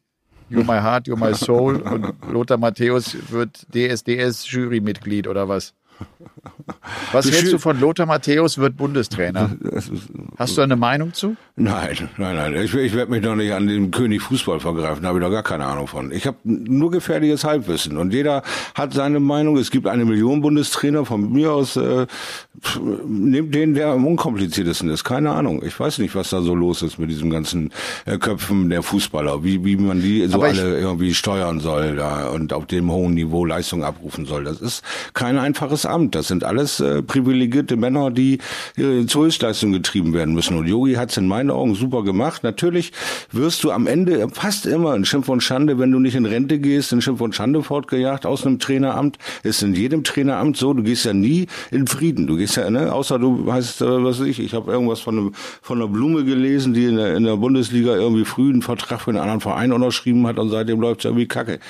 You're 0.51 0.65
my 0.65 0.81
heart, 0.83 1.07
you're 1.07 1.17
my 1.17 1.33
soul 1.33 1.77
und 1.77 2.13
Lothar 2.33 2.57
Matthäus 2.59 3.17
wird 3.31 3.67
DSDS-Jurymitglied 3.73 5.29
oder 5.29 5.49
was? 5.49 5.75
Was 7.13 7.27
Du 7.27 7.33
hältst 7.33 7.53
du 7.53 7.59
von 7.59 7.79
Lothar 7.79 8.07
Matthäus 8.07 8.59
wird 8.59 8.77
Bundestrainer? 8.77 9.51
Hast 10.39 10.57
du 10.57 10.63
eine 10.63 10.77
Meinung 10.77 11.13
zu? 11.13 11.37
Nein, 11.57 12.09
nein, 12.17 12.37
nein. 12.37 12.57
Ich, 12.57 12.75
ich 12.75 12.95
werde 12.95 13.11
mich 13.11 13.23
doch 13.23 13.35
nicht 13.35 13.53
an 13.53 13.67
dem 13.67 13.91
König 13.91 14.23
Fußball 14.23 14.61
vergreifen. 14.61 15.03
Da 15.03 15.09
habe 15.09 15.19
ich 15.19 15.25
doch 15.25 15.31
gar 15.31 15.43
keine 15.43 15.67
Ahnung 15.67 15.87
von. 15.87 16.13
Ich 16.13 16.27
habe 16.27 16.39
nur 16.45 16.91
gefährliches 16.91 17.45
Halbwissen. 17.45 17.97
Und 17.97 18.13
jeder 18.13 18.43
hat 18.75 18.93
seine 18.93 19.21
Meinung. 19.21 19.57
Es 19.57 19.71
gibt 19.71 19.87
eine 19.87 20.05
Million 20.05 20.41
Bundestrainer. 20.41 21.05
Von 21.05 21.33
mir 21.33 21.53
aus 21.53 21.77
äh, 21.77 22.07
nehmt 23.07 23.55
den, 23.55 23.75
der 23.75 23.89
am 23.89 24.07
unkompliziertesten 24.07 24.91
ist. 24.91 25.05
Keine 25.05 25.31
Ahnung. 25.31 25.63
Ich 25.65 25.79
weiß 25.79 25.99
nicht, 25.99 26.15
was 26.15 26.31
da 26.31 26.43
so 26.43 26.55
los 26.55 26.83
ist 26.83 26.99
mit 26.99 27.11
diesen 27.11 27.31
ganzen 27.31 27.73
äh, 28.07 28.19
Köpfen 28.19 28.71
der 28.71 28.83
Fußballer. 28.83 29.43
Wie, 29.45 29.65
wie 29.65 29.77
man 29.77 30.01
die 30.01 30.27
so 30.27 30.35
Aber 30.35 30.49
alle 30.49 30.79
irgendwie 30.79 31.15
steuern 31.15 31.61
soll 31.61 31.97
da 31.97 32.29
und 32.29 32.53
auf 32.53 32.67
dem 32.67 32.91
hohen 32.91 33.15
Niveau 33.15 33.45
Leistung 33.45 33.83
abrufen 33.83 34.27
soll. 34.27 34.45
Das 34.45 34.61
ist 34.61 34.83
kein 35.15 35.39
einfaches 35.39 35.87
Amt. 35.87 36.15
Das 36.15 36.29
sind 36.29 36.45
alles 36.45 36.81
äh, 36.81 37.03
privilegierte 37.03 37.77
Männer, 37.77 38.11
die 38.11 38.39
äh, 38.77 39.07
zur 39.07 39.25
Höchstleistung 39.25 39.73
getrieben 39.73 40.13
werden 40.13 40.35
müssen. 40.35 40.57
Und 40.57 40.67
Yogi 40.67 40.95
hat 40.95 41.11
es 41.11 41.17
in 41.17 41.27
meinen 41.27 41.51
Augen 41.51 41.75
super 41.75 42.03
gemacht. 42.03 42.43
Natürlich 42.45 42.93
wirst 43.33 43.65
du 43.65 43.71
am 43.71 43.87
Ende 43.87 44.29
fast 44.33 44.67
immer 44.67 44.95
in 44.95 45.05
Schimpf 45.05 45.29
und 45.29 45.43
Schande, 45.43 45.79
wenn 45.79 45.91
du 45.91 45.99
nicht 45.99 46.15
in 46.15 46.27
Rente 46.27 46.59
gehst, 46.59 46.93
in 46.93 47.01
Schimpf 47.01 47.21
und 47.21 47.35
Schande 47.35 47.63
fortgejagt 47.63 48.27
aus 48.27 48.47
einem 48.47 48.59
Traineramt. 48.59 49.19
Ist 49.43 49.63
in 49.63 49.75
jedem 49.75 50.05
Traineramt 50.05 50.57
so. 50.57 50.75
Du 50.75 50.83
gehst 50.83 51.05
ja 51.05 51.13
nie 51.13 51.47
in 51.71 51.87
Frieden. 51.87 52.27
Du 52.27 52.37
gehst 52.37 52.50
ja, 52.57 52.71
ne, 52.71 52.93
außer 52.93 53.19
du 53.19 53.53
heißt, 53.53 53.83
äh, 53.83 54.05
was 54.05 54.21
weiß 54.21 54.27
ich, 54.27 54.41
ich 54.41 54.55
habe 54.55 54.73
irgendwas 54.73 55.01
von, 55.01 55.19
einem, 55.19 55.35
von 55.35 55.79
einer 55.79 55.89
Blume 55.89 56.25
gelesen, 56.25 56.75
die 56.75 56.85
in 56.85 56.97
der, 56.97 57.17
in 57.17 57.25
der 57.25 57.37
Bundesliga 57.37 57.95
irgendwie 57.95 58.25
früh 58.25 58.51
einen 58.51 58.63
Vertrag 58.63 59.01
für 59.03 59.11
einen 59.11 59.19
anderen 59.19 59.41
Verein 59.41 59.73
unterschrieben 59.73 60.27
hat 60.27 60.39
und 60.39 60.51
seitdem 60.51 60.81
läuft 60.81 61.01
es 61.01 61.05
irgendwie 61.07 61.29
kacke. 61.29 61.61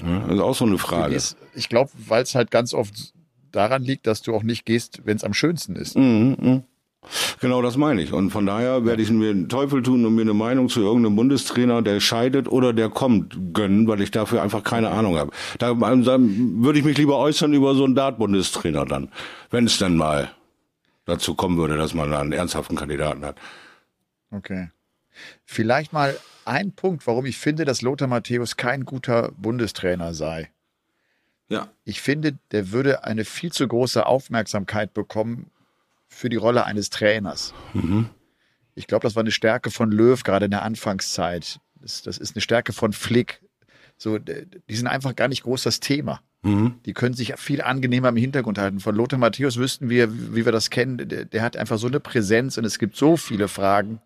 Ja, 0.00 0.20
das 0.20 0.34
ist 0.34 0.40
auch 0.40 0.54
so 0.54 0.64
eine 0.64 0.78
Frage. 0.78 1.18
Ich 1.54 1.68
glaube, 1.68 1.90
weil 2.08 2.22
es 2.22 2.34
halt 2.34 2.50
ganz 2.50 2.74
oft 2.74 3.12
daran 3.52 3.82
liegt, 3.82 4.06
dass 4.06 4.22
du 4.22 4.34
auch 4.34 4.42
nicht 4.42 4.64
gehst, 4.64 5.02
wenn 5.04 5.16
es 5.16 5.24
am 5.24 5.34
schönsten 5.34 5.76
ist. 5.76 5.96
Mhm, 5.96 6.36
mhm. 6.40 6.62
Genau 7.40 7.60
das 7.62 7.76
meine 7.76 8.00
ich. 8.02 8.12
Und 8.12 8.30
von 8.30 8.46
daher 8.46 8.84
werde 8.84 9.02
ich 9.02 9.10
mir 9.10 9.34
den 9.34 9.48
Teufel 9.48 9.82
tun 9.82 10.06
und 10.06 10.14
mir 10.14 10.22
eine 10.22 10.34
Meinung 10.34 10.68
zu 10.68 10.80
irgendeinem 10.80 11.16
Bundestrainer, 11.16 11.82
der 11.82 11.98
scheidet 11.98 12.46
oder 12.46 12.72
der 12.72 12.88
kommt, 12.88 13.36
gönnen, 13.52 13.88
weil 13.88 14.00
ich 14.00 14.12
dafür 14.12 14.42
einfach 14.42 14.62
keine 14.62 14.90
Ahnung 14.90 15.16
habe. 15.16 15.32
Da, 15.58 15.74
da 15.74 16.18
würde 16.20 16.78
ich 16.78 16.84
mich 16.84 16.96
lieber 16.98 17.18
äußern 17.18 17.52
über 17.52 17.74
so 17.74 17.84
einen 17.84 17.96
Dart-Bundestrainer 17.96 18.84
dann, 18.84 19.08
wenn 19.50 19.66
es 19.66 19.78
dann 19.78 19.96
mal 19.96 20.30
dazu 21.04 21.34
kommen 21.34 21.56
würde, 21.56 21.76
dass 21.76 21.94
man 21.94 22.10
da 22.10 22.20
einen 22.20 22.32
ernsthaften 22.32 22.76
Kandidaten 22.76 23.24
hat. 23.24 23.36
Okay. 24.30 24.70
Vielleicht 25.44 25.92
mal 25.92 26.16
ein 26.44 26.72
Punkt, 26.72 27.06
warum 27.06 27.26
ich 27.26 27.36
finde, 27.36 27.64
dass 27.64 27.82
Lothar 27.82 28.08
Matthäus 28.08 28.56
kein 28.56 28.84
guter 28.84 29.32
Bundestrainer 29.36 30.14
sei. 30.14 30.50
Ja. 31.48 31.68
Ich 31.84 32.00
finde, 32.00 32.38
der 32.50 32.70
würde 32.70 33.04
eine 33.04 33.24
viel 33.24 33.52
zu 33.52 33.66
große 33.66 34.06
Aufmerksamkeit 34.06 34.94
bekommen 34.94 35.50
für 36.12 36.28
die 36.28 36.36
Rolle 36.36 36.64
eines 36.64 36.90
Trainers. 36.90 37.54
Ich 38.74 38.86
glaube, 38.86 39.02
das 39.02 39.16
war 39.16 39.22
eine 39.22 39.32
Stärke 39.32 39.70
von 39.70 39.90
Löw 39.90 40.22
gerade 40.22 40.44
in 40.44 40.50
der 40.50 40.62
Anfangszeit. 40.62 41.58
Das, 41.80 42.02
das 42.02 42.18
ist 42.18 42.36
eine 42.36 42.40
Stärke 42.40 42.72
von 42.72 42.92
Flick. 42.92 43.42
So, 43.96 44.18
die 44.18 44.76
sind 44.76 44.86
einfach 44.86 45.14
gar 45.16 45.28
nicht 45.28 45.42
groß 45.42 45.62
das 45.62 45.80
Thema. 45.80 46.20
Die 46.86 46.92
können 46.92 47.14
sich 47.14 47.34
viel 47.36 47.62
angenehmer 47.62 48.08
im 48.08 48.16
Hintergrund 48.16 48.58
halten. 48.58 48.80
Von 48.80 48.96
Lothar 48.96 49.18
Matthäus 49.18 49.58
wüssten 49.58 49.88
wir, 49.88 50.34
wie 50.34 50.44
wir 50.44 50.52
das 50.52 50.70
kennen. 50.70 50.96
Der, 51.08 51.24
der 51.24 51.42
hat 51.42 51.56
einfach 51.56 51.78
so 51.78 51.86
eine 51.86 52.00
Präsenz 52.00 52.58
und 52.58 52.64
es 52.64 52.78
gibt 52.78 52.96
so 52.96 53.16
viele 53.16 53.46
Fragen. 53.48 54.00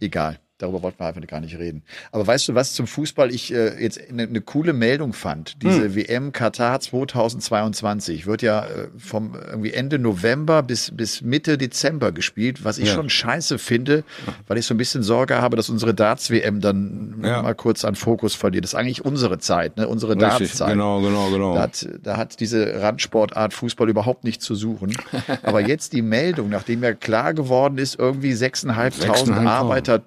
Egal. 0.00 0.40
Darüber 0.62 0.82
wollten 0.82 0.98
wir 1.00 1.06
einfach 1.06 1.26
gar 1.26 1.40
nicht 1.40 1.58
reden. 1.58 1.82
Aber 2.12 2.26
weißt 2.26 2.48
du, 2.48 2.54
was 2.54 2.74
zum 2.74 2.86
Fußball 2.86 3.32
ich 3.34 3.52
äh, 3.52 3.82
jetzt 3.82 4.00
eine 4.08 4.26
ne 4.26 4.40
coole 4.40 4.72
Meldung 4.72 5.12
fand? 5.12 5.62
Diese 5.62 5.84
Hm. 5.84 5.94
WM 5.96 6.32
Katar 6.32 6.80
2022 6.80 8.26
wird 8.26 8.42
ja 8.42 8.64
äh, 8.64 8.88
vom 8.96 9.34
irgendwie 9.34 9.72
Ende 9.72 9.98
November 9.98 10.62
bis, 10.62 10.90
bis 10.90 11.22
Mitte 11.22 11.58
Dezember 11.58 12.12
gespielt, 12.12 12.64
was 12.64 12.78
ich 12.78 12.88
Ja. 12.88 12.94
schon 12.94 13.08
scheiße 13.10 13.58
finde, 13.58 14.04
weil 14.46 14.58
ich 14.58 14.66
so 14.66 14.74
ein 14.74 14.78
bisschen 14.78 15.02
Sorge 15.02 15.40
habe, 15.40 15.56
dass 15.56 15.68
unsere 15.68 15.94
Darts-WM 15.94 16.60
dann 16.60 17.22
Ja. 17.24 17.42
mal 17.42 17.54
kurz 17.54 17.84
an 17.84 17.94
Fokus 17.94 18.34
verliert. 18.34 18.64
Das 18.64 18.72
ist 18.72 18.78
eigentlich 18.78 19.04
unsere 19.04 19.38
Zeit, 19.38 19.76
ne? 19.76 19.88
unsere 19.88 20.16
Darts-Zeit. 20.16 20.70
genau, 20.70 21.00
genau, 21.00 21.30
genau. 21.30 21.54
Da 21.54 21.62
hat, 21.62 21.88
da 22.02 22.16
hat 22.16 22.40
diese 22.40 22.80
Randsportart 22.80 23.54
Fußball 23.54 23.88
überhaupt 23.88 24.24
nicht 24.24 24.42
zu 24.42 24.54
suchen. 24.54 24.92
Aber 25.42 25.60
jetzt 25.60 25.92
die 25.92 26.02
Meldung, 26.02 26.48
nachdem 26.50 26.82
ja 26.82 26.92
klar 26.92 27.34
geworden 27.34 27.78
ist, 27.78 27.98
irgendwie 27.98 28.32
6.500 28.32 29.00
6.500. 29.00 29.46
Arbeiter 29.46 30.02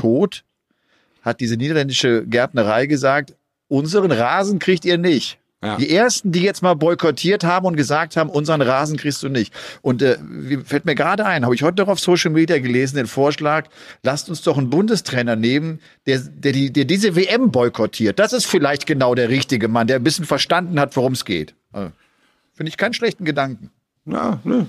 tot, 0.00 0.44
hat 1.22 1.40
diese 1.40 1.56
niederländische 1.56 2.24
Gärtnerei 2.26 2.86
gesagt, 2.86 3.34
unseren 3.68 4.10
Rasen 4.12 4.58
kriegt 4.58 4.84
ihr 4.84 4.98
nicht. 4.98 5.38
Ja. 5.62 5.76
Die 5.76 5.90
ersten, 5.94 6.32
die 6.32 6.40
jetzt 6.40 6.62
mal 6.62 6.72
boykottiert 6.74 7.44
haben 7.44 7.66
und 7.66 7.76
gesagt 7.76 8.16
haben, 8.16 8.30
unseren 8.30 8.62
Rasen 8.62 8.96
kriegst 8.96 9.22
du 9.22 9.28
nicht. 9.28 9.52
Und 9.82 10.00
äh, 10.00 10.16
wie- 10.22 10.56
fällt 10.56 10.86
mir 10.86 10.94
gerade 10.94 11.26
ein, 11.26 11.44
habe 11.44 11.54
ich 11.54 11.62
heute 11.62 11.82
noch 11.82 11.88
auf 11.88 12.00
Social 12.00 12.30
Media 12.30 12.58
gelesen, 12.60 12.96
den 12.96 13.06
Vorschlag, 13.06 13.68
lasst 14.02 14.30
uns 14.30 14.40
doch 14.40 14.56
einen 14.56 14.70
Bundestrainer 14.70 15.36
nehmen, 15.36 15.80
der, 16.06 16.20
der, 16.20 16.52
die, 16.52 16.72
der 16.72 16.86
diese 16.86 17.14
WM 17.14 17.50
boykottiert. 17.50 18.18
Das 18.18 18.32
ist 18.32 18.46
vielleicht 18.46 18.86
genau 18.86 19.14
der 19.14 19.28
richtige 19.28 19.68
Mann, 19.68 19.86
der 19.86 19.96
ein 19.96 20.02
bisschen 20.02 20.24
verstanden 20.24 20.80
hat, 20.80 20.96
worum 20.96 21.12
es 21.12 21.26
geht. 21.26 21.54
Äh, 21.74 21.90
Finde 22.54 22.70
ich 22.70 22.78
keinen 22.78 22.94
schlechten 22.94 23.26
Gedanken. 23.26 23.70
Ja, 24.06 24.40
ne? 24.44 24.66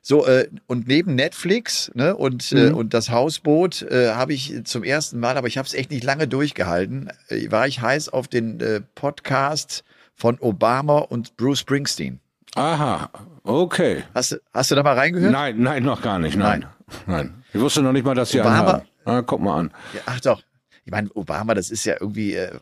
So, 0.00 0.26
äh, 0.26 0.48
und 0.66 0.86
neben 0.88 1.14
Netflix 1.14 1.90
ne, 1.94 2.16
und, 2.16 2.52
äh, 2.52 2.70
Mhm. 2.70 2.74
und 2.76 2.94
das 2.94 3.10
Hausboot 3.10 3.82
äh, 3.82 4.12
habe 4.14 4.32
ich 4.34 4.64
zum 4.64 4.82
ersten 4.84 5.18
Mal, 5.20 5.36
aber 5.36 5.46
ich 5.48 5.58
habe 5.58 5.66
es 5.66 5.74
echt 5.74 5.90
nicht 5.90 6.04
lange 6.04 6.26
durchgehalten, 6.28 7.10
äh, 7.28 7.50
war 7.50 7.66
ich 7.66 7.80
heiß 7.80 8.08
auf 8.08 8.28
den 8.28 8.60
äh, 8.60 8.80
Podcast 8.94 9.84
von 10.14 10.38
Obama 10.40 10.98
und 10.98 11.36
Bruce 11.36 11.60
Springsteen. 11.60 12.20
Aha, 12.54 13.10
okay. 13.44 14.04
Hast, 14.14 14.32
du- 14.32 14.36
hast 14.52 14.70
du 14.70 14.74
da 14.74 14.82
mal 14.82 14.94
reingehört? 14.96 15.32
Nein, 15.32 15.60
nein, 15.60 15.82
noch 15.82 16.02
gar 16.02 16.18
nicht, 16.18 16.36
nein. 16.36 16.66
Nein. 17.06 17.42
Ich 17.52 17.60
wusste 17.60 17.82
noch 17.82 17.92
nicht 17.92 18.04
mal, 18.04 18.14
dass 18.14 18.30
sie 18.30 18.40
einen 18.40 18.50
Obama- 18.50 18.72
haben. 18.72 18.82
Ah, 19.04 19.22
guck 19.22 19.40
mal 19.40 19.58
an. 19.58 19.70
Ja, 19.94 20.00
ach 20.06 20.20
doch. 20.20 20.42
Ich 20.84 20.90
meine, 20.90 21.08
Obama, 21.14 21.54
das 21.54 21.70
ist 21.70 21.84
ja 21.84 21.94
irgendwie, 22.00 22.34
äh, 22.34 22.58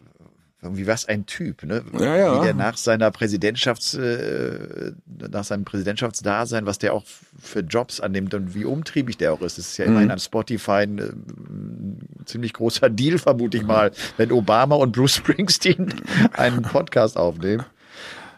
irgendwie 0.62 0.86
was 0.86 1.06
ein 1.06 1.24
Typ, 1.26 1.62
ne? 1.62 1.82
Ja, 1.98 2.16
ja. 2.16 2.36
Wie 2.40 2.44
der 2.44 2.54
nach 2.54 2.76
seiner 2.76 3.10
Präsidentschafts, 3.10 3.94
äh, 3.94 4.92
nach 5.30 5.44
seinem 5.44 5.64
Präsidentschaftsdasein, 5.64 6.66
was 6.66 6.78
der 6.78 6.92
auch 6.92 7.04
für 7.40 7.60
Jobs 7.60 8.00
annimmt 8.00 8.34
und 8.34 8.54
wie 8.54 8.64
umtriebig 8.66 9.16
der 9.16 9.32
auch 9.32 9.40
ist. 9.40 9.56
Das 9.58 9.68
ist 9.68 9.76
ja 9.78 9.86
Mhm. 9.86 9.90
immerhin 9.92 10.10
an 10.10 10.18
Spotify 10.18 10.70
ein, 10.82 10.98
äh, 10.98 11.02
ein 11.04 11.98
ziemlich 12.26 12.52
großer 12.52 12.90
Deal, 12.90 13.18
vermute 13.18 13.56
ich 13.56 13.62
mal, 13.64 13.90
wenn 14.18 14.32
Obama 14.32 14.76
und 14.76 14.92
Bruce 14.92 15.14
Springsteen 15.16 15.94
einen 16.34 16.62
Podcast 16.62 17.16
aufnehmen. 17.16 17.64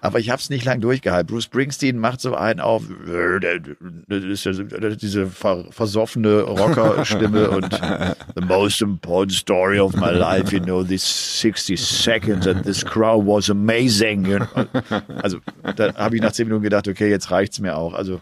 Aber 0.05 0.19
ich 0.19 0.31
habe 0.31 0.41
es 0.41 0.51
nicht 0.51 0.65
lang 0.65 0.81
durchgehalten. 0.81 1.33
Bruce 1.33 1.45
Springsteen 1.45 1.97
macht 1.97 2.21
so 2.21 2.35
einen 2.35 2.59
auf, 2.59 2.83
äh, 3.07 3.61
diese 4.97 5.29
ver 5.29 5.67
versoffene 5.71 6.41
Rockerstimme 6.43 7.51
und 7.57 7.73
the 8.35 8.45
most 8.45 8.83
important 8.83 9.33
story 9.33 9.79
of 9.79 9.95
my 9.95 10.11
life, 10.11 10.53
you 10.53 10.61
know, 10.61 10.83
these 10.83 11.07
60 11.07 11.77
seconds 11.77 12.49
and 12.49 12.65
this 12.65 12.85
crowd 12.85 13.25
was 13.25 13.49
amazing. 13.49 14.41
Also 15.23 15.39
da 15.77 15.95
habe 15.95 16.17
ich 16.17 16.23
nach 16.23 16.33
zehn 16.33 16.49
Minuten 16.49 16.65
gedacht, 16.65 16.89
okay, 16.89 17.09
jetzt 17.09 17.31
reicht's 17.31 17.61
mir 17.61 17.77
auch. 17.77 17.95
Also 17.95 18.21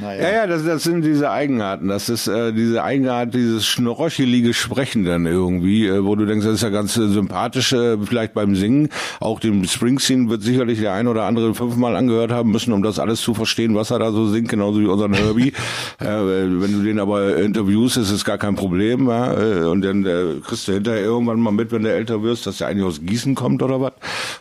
naja. 0.00 0.22
Ja, 0.22 0.32
ja, 0.32 0.46
das, 0.46 0.64
das 0.64 0.82
sind 0.82 1.04
diese 1.04 1.30
Eigenarten. 1.30 1.88
Das 1.88 2.08
ist 2.08 2.26
äh, 2.26 2.52
diese 2.52 2.82
Eigenart, 2.82 3.34
dieses 3.34 3.66
schnörchelige 3.66 4.54
Sprechen 4.54 5.04
dann 5.04 5.26
irgendwie, 5.26 5.86
äh, 5.86 6.04
wo 6.04 6.16
du 6.16 6.24
denkst, 6.24 6.46
das 6.46 6.56
ist 6.56 6.62
ja 6.62 6.70
ganz 6.70 6.96
äh, 6.96 7.08
sympathisch, 7.08 7.72
äh, 7.72 7.98
vielleicht 7.98 8.32
beim 8.32 8.56
Singen. 8.56 8.88
Auch 9.20 9.38
dem 9.38 9.64
Springsteen 9.64 10.30
wird 10.30 10.42
sicherlich 10.42 10.80
der 10.80 10.94
ein 10.94 11.08
oder 11.08 11.24
andere 11.24 11.54
fünfmal 11.54 11.94
angehört 11.94 12.32
haben 12.32 12.50
müssen, 12.50 12.72
um 12.72 12.82
das 12.82 12.98
alles 12.98 13.20
zu 13.20 13.34
verstehen, 13.34 13.74
was 13.74 13.90
er 13.90 13.98
da 13.98 14.12
so 14.12 14.26
singt, 14.28 14.48
genauso 14.48 14.80
wie 14.80 14.86
unseren 14.86 15.12
Herbie. 15.12 15.52
äh, 16.00 16.06
wenn 16.06 16.72
du 16.72 16.82
den 16.82 16.98
aber 16.98 17.36
interviewst, 17.36 17.98
ist 17.98 18.10
es 18.10 18.24
gar 18.24 18.38
kein 18.38 18.54
Problem. 18.54 19.08
Ja? 19.08 19.34
äh, 19.38 19.64
Und 19.66 19.82
dann 19.82 20.06
äh, 20.06 20.40
kriegst 20.42 20.68
du 20.68 20.72
hinterher 20.72 21.02
irgendwann 21.02 21.40
mal 21.40 21.52
mit, 21.52 21.70
wenn 21.70 21.82
du 21.82 21.92
älter 21.92 22.22
wirst, 22.22 22.46
dass 22.46 22.58
der 22.58 22.68
eigentlich 22.68 22.86
aus 22.86 23.00
Gießen 23.02 23.34
kommt 23.34 23.62
oder 23.62 23.80
was. 23.80 23.92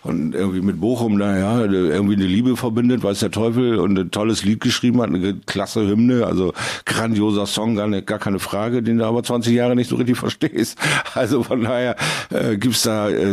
Und 0.04 0.34
irgendwie 0.34 0.62
mit 0.62 0.80
Bochum, 0.80 1.18
naja, 1.18 1.66
irgendwie 1.66 2.16
eine 2.16 2.26
Liebe 2.26 2.56
verbindet, 2.56 3.04
weiß 3.04 3.20
der 3.20 3.32
Teufel, 3.32 3.78
und 3.80 4.00
ein 4.00 4.12
tolles 4.12 4.44
Lied 4.44 4.62
geschrieben 4.62 5.02
hat, 5.02 5.10
eine 5.10 5.41
klasse 5.46 5.88
Hymne, 5.88 6.26
also 6.26 6.54
grandioser 6.86 7.46
Song, 7.46 7.76
gar, 7.76 7.88
nicht, 7.88 8.08
gar 8.08 8.20
keine 8.20 8.40
Frage, 8.40 8.82
den 8.84 8.98
du 8.98 9.06
aber 9.06 9.24
20 9.24 9.54
Jahre 9.54 9.76
nicht 9.76 9.90
so 9.90 9.96
richtig 9.96 10.18
verstehst. 10.18 10.78
Also 11.14 11.44
von 11.44 11.64
daher 11.64 11.96
äh, 12.30 12.58
gibt's 12.58 12.84
da 12.84 13.10
äh, 13.10 13.30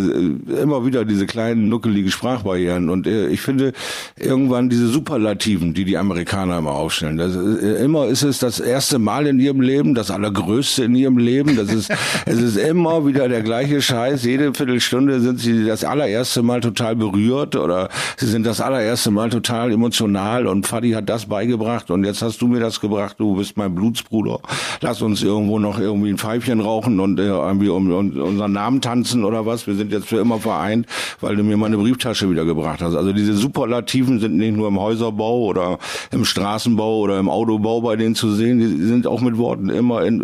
immer 0.62 0.84
wieder 0.84 1.04
diese 1.04 1.26
kleinen, 1.26 1.68
nuckelige 1.68 2.10
Sprachbarrieren. 2.10 2.90
Und 2.90 3.06
äh, 3.06 3.28
ich 3.28 3.40
finde 3.40 3.72
irgendwann 4.16 4.68
diese 4.68 4.88
Superlativen, 4.88 5.74
die 5.74 5.84
die 5.84 5.96
Amerikaner 5.96 6.58
immer 6.58 6.72
aufstellen. 6.72 7.16
Das, 7.16 7.34
äh, 7.34 7.84
immer 7.84 8.06
ist 8.06 8.22
es 8.22 8.38
das 8.38 8.60
erste 8.60 8.98
Mal 8.98 9.26
in 9.26 9.38
ihrem 9.38 9.60
Leben, 9.60 9.94
das 9.94 10.10
allergrößte 10.10 10.84
in 10.84 10.94
ihrem 10.94 11.18
Leben. 11.18 11.56
Das 11.56 11.72
ist, 11.72 11.90
es 12.26 12.40
ist 12.40 12.56
immer 12.56 13.06
wieder 13.06 13.28
der 13.28 13.42
gleiche 13.42 13.80
Scheiß. 13.80 14.24
Jede 14.24 14.54
Viertelstunde 14.54 15.20
sind 15.20 15.40
sie 15.40 15.66
das 15.66 15.84
allererste 15.84 16.42
Mal 16.42 16.60
total 16.60 16.96
berührt 16.96 17.56
oder 17.56 17.88
sie 18.16 18.26
sind 18.26 18.46
das 18.46 18.60
allererste 18.60 19.10
Mal 19.10 19.30
total 19.30 19.72
emotional 19.72 20.46
und 20.46 20.66
Fadi 20.66 20.92
hat 20.92 21.08
das 21.08 21.26
beigebracht 21.26 21.90
und 21.90 21.97
jetzt 22.04 22.22
hast 22.22 22.40
du 22.40 22.46
mir 22.48 22.60
das 22.60 22.80
gebracht, 22.80 23.16
du 23.18 23.36
bist 23.36 23.56
mein 23.56 23.74
Blutsbruder. 23.74 24.40
Lass 24.80 25.02
uns 25.02 25.22
irgendwo 25.22 25.58
noch 25.58 25.78
irgendwie 25.78 26.10
ein 26.10 26.18
Pfeifchen 26.18 26.60
rauchen 26.60 27.00
und 27.00 27.18
äh, 27.18 27.26
irgendwie 27.26 27.68
um, 27.68 27.90
um 27.90 28.20
unseren 28.20 28.52
Namen 28.52 28.80
tanzen 28.80 29.24
oder 29.24 29.46
was. 29.46 29.66
Wir 29.66 29.74
sind 29.74 29.92
jetzt 29.92 30.06
für 30.08 30.18
immer 30.18 30.38
vereint, 30.38 30.86
weil 31.20 31.36
du 31.36 31.42
mir 31.42 31.56
meine 31.56 31.76
Brieftasche 31.78 32.30
wieder 32.30 32.44
gebracht 32.44 32.80
hast. 32.82 32.94
Also 32.94 33.12
diese 33.12 33.34
Superlativen 33.34 34.20
sind 34.20 34.36
nicht 34.36 34.56
nur 34.56 34.68
im 34.68 34.78
Häuserbau 34.78 35.44
oder 35.44 35.78
im 36.10 36.24
Straßenbau 36.24 36.98
oder 36.98 37.18
im 37.18 37.28
Autobau 37.28 37.80
bei 37.80 37.96
denen 37.96 38.14
zu 38.14 38.32
sehen, 38.32 38.58
die 38.58 38.84
sind 38.84 39.06
auch 39.06 39.20
mit 39.20 39.36
Worten 39.38 39.68
immer 39.70 40.04
in 40.04 40.20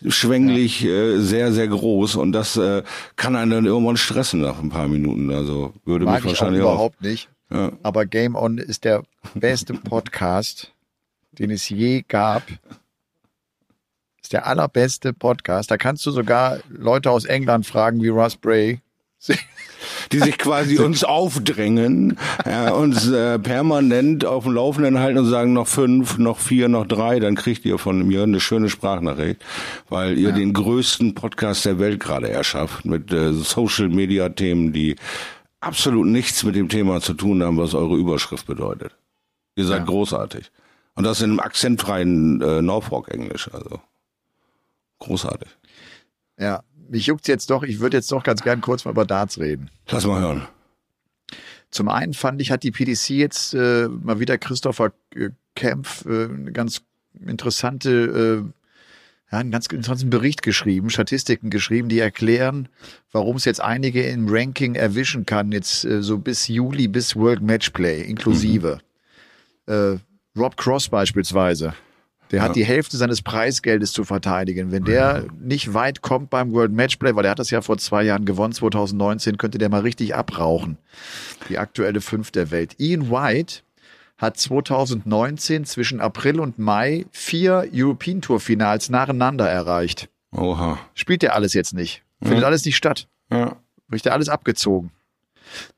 überschwänglich 0.00 0.84
äh, 0.84 1.18
sehr, 1.18 1.52
sehr 1.52 1.68
groß 1.68 2.16
und 2.16 2.32
das 2.32 2.56
äh, 2.56 2.82
kann 3.16 3.36
einen 3.36 3.50
dann 3.50 3.66
irgendwann 3.66 3.96
stressen 3.96 4.40
nach 4.40 4.62
ein 4.62 4.70
paar 4.70 4.88
Minuten. 4.88 5.30
Also 5.32 5.72
würde 5.84 6.04
Mag 6.04 6.14
mich 6.14 6.32
ich 6.32 6.38
auch 6.38 6.40
wahrscheinlich 6.42 6.62
auch. 6.62 6.72
überhaupt 6.74 7.02
nicht. 7.02 7.28
Ja. 7.50 7.72
Aber 7.82 8.06
Game 8.06 8.34
On 8.34 8.58
ist 8.58 8.84
der 8.84 9.02
beste 9.34 9.74
Podcast, 9.74 10.72
den 11.32 11.50
es 11.50 11.68
je 11.68 12.04
gab. 12.06 12.42
Ist 14.22 14.32
der 14.32 14.46
allerbeste 14.46 15.12
Podcast. 15.12 15.70
Da 15.70 15.76
kannst 15.76 16.04
du 16.04 16.10
sogar 16.10 16.58
Leute 16.68 17.10
aus 17.10 17.24
England 17.24 17.66
fragen, 17.66 18.02
wie 18.02 18.08
Russ 18.08 18.36
Bray. 18.36 18.80
die 20.12 20.18
sich 20.18 20.38
quasi 20.38 20.78
uns 20.84 21.04
aufdrängen, 21.04 22.18
ja, 22.46 22.70
uns 22.70 23.10
äh, 23.10 23.38
permanent 23.38 24.24
auf 24.24 24.44
dem 24.44 24.54
Laufenden 24.54 24.98
halten 24.98 25.18
und 25.18 25.26
sagen 25.26 25.52
noch 25.52 25.66
fünf, 25.66 26.18
noch 26.18 26.38
vier, 26.38 26.68
noch 26.68 26.86
drei, 26.86 27.20
dann 27.20 27.34
kriegt 27.34 27.64
ihr 27.64 27.78
von 27.78 28.06
mir 28.06 28.22
eine 28.22 28.40
schöne 28.40 28.68
Sprachnachricht, 28.68 29.44
weil 29.88 30.18
ihr 30.18 30.32
den 30.32 30.52
größten 30.52 31.14
Podcast 31.14 31.64
der 31.64 31.78
Welt 31.78 32.00
gerade 32.00 32.30
erschafft 32.30 32.84
mit 32.84 33.12
äh, 33.12 33.32
Social 33.32 33.88
Media 33.88 34.28
Themen, 34.28 34.72
die 34.72 34.96
absolut 35.60 36.06
nichts 36.06 36.42
mit 36.44 36.54
dem 36.54 36.68
Thema 36.68 37.00
zu 37.00 37.14
tun 37.14 37.42
haben, 37.42 37.56
was 37.58 37.74
eure 37.74 37.96
Überschrift 37.96 38.46
bedeutet. 38.46 38.96
Ihr 39.56 39.64
seid 39.66 39.80
Ja. 39.80 39.84
großartig. 39.84 40.50
Und 40.94 41.04
das 41.04 41.20
in 41.20 41.30
einem 41.30 41.40
akzentfreien 41.40 42.40
äh, 42.40 42.62
Norfolk-Englisch, 42.62 43.50
also 43.52 43.80
großartig. 44.98 45.48
Ja, 46.38 46.62
mich 46.88 47.06
juckt's 47.06 47.28
jetzt 47.28 47.50
doch. 47.50 47.62
Ich 47.62 47.80
würde 47.80 47.96
jetzt 47.96 48.10
doch 48.10 48.22
ganz 48.22 48.42
gern 48.42 48.60
kurz 48.60 48.84
mal 48.84 48.92
über 48.92 49.04
Darts 49.04 49.38
reden. 49.38 49.70
Lass 49.88 50.06
mal 50.06 50.20
hören. 50.20 50.46
Zum 51.70 51.88
einen 51.88 52.14
fand 52.14 52.40
ich, 52.40 52.50
hat 52.50 52.62
die 52.62 52.70
PDC 52.70 53.10
jetzt 53.10 53.54
äh, 53.54 53.88
mal 53.88 54.20
wieder 54.20 54.38
Christopher 54.38 54.92
äh, 55.14 55.30
Kempf 55.54 56.04
äh, 56.06 56.24
eine 56.24 56.52
ganz 56.52 56.82
interessante, 57.20 58.44
äh, 58.46 58.52
ja, 59.30 59.38
einen 59.38 59.50
ganz 59.50 59.66
interessanten 59.66 60.10
Bericht 60.10 60.42
geschrieben, 60.42 60.90
Statistiken 60.90 61.50
geschrieben, 61.50 61.88
die 61.88 61.98
erklären, 61.98 62.68
warum 63.12 63.36
es 63.36 63.44
jetzt 63.44 63.60
einige 63.60 64.02
im 64.02 64.26
Ranking 64.28 64.74
erwischen 64.74 65.26
kann, 65.26 65.52
jetzt 65.52 65.84
äh, 65.84 66.02
so 66.02 66.18
bis 66.18 66.48
Juli, 66.48 66.88
bis 66.88 67.14
World 67.14 67.42
Matchplay 67.42 68.02
inklusive. 68.02 68.78
Äh, 69.66 69.96
Rob 70.36 70.56
Cross 70.56 70.88
beispielsweise. 70.88 71.74
Der 72.30 72.42
hat 72.42 72.56
die 72.56 72.64
Hälfte 72.64 72.96
seines 72.96 73.22
Preisgeldes 73.22 73.92
zu 73.92 74.04
verteidigen. 74.04 74.70
Wenn 74.70 74.84
der 74.84 75.24
nicht 75.40 75.72
weit 75.72 76.02
kommt 76.02 76.28
beim 76.28 76.52
World 76.52 76.72
Matchplay, 76.72 77.14
weil 77.14 77.24
er 77.24 77.30
hat 77.30 77.38
das 77.38 77.50
ja 77.50 77.62
vor 77.62 77.78
zwei 77.78 78.02
Jahren 78.02 78.26
gewonnen, 78.26 78.52
2019, 78.52 79.38
könnte 79.38 79.56
der 79.56 79.70
mal 79.70 79.80
richtig 79.80 80.14
abrauchen. 80.14 80.76
Die 81.48 81.58
aktuelle 81.58 82.00
Fünf 82.00 82.30
der 82.30 82.50
Welt. 82.50 82.74
Ian 82.78 83.10
White 83.10 83.60
hat 84.18 84.36
2019 84.36 85.64
zwischen 85.64 86.00
April 86.00 86.40
und 86.40 86.58
Mai 86.58 87.06
vier 87.12 87.66
European 87.72 88.20
Tour 88.20 88.40
Finals 88.40 88.90
nacheinander 88.90 89.48
erreicht. 89.48 90.08
Oha. 90.32 90.78
Spielt 90.94 91.22
der 91.22 91.34
alles 91.34 91.54
jetzt 91.54 91.72
nicht. 91.72 92.02
Findet 92.22 92.44
alles 92.44 92.64
nicht 92.64 92.76
statt. 92.76 93.08
Ja. 93.32 93.56
Bricht 93.88 94.06
er 94.06 94.12
alles 94.12 94.28
abgezogen. 94.28 94.90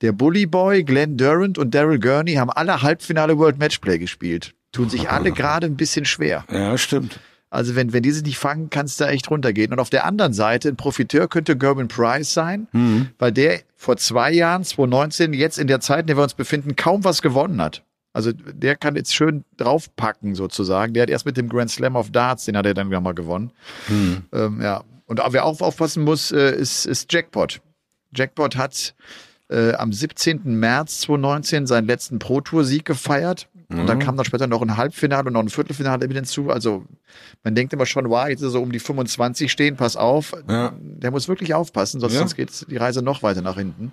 Der 0.00 0.10
Bully 0.12 0.46
Boy, 0.46 0.82
Glenn 0.82 1.16
Durant 1.16 1.56
und 1.58 1.74
Daryl 1.74 2.00
Gurney 2.00 2.34
haben 2.34 2.50
alle 2.50 2.82
Halbfinale 2.82 3.38
World 3.38 3.58
Matchplay 3.58 3.98
gespielt. 3.98 4.54
tun 4.72 4.88
sich 4.88 5.08
alle 5.10 5.30
gerade 5.32 5.66
ein 5.66 5.76
bisschen 5.76 6.04
schwer. 6.04 6.44
Ja, 6.50 6.76
stimmt. 6.78 7.20
Also 7.50 7.74
wenn, 7.74 7.92
wenn 7.92 8.02
die 8.04 8.12
sich 8.12 8.22
nicht 8.24 8.38
fangen, 8.38 8.70
kann 8.70 8.86
es 8.86 8.96
da 8.96 9.08
echt 9.10 9.28
runtergehen. 9.30 9.72
Und 9.72 9.80
auf 9.80 9.90
der 9.90 10.04
anderen 10.06 10.32
Seite, 10.32 10.68
ein 10.68 10.76
Profiteur 10.76 11.28
könnte 11.28 11.56
Gerben 11.56 11.88
Price 11.88 12.32
sein, 12.32 12.68
Mhm. 12.72 13.08
weil 13.18 13.32
der 13.32 13.60
vor 13.76 13.96
zwei 13.96 14.32
Jahren, 14.32 14.62
2019, 14.64 15.32
jetzt 15.32 15.58
in 15.58 15.66
der 15.66 15.80
Zeit, 15.80 16.02
in 16.02 16.06
der 16.06 16.16
wir 16.16 16.22
uns 16.22 16.34
befinden, 16.34 16.76
kaum 16.76 17.02
was 17.04 17.22
gewonnen 17.22 17.60
hat. 17.60 17.82
Also 18.12 18.32
der 18.32 18.76
kann 18.76 18.96
jetzt 18.96 19.14
schön 19.14 19.44
draufpacken 19.56 20.34
sozusagen. 20.34 20.94
Der 20.94 21.04
hat 21.04 21.10
erst 21.10 21.26
mit 21.26 21.36
dem 21.36 21.48
Grand 21.48 21.70
Slam 21.70 21.94
of 21.96 22.10
Darts, 22.10 22.44
den 22.44 22.56
hat 22.56 22.66
er 22.66 22.74
dann 22.74 22.88
mal 22.88 23.14
gewonnen. 23.14 23.52
Mhm. 23.88 24.24
Ähm, 24.32 24.60
ja. 24.60 24.82
Und 25.06 25.20
wer 25.30 25.44
auch 25.44 25.60
aufpassen 25.60 26.04
muss, 26.04 26.32
äh, 26.32 26.54
ist, 26.56 26.86
ist 26.86 27.12
Jackpot. 27.12 27.60
Jackpot 28.14 28.56
hat 28.56 28.94
äh, 29.48 29.74
am 29.74 29.92
17. 29.92 30.42
März 30.44 31.00
2019 31.02 31.66
seinen 31.66 31.86
letzten 31.86 32.18
Pro-Tour-Sieg 32.18 32.84
gefeiert. 32.84 33.48
Und 33.68 33.82
Mhm. 33.82 33.86
dann 33.86 33.98
kam 34.00 34.16
dann 34.16 34.24
später 34.24 34.48
noch 34.48 34.62
ein 34.62 34.76
Halbfinale 34.76 35.28
und 35.28 35.32
noch 35.34 35.40
ein 35.42 35.48
Viertelfinale 35.48 36.06
mit 36.08 36.16
hinzu. 36.16 36.50
Also 36.50 36.84
man 37.44 37.54
denkt 37.54 37.72
immer 37.72 37.86
schon, 37.86 38.08
wow, 38.10 38.26
jetzt 38.28 38.40
ist 38.40 38.46
er 38.48 38.50
so 38.50 38.62
um 38.62 38.72
die 38.72 38.80
25 38.80 39.50
stehen, 39.50 39.76
pass 39.76 39.96
auf. 39.96 40.32
Ja. 40.48 40.72
Der 40.80 41.12
muss 41.12 41.28
wirklich 41.28 41.54
aufpassen, 41.54 42.00
sonst, 42.00 42.14
Ja. 42.14 42.18
sonst 42.20 42.34
geht 42.34 42.66
die 42.68 42.76
Reise 42.76 43.02
noch 43.02 43.22
weiter 43.22 43.42
nach 43.42 43.56
hinten. 43.56 43.92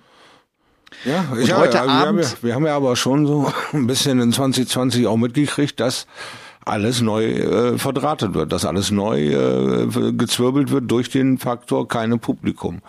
Ja, 1.04 1.24
ich 1.38 1.54
heute 1.54 1.76
ja, 1.76 1.84
wir, 1.84 1.90
haben 1.92 2.08
Abend- 2.08 2.22
ja, 2.24 2.28
wir 2.42 2.54
haben 2.54 2.66
ja 2.66 2.76
aber 2.76 2.96
schon 2.96 3.26
so 3.26 3.52
ein 3.72 3.86
bisschen 3.86 4.20
in 4.20 4.32
2020 4.32 5.06
auch 5.06 5.16
mitgekriegt, 5.16 5.78
dass 5.80 6.06
alles 6.64 7.00
neu 7.00 7.24
äh, 7.24 7.78
verdrahtet 7.78 8.34
wird, 8.34 8.52
dass 8.52 8.66
alles 8.66 8.90
neu 8.90 9.28
äh, 9.28 10.12
gezwirbelt 10.12 10.70
wird 10.70 10.90
durch 10.90 11.08
den 11.08 11.38
Faktor 11.38 11.88
keine 11.88 12.18
Publikum. 12.18 12.80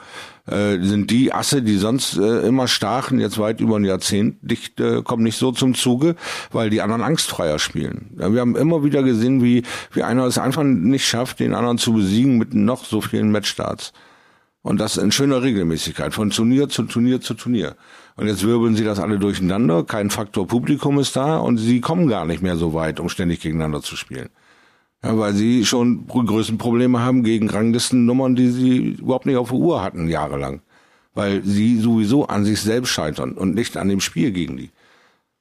Äh, 0.48 0.80
sind 0.82 1.12
die 1.12 1.32
Asse, 1.32 1.62
die 1.62 1.78
sonst 1.78 2.18
äh, 2.18 2.42
immer 2.46 2.68
stachen, 2.68 3.20
jetzt 3.22 3.38
weit 3.38 3.62
über 3.62 3.78
ein 3.78 3.86
Jahrzehnt, 3.86 4.44
nicht, 4.44 4.80
äh, 4.82 5.02
kommen 5.04 5.24
nicht 5.24 5.38
so 5.38 5.52
zum 5.54 5.76
Zuge, 5.76 6.16
weil 6.52 6.70
die 6.70 6.82
anderen 6.82 7.04
angstfreier 7.04 7.58
spielen. 7.60 8.18
Ja, 8.20 8.34
wir 8.34 8.42
haben 8.42 8.58
immer 8.58 8.84
wieder 8.84 9.02
gesehen, 9.04 9.42
wie, 9.44 9.64
wie 9.94 10.04
einer 10.04 10.26
es 10.26 10.38
einfach 10.38 10.64
nicht 10.64 11.08
schafft, 11.08 11.40
den 11.40 11.54
anderen 11.54 11.78
zu 11.78 11.94
besiegen 11.94 12.38
mit 12.38 12.54
noch 12.54 12.84
so 12.84 13.00
vielen 13.00 13.32
Matchstarts. 13.32 13.94
Und 14.62 14.80
das 14.80 14.98
in 14.98 15.12
schöner 15.12 15.42
Regelmäßigkeit, 15.42 16.14
von 16.14 16.32
Turnier 16.32 16.68
zu 16.68 16.84
Turnier 16.84 17.22
zu 17.22 17.34
Turnier. 17.34 17.78
Und 18.18 18.28
jetzt 18.28 18.44
wirbeln 18.46 18.76
sie 18.76 18.84
das 18.84 19.00
alle 19.00 19.18
durcheinander, 19.18 19.84
kein 19.84 20.10
Faktor 20.10 20.48
Publikum 20.48 21.00
ist 21.00 21.16
da 21.16 21.38
und 21.38 21.58
sie 21.58 21.80
kommen 21.80 22.08
gar 22.08 22.26
nicht 22.26 22.42
mehr 22.42 22.58
so 22.58 22.74
weit, 22.74 23.00
um 23.00 23.08
ständig 23.08 23.40
gegeneinander 23.40 23.82
zu 23.82 23.96
spielen. 23.96 24.30
Ja, 25.02 25.18
weil 25.18 25.34
sie 25.34 25.66
schon 25.66 26.08
die 26.08 26.26
größten 26.26 26.58
Probleme 26.58 27.00
haben 27.00 27.24
gegen 27.24 27.50
Ranglistennummern, 27.50 28.36
die 28.36 28.50
sie 28.50 28.78
überhaupt 29.00 29.26
nicht 29.26 29.38
auf 29.38 29.50
der 29.50 29.58
Uhr 29.58 29.82
hatten, 29.82 30.10
jahrelang. 30.10 30.62
Weil 31.14 31.42
sie 31.44 31.80
sowieso 31.80 32.28
an 32.28 32.44
sich 32.44 32.60
selbst 32.60 32.90
scheitern 32.90 33.34
und 33.34 33.56
nicht 33.56 33.78
an 33.78 33.88
dem 33.88 34.02
Spiel 34.02 34.32
gegen 34.32 34.58
die. 34.58 34.72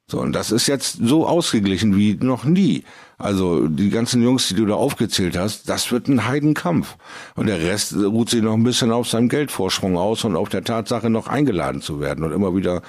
So, 0.06 0.20
und 0.20 0.32
das 0.32 0.52
ist 0.52 0.68
jetzt 0.68 0.98
so 1.02 1.26
ausgeglichen 1.26 1.96
wie 1.96 2.14
noch 2.14 2.44
nie. 2.44 2.84
Also 3.18 3.66
die 3.66 3.90
ganzen 3.90 4.22
Jungs, 4.22 4.48
die 4.48 4.54
du 4.54 4.64
da 4.64 4.74
aufgezählt 4.74 5.36
hast, 5.36 5.68
das 5.68 5.90
wird 5.90 6.06
ein 6.06 6.26
Heidenkampf. 6.26 6.96
Und 7.34 7.46
der 7.48 7.60
Rest 7.60 7.96
ruht 7.96 8.30
sich 8.30 8.42
noch 8.42 8.54
ein 8.54 8.62
bisschen 8.62 8.92
auf 8.92 9.08
seinem 9.08 9.28
Geldvorsprung 9.28 9.98
aus 9.98 10.24
und 10.24 10.36
auf 10.36 10.48
der 10.48 10.62
Tatsache, 10.62 11.10
noch 11.10 11.26
eingeladen 11.26 11.82
zu 11.82 11.98
werden 11.98 12.24
und 12.24 12.32
immer 12.32 12.54
wieder 12.54 12.82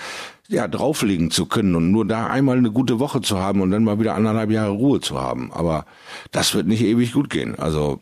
ja, 0.48 0.68
drauflegen 0.68 1.32
zu 1.32 1.48
können 1.48 1.76
und 1.76 1.92
nur 1.92 2.06
da 2.06 2.28
einmal 2.28 2.58
eine 2.58 2.72
gute 2.72 3.00
Woche 3.00 3.22
zu 3.22 3.40
haben 3.40 3.62
und 3.62 3.72
dann 3.72 3.84
mal 3.84 4.00
wieder 4.00 4.14
anderthalb 4.16 4.52
Jahre 4.52 4.72
Ruhe 4.72 5.00
zu 5.00 5.20
haben. 5.20 5.52
Aber 5.52 5.86
das 6.32 6.54
wird 6.54 6.68
nicht 6.68 6.82
ewig 6.82 7.14
gut 7.14 7.32
gehen. 7.32 7.58
Also 7.58 8.00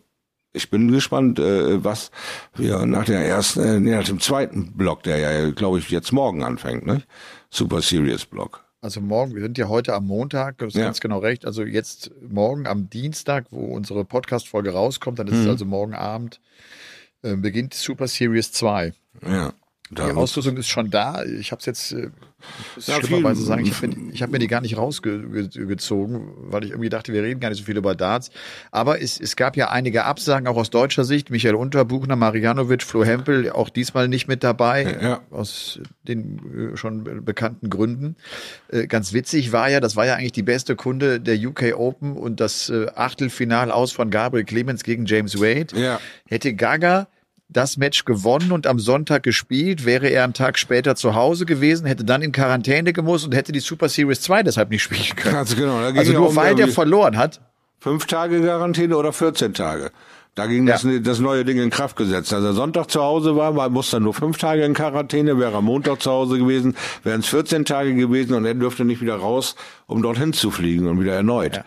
ich 0.51 0.69
bin 0.69 0.91
gespannt, 0.91 1.39
äh, 1.39 1.83
was 1.83 2.11
wir 2.55 2.85
nach 2.85 3.05
der 3.05 3.25
ersten, 3.25 3.63
äh, 3.63 3.79
nee, 3.79 3.95
nach 3.95 4.05
dem 4.05 4.19
zweiten 4.19 4.73
Block, 4.73 5.03
der 5.03 5.17
ja, 5.19 5.51
glaube 5.51 5.79
ich, 5.79 5.89
jetzt 5.89 6.11
morgen 6.11 6.43
anfängt, 6.43 6.85
ne? 6.85 7.03
Super 7.49 7.81
Serious 7.81 8.25
Block. 8.25 8.66
Also 8.81 9.01
morgen, 9.01 9.33
wir 9.33 9.41
sind 9.41 9.57
ja 9.57 9.67
heute 9.69 9.93
am 9.95 10.05
Montag, 10.05 10.59
du 10.59 10.65
hast 10.67 10.75
Ja. 10.75 10.83
ganz 10.85 10.99
genau 10.99 11.17
recht. 11.19 11.45
Also 11.45 11.63
jetzt 11.63 12.11
morgen 12.21 12.67
am 12.67 12.89
Dienstag, 12.89 13.45
wo 13.49 13.65
unsere 13.65 14.05
Podcast-Folge 14.05 14.71
rauskommt, 14.71 15.17
dann 15.19 15.27
ist 15.27 15.33
Mhm. 15.35 15.41
es 15.41 15.47
also 15.47 15.65
morgen 15.65 15.95
Abend, 15.95 16.39
äh, 17.23 17.35
beginnt 17.35 17.73
Super 17.73 18.07
Series 18.07 18.51
2. 18.51 18.93
Ja. 19.25 19.51
Die 19.89 20.01
Ausrüstung 20.01 20.57
ist 20.57 20.67
schon 20.67 20.89
da. 20.89 21.23
Ich 21.23 21.51
habe 21.51 21.59
es 21.59 21.65
jetzt, 21.65 21.91
äh, 21.93 22.09
Ja, 22.85 23.01
schlimmerweise 23.01 23.41
sagen, 23.43 23.65
ich 23.65 23.73
habe 23.73 23.87
mir, 23.95 24.13
hab 24.19 24.29
mir 24.31 24.39
die 24.39 24.47
gar 24.47 24.59
nicht 24.61 24.75
rausgezogen, 24.77 26.27
weil 26.51 26.65
ich 26.65 26.71
irgendwie 26.71 26.89
dachte, 26.89 27.13
wir 27.13 27.23
reden 27.23 27.39
gar 27.39 27.49
nicht 27.49 27.59
so 27.59 27.63
viel 27.63 27.77
über 27.77 27.95
Darts. 27.95 28.29
Aber 28.71 29.01
es, 29.01 29.19
es 29.19 29.35
gab 29.35 29.55
ja 29.55 29.69
einige 29.71 30.03
Absagen, 30.05 30.47
auch 30.47 30.57
aus 30.57 30.69
deutscher 30.69 31.03
Sicht. 31.05 31.29
Michael 31.29 31.55
Unterbuchner, 31.55 32.15
Marianovic, 32.15 32.83
Flo 32.83 33.03
Hempel, 33.05 33.49
auch 33.51 33.69
diesmal 33.69 34.07
nicht 34.07 34.27
mit 34.27 34.43
dabei, 34.43 34.97
Ja. 35.01 35.21
aus 35.31 35.79
den 36.07 36.73
äh, 36.73 36.77
schon 36.77 37.03
be- 37.03 37.21
bekannten 37.21 37.69
Gründen. 37.69 38.15
Äh, 38.69 38.87
Ganz 38.87 39.13
witzig 39.13 39.51
war 39.51 39.69
ja, 39.69 39.79
das 39.79 39.95
war 39.95 40.05
ja 40.05 40.15
eigentlich 40.15 40.31
die 40.33 40.43
beste 40.43 40.75
Kunde 40.75 41.19
der 41.19 41.37
UK 41.37 41.73
Open 41.77 42.17
und 42.17 42.39
das 42.39 42.69
äh, 42.69 42.87
Achtelfinal 42.95 43.71
aus 43.71 43.91
von 43.91 44.09
Gabriel 44.09 44.45
Clemens 44.45 44.83
gegen 44.83 45.05
James 45.05 45.39
Wade. 45.39 45.79
Ja. 45.79 45.99
Hätte 46.27 46.53
Gaga 46.53 47.07
das 47.49 47.77
Match 47.77 48.05
gewonnen 48.05 48.51
und 48.51 48.67
am 48.67 48.77
Sonntag 48.79 49.23
gespielt, 49.23 49.85
wäre 49.85 50.07
er 50.09 50.23
einen 50.25 50.33
Tag 50.33 50.59
später 50.59 50.95
zu 50.95 51.15
Hause 51.15 51.45
gewesen, 51.45 51.87
hätte 51.87 52.03
dann 52.03 52.21
in 52.21 52.31
Quarantäne 52.31 52.91
gemusst 52.93 53.25
und 53.25 53.33
hätte 53.33 53.51
die 53.51 53.61
Super 53.61 53.87
Series 53.89 54.21
2 54.21 54.43
deshalb 54.43 54.69
nicht 54.69 54.83
spielen 54.83 55.15
können. 55.15 55.35
Ganz 55.35 55.55
genau. 55.55 55.79
Da 55.79 55.91
ging 55.91 55.99
Also 55.99 56.11
ja 56.13 56.19
nur 56.19 56.35
weil 56.35 56.55
der 56.55 56.67
verloren 56.67 57.17
hat. 57.17 57.39
fünf 57.79 58.05
Tage 58.05 58.41
Quarantäne 58.41 58.97
oder 58.97 59.13
14 59.13 59.53
Tage. 59.53 59.91
Da 60.35 60.45
ging 60.45 60.67
das, 60.67 60.85
das 61.01 61.19
neue 61.19 61.45
Ding 61.45 61.57
in 61.57 61.71
Kraft 61.71 61.95
gesetzt. 61.95 62.31
Als 62.31 62.43
er 62.43 62.53
Sonntag 62.53 62.91
zu 62.91 63.01
Hause 63.01 63.35
war, 63.35 63.55
war 63.55 63.69
muss 63.69 63.91
er 63.91 63.99
nur 64.01 64.13
fünf 64.13 64.37
Tage 64.37 64.63
in 64.65 64.75
Quarantäne, 64.75 65.39
wäre 65.39 65.53
er 65.53 65.61
Montag 65.63 65.99
zu 66.03 66.11
Hause 66.11 66.37
gewesen, 66.37 66.75
wären 67.03 67.21
es 67.21 67.27
14 67.27 67.65
Tage 67.65 67.95
gewesen 67.95 68.35
und 68.35 68.45
er 68.45 68.53
dürfte 68.53 68.85
nicht 68.85 69.01
wieder 69.01 69.15
raus, 69.15 69.55
um 69.87 70.03
dorthin 70.03 70.33
zu 70.33 70.51
fliegen 70.51 70.85
und 70.87 70.99
wieder 71.01 71.13
erneut. 71.13 71.55
Ja, 71.55 71.63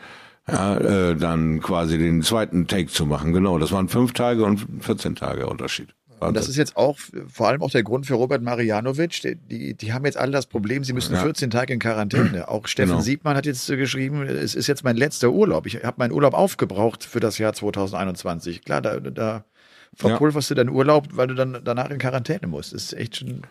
äh, 0.53 1.17
dann 1.17 1.61
quasi 1.61 1.99
den 1.99 2.23
zweiten 2.23 2.67
Take 2.67 2.89
zu 2.89 3.07
machen. 3.07 3.33
Genau, 3.33 3.59
das 3.59 3.73
waren 3.73 3.89
fünf 3.89 4.13
Tage 4.13 4.45
und 4.45 4.67
14 4.81 5.15
Tage 5.17 5.47
Unterschied. 5.47 5.95
Und 6.21 6.37
das 6.37 6.49
ist 6.49 6.57
jetzt 6.57 6.77
auch 6.77 6.99
vor 7.29 7.49
allem 7.49 7.63
auch 7.63 7.71
der 7.71 7.83
Grund 7.83 8.05
für 8.05 8.13
Robert 8.15 8.43
Marianovic. 8.43 9.23
Die, 9.23 9.37
die, 9.37 9.75
die 9.75 9.93
haben 9.95 10.05
jetzt 10.05 10.19
alle 10.19 10.33
das 10.33 10.45
Problem, 10.45 10.85
sie 10.85 10.93
müssen 10.93 11.17
14 11.17 11.49
Tage 11.49 11.73
in 11.73 11.79
Quarantäne. 11.79 12.49
Auch 12.49 12.67
Steffen 12.67 12.91
Genau. 12.91 13.01
Siebmann 13.01 13.37
hat 13.37 13.47
jetzt 13.47 13.67
geschrieben, 13.69 14.23
es 14.27 14.55
ist 14.55 14.67
jetzt 14.67 14.85
mein 14.85 14.99
letzter 14.99 15.31
Urlaub. 15.31 15.65
Ich 15.65 15.83
habe 15.83 15.95
meinen 15.97 16.13
Urlaub 16.13 16.35
aufgebraucht 16.35 17.05
für 17.05 17.21
das 17.21 17.39
Jahr 17.39 17.55
2021. 17.55 18.63
Klar, 18.65 18.83
da, 18.83 19.01
da 19.01 19.45
verpulverst 19.95 20.51
du 20.51 20.55
deinen 20.57 20.69
Urlaub, 20.69 21.09
weil 21.13 21.27
du 21.27 21.35
dann 21.35 21.59
danach 21.65 21.89
in 21.89 21.99
Quarantäne 21.99 22.47
musst. 22.47 22.75
Das 22.75 22.85
ist 22.85 22.93
echt 22.93 23.17
schon 23.17 23.43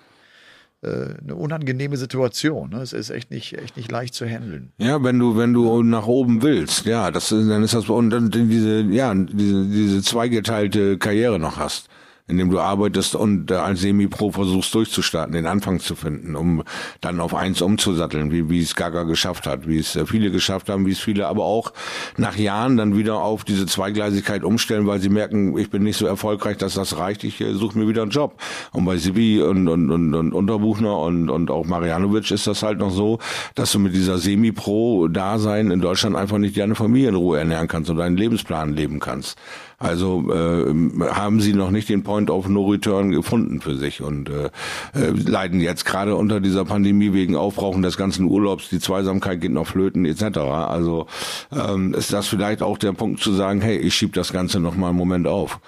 eine 0.82 1.36
unangenehme 1.36 1.98
Situation. 1.98 2.70
Ne? 2.70 2.82
Es 2.82 2.94
ist 2.94 3.10
echt 3.10 3.32
nicht, 3.32 3.58
echt 3.58 3.76
nicht 3.76 3.92
leicht 3.92 4.14
zu 4.14 4.26
handeln. 4.26 4.72
Ja, 4.78 5.04
wenn 5.04 5.20
du, 5.20 5.36
wenn 5.36 5.54
du 5.54 5.84
nach 5.84 6.08
oben 6.08 6.42
willst, 6.42 6.86
ja, 6.86 7.12
das 7.12 7.30
dann 7.30 7.64
ist 7.64 7.74
das, 7.74 7.90
und 7.90 8.10
dann 8.12 8.32
diese, 8.32 8.82
ja, 8.82 9.14
diese, 9.14 9.66
diese 9.66 10.02
zweigeteilte 10.02 10.98
Karriere 10.98 11.38
noch 11.38 11.58
hast, 11.58 11.90
indem 12.30 12.52
du 12.52 12.60
arbeitest 12.60 13.16
und 13.16 13.52
äh, 13.52 13.56
als 13.56 13.82
Semi-Pro 13.82 14.32
versuchst 14.32 14.74
durchzustarten, 14.74 15.34
den 15.34 15.48
Anfang 15.48 15.80
zu 15.80 15.96
finden, 15.96 16.36
um 16.36 16.64
dann 17.02 17.20
auf 17.20 17.34
eins 17.34 17.62
umzusatteln, 17.62 18.32
wie, 18.32 18.50
wie 18.50 18.62
es 18.62 18.76
Gaga 18.76 19.04
geschafft 19.04 19.48
hat, 19.48 19.68
wie 19.68 19.80
es 19.80 19.96
äh, 19.96 20.06
viele 20.06 20.30
geschafft 20.32 20.70
haben, 20.70 20.86
wie 20.86 20.92
es 20.92 21.00
viele 21.00 21.28
aber 21.28 21.44
auch 21.44 21.74
nach 22.18 22.38
Jahren 22.38 22.78
dann 22.78 22.96
wieder 22.96 23.16
auf 23.16 23.44
diese 23.44 23.66
Zweigleisigkeit 23.66 24.44
umstellen, 24.44 24.86
weil 24.86 25.00
sie 25.00 25.10
merken, 25.10 25.58
ich 25.58 25.70
bin 25.72 25.84
nicht 25.84 25.98
so 25.98 26.06
erfolgreich, 26.06 26.58
dass 26.58 26.76
das 26.76 26.98
reicht, 26.98 27.24
ich 27.24 27.42
äh, 27.42 27.54
suche 27.54 27.78
mir 27.78 27.88
wieder 27.88 28.04
einen 28.04 28.12
Job. 28.12 28.40
Und 28.72 28.86
bei 28.86 28.98
Sibi 28.98 29.42
und, 29.42 29.68
und, 29.68 29.90
und, 29.90 30.14
und 30.14 30.34
Unterbuchner 30.34 30.98
und, 31.00 31.30
und 31.30 31.50
auch 31.50 31.66
Marianovic 31.66 32.30
ist 32.30 32.46
das 32.46 32.62
halt 32.62 32.78
noch 32.78 32.92
so, 32.92 33.18
dass 33.56 33.72
du 33.72 33.80
mit 33.80 33.94
dieser 33.94 34.20
Semi-Pro-Dasein 34.20 35.72
in 35.72 35.82
Deutschland 35.82 36.16
einfach 36.16 36.38
nicht 36.38 36.58
deine 36.58 36.76
Familie 36.76 37.10
in 37.10 37.16
Ruhe 37.16 37.40
ernähren 37.40 37.68
kannst 37.68 37.90
und 37.90 37.98
deinen 37.98 38.18
Lebensplan 38.18 38.74
leben 38.74 39.00
kannst. 39.00 39.38
Also 39.80 40.30
äh, 40.30 40.74
haben 41.10 41.40
sie 41.40 41.54
noch 41.54 41.72
nicht 41.72 41.88
den 41.88 42.04
Point 42.04 42.30
of 42.30 42.50
No 42.50 42.66
Return 42.68 43.12
gefunden 43.12 43.62
für 43.62 43.78
sich 43.78 44.02
und 44.02 44.30
äh, 44.30 44.50
äh, 44.94 45.12
leiden 45.12 45.62
jetzt 45.62 45.86
gerade 45.86 46.16
unter 46.16 46.42
dieser 46.42 46.66
Pandemie 46.66 47.14
wegen 47.14 47.38
Aufbrauchen 47.38 47.82
des 47.82 47.96
ganzen 47.96 48.26
Urlaubs, 48.26 48.68
die 48.68 48.80
Zweisamkeit 48.80 49.40
geht 49.40 49.54
noch 49.54 49.68
flöten 49.68 50.04
etc. 50.04 50.40
Also 50.40 51.08
ähm, 51.54 51.94
ist 51.94 52.12
das 52.12 52.28
vielleicht 52.28 52.62
auch 52.62 52.78
der 52.78 52.92
Punkt 52.92 53.22
zu 53.22 53.32
sagen, 53.32 53.62
hey, 53.62 53.78
ich 53.78 53.96
schieb 53.96 54.14
das 54.14 54.34
Ganze 54.34 54.60
noch 54.60 54.76
mal 54.76 54.90
einen 54.90 54.98
Moment 54.98 55.28
auf. 55.28 55.62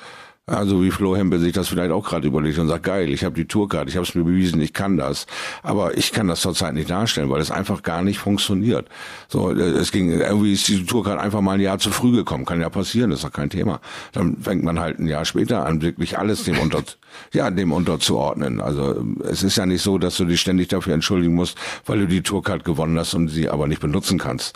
Also 0.51 0.83
wie 0.83 0.91
Flo 0.91 1.15
Hempel 1.15 1.39
sich 1.39 1.53
das 1.53 1.69
vielleicht 1.69 1.91
auch 1.91 2.03
gerade 2.03 2.27
überlegt 2.27 2.59
und 2.59 2.67
sagt, 2.67 2.83
geil, 2.83 3.09
ich 3.09 3.23
habe 3.23 3.35
die 3.35 3.45
Tourkarte, 3.45 3.89
ich 3.89 3.95
habe 3.95 4.05
es 4.05 4.13
mir 4.13 4.25
bewiesen, 4.25 4.59
ich 4.59 4.73
kann 4.73 4.97
das. 4.97 5.25
Aber 5.63 5.97
ich 5.97 6.11
kann 6.11 6.27
das 6.27 6.41
zurzeit 6.41 6.73
nicht 6.73 6.89
darstellen, 6.89 7.29
weil 7.29 7.39
es 7.39 7.51
einfach 7.51 7.83
gar 7.83 8.01
nicht 8.01 8.19
funktioniert. 8.19 8.89
So, 9.29 9.51
äh, 9.51 9.61
es 9.61 9.93
ging, 9.93 10.11
irgendwie 10.11 10.51
ist 10.51 10.67
die 10.67 10.85
Tourkarte 10.85 11.21
einfach 11.21 11.39
mal 11.39 11.53
ein 11.53 11.61
Jahr 11.61 11.79
zu 11.79 11.89
früh 11.89 12.11
gekommen. 12.11 12.43
Kann 12.43 12.59
ja 12.59 12.69
passieren, 12.69 13.11
ist 13.11 13.23
doch 13.23 13.31
kein 13.31 13.49
Thema. 13.49 13.79
Dann 14.11 14.37
fängt 14.41 14.63
man 14.63 14.77
halt 14.77 14.99
ein 14.99 15.07
Jahr 15.07 15.23
später 15.23 15.65
an, 15.65 15.81
wirklich 15.81 16.19
alles 16.19 16.43
dem 16.43 16.59
unter, 16.59 16.83
ja, 17.33 17.49
dem 17.49 17.71
unterzuordnen. 17.71 18.59
Also 18.59 19.05
es 19.23 19.43
ist 19.43 19.55
ja 19.55 19.65
nicht 19.65 19.81
so, 19.81 19.97
dass 19.97 20.17
du 20.17 20.25
dich 20.25 20.41
ständig 20.41 20.67
dafür 20.67 20.93
entschuldigen 20.93 21.33
musst, 21.33 21.57
weil 21.85 21.99
du 21.99 22.07
die 22.07 22.23
Tourkarte 22.23 22.65
gewonnen 22.65 22.99
hast 22.99 23.13
und 23.13 23.29
sie 23.29 23.47
aber 23.47 23.67
nicht 23.67 23.81
benutzen 23.81 24.19
kannst. 24.19 24.53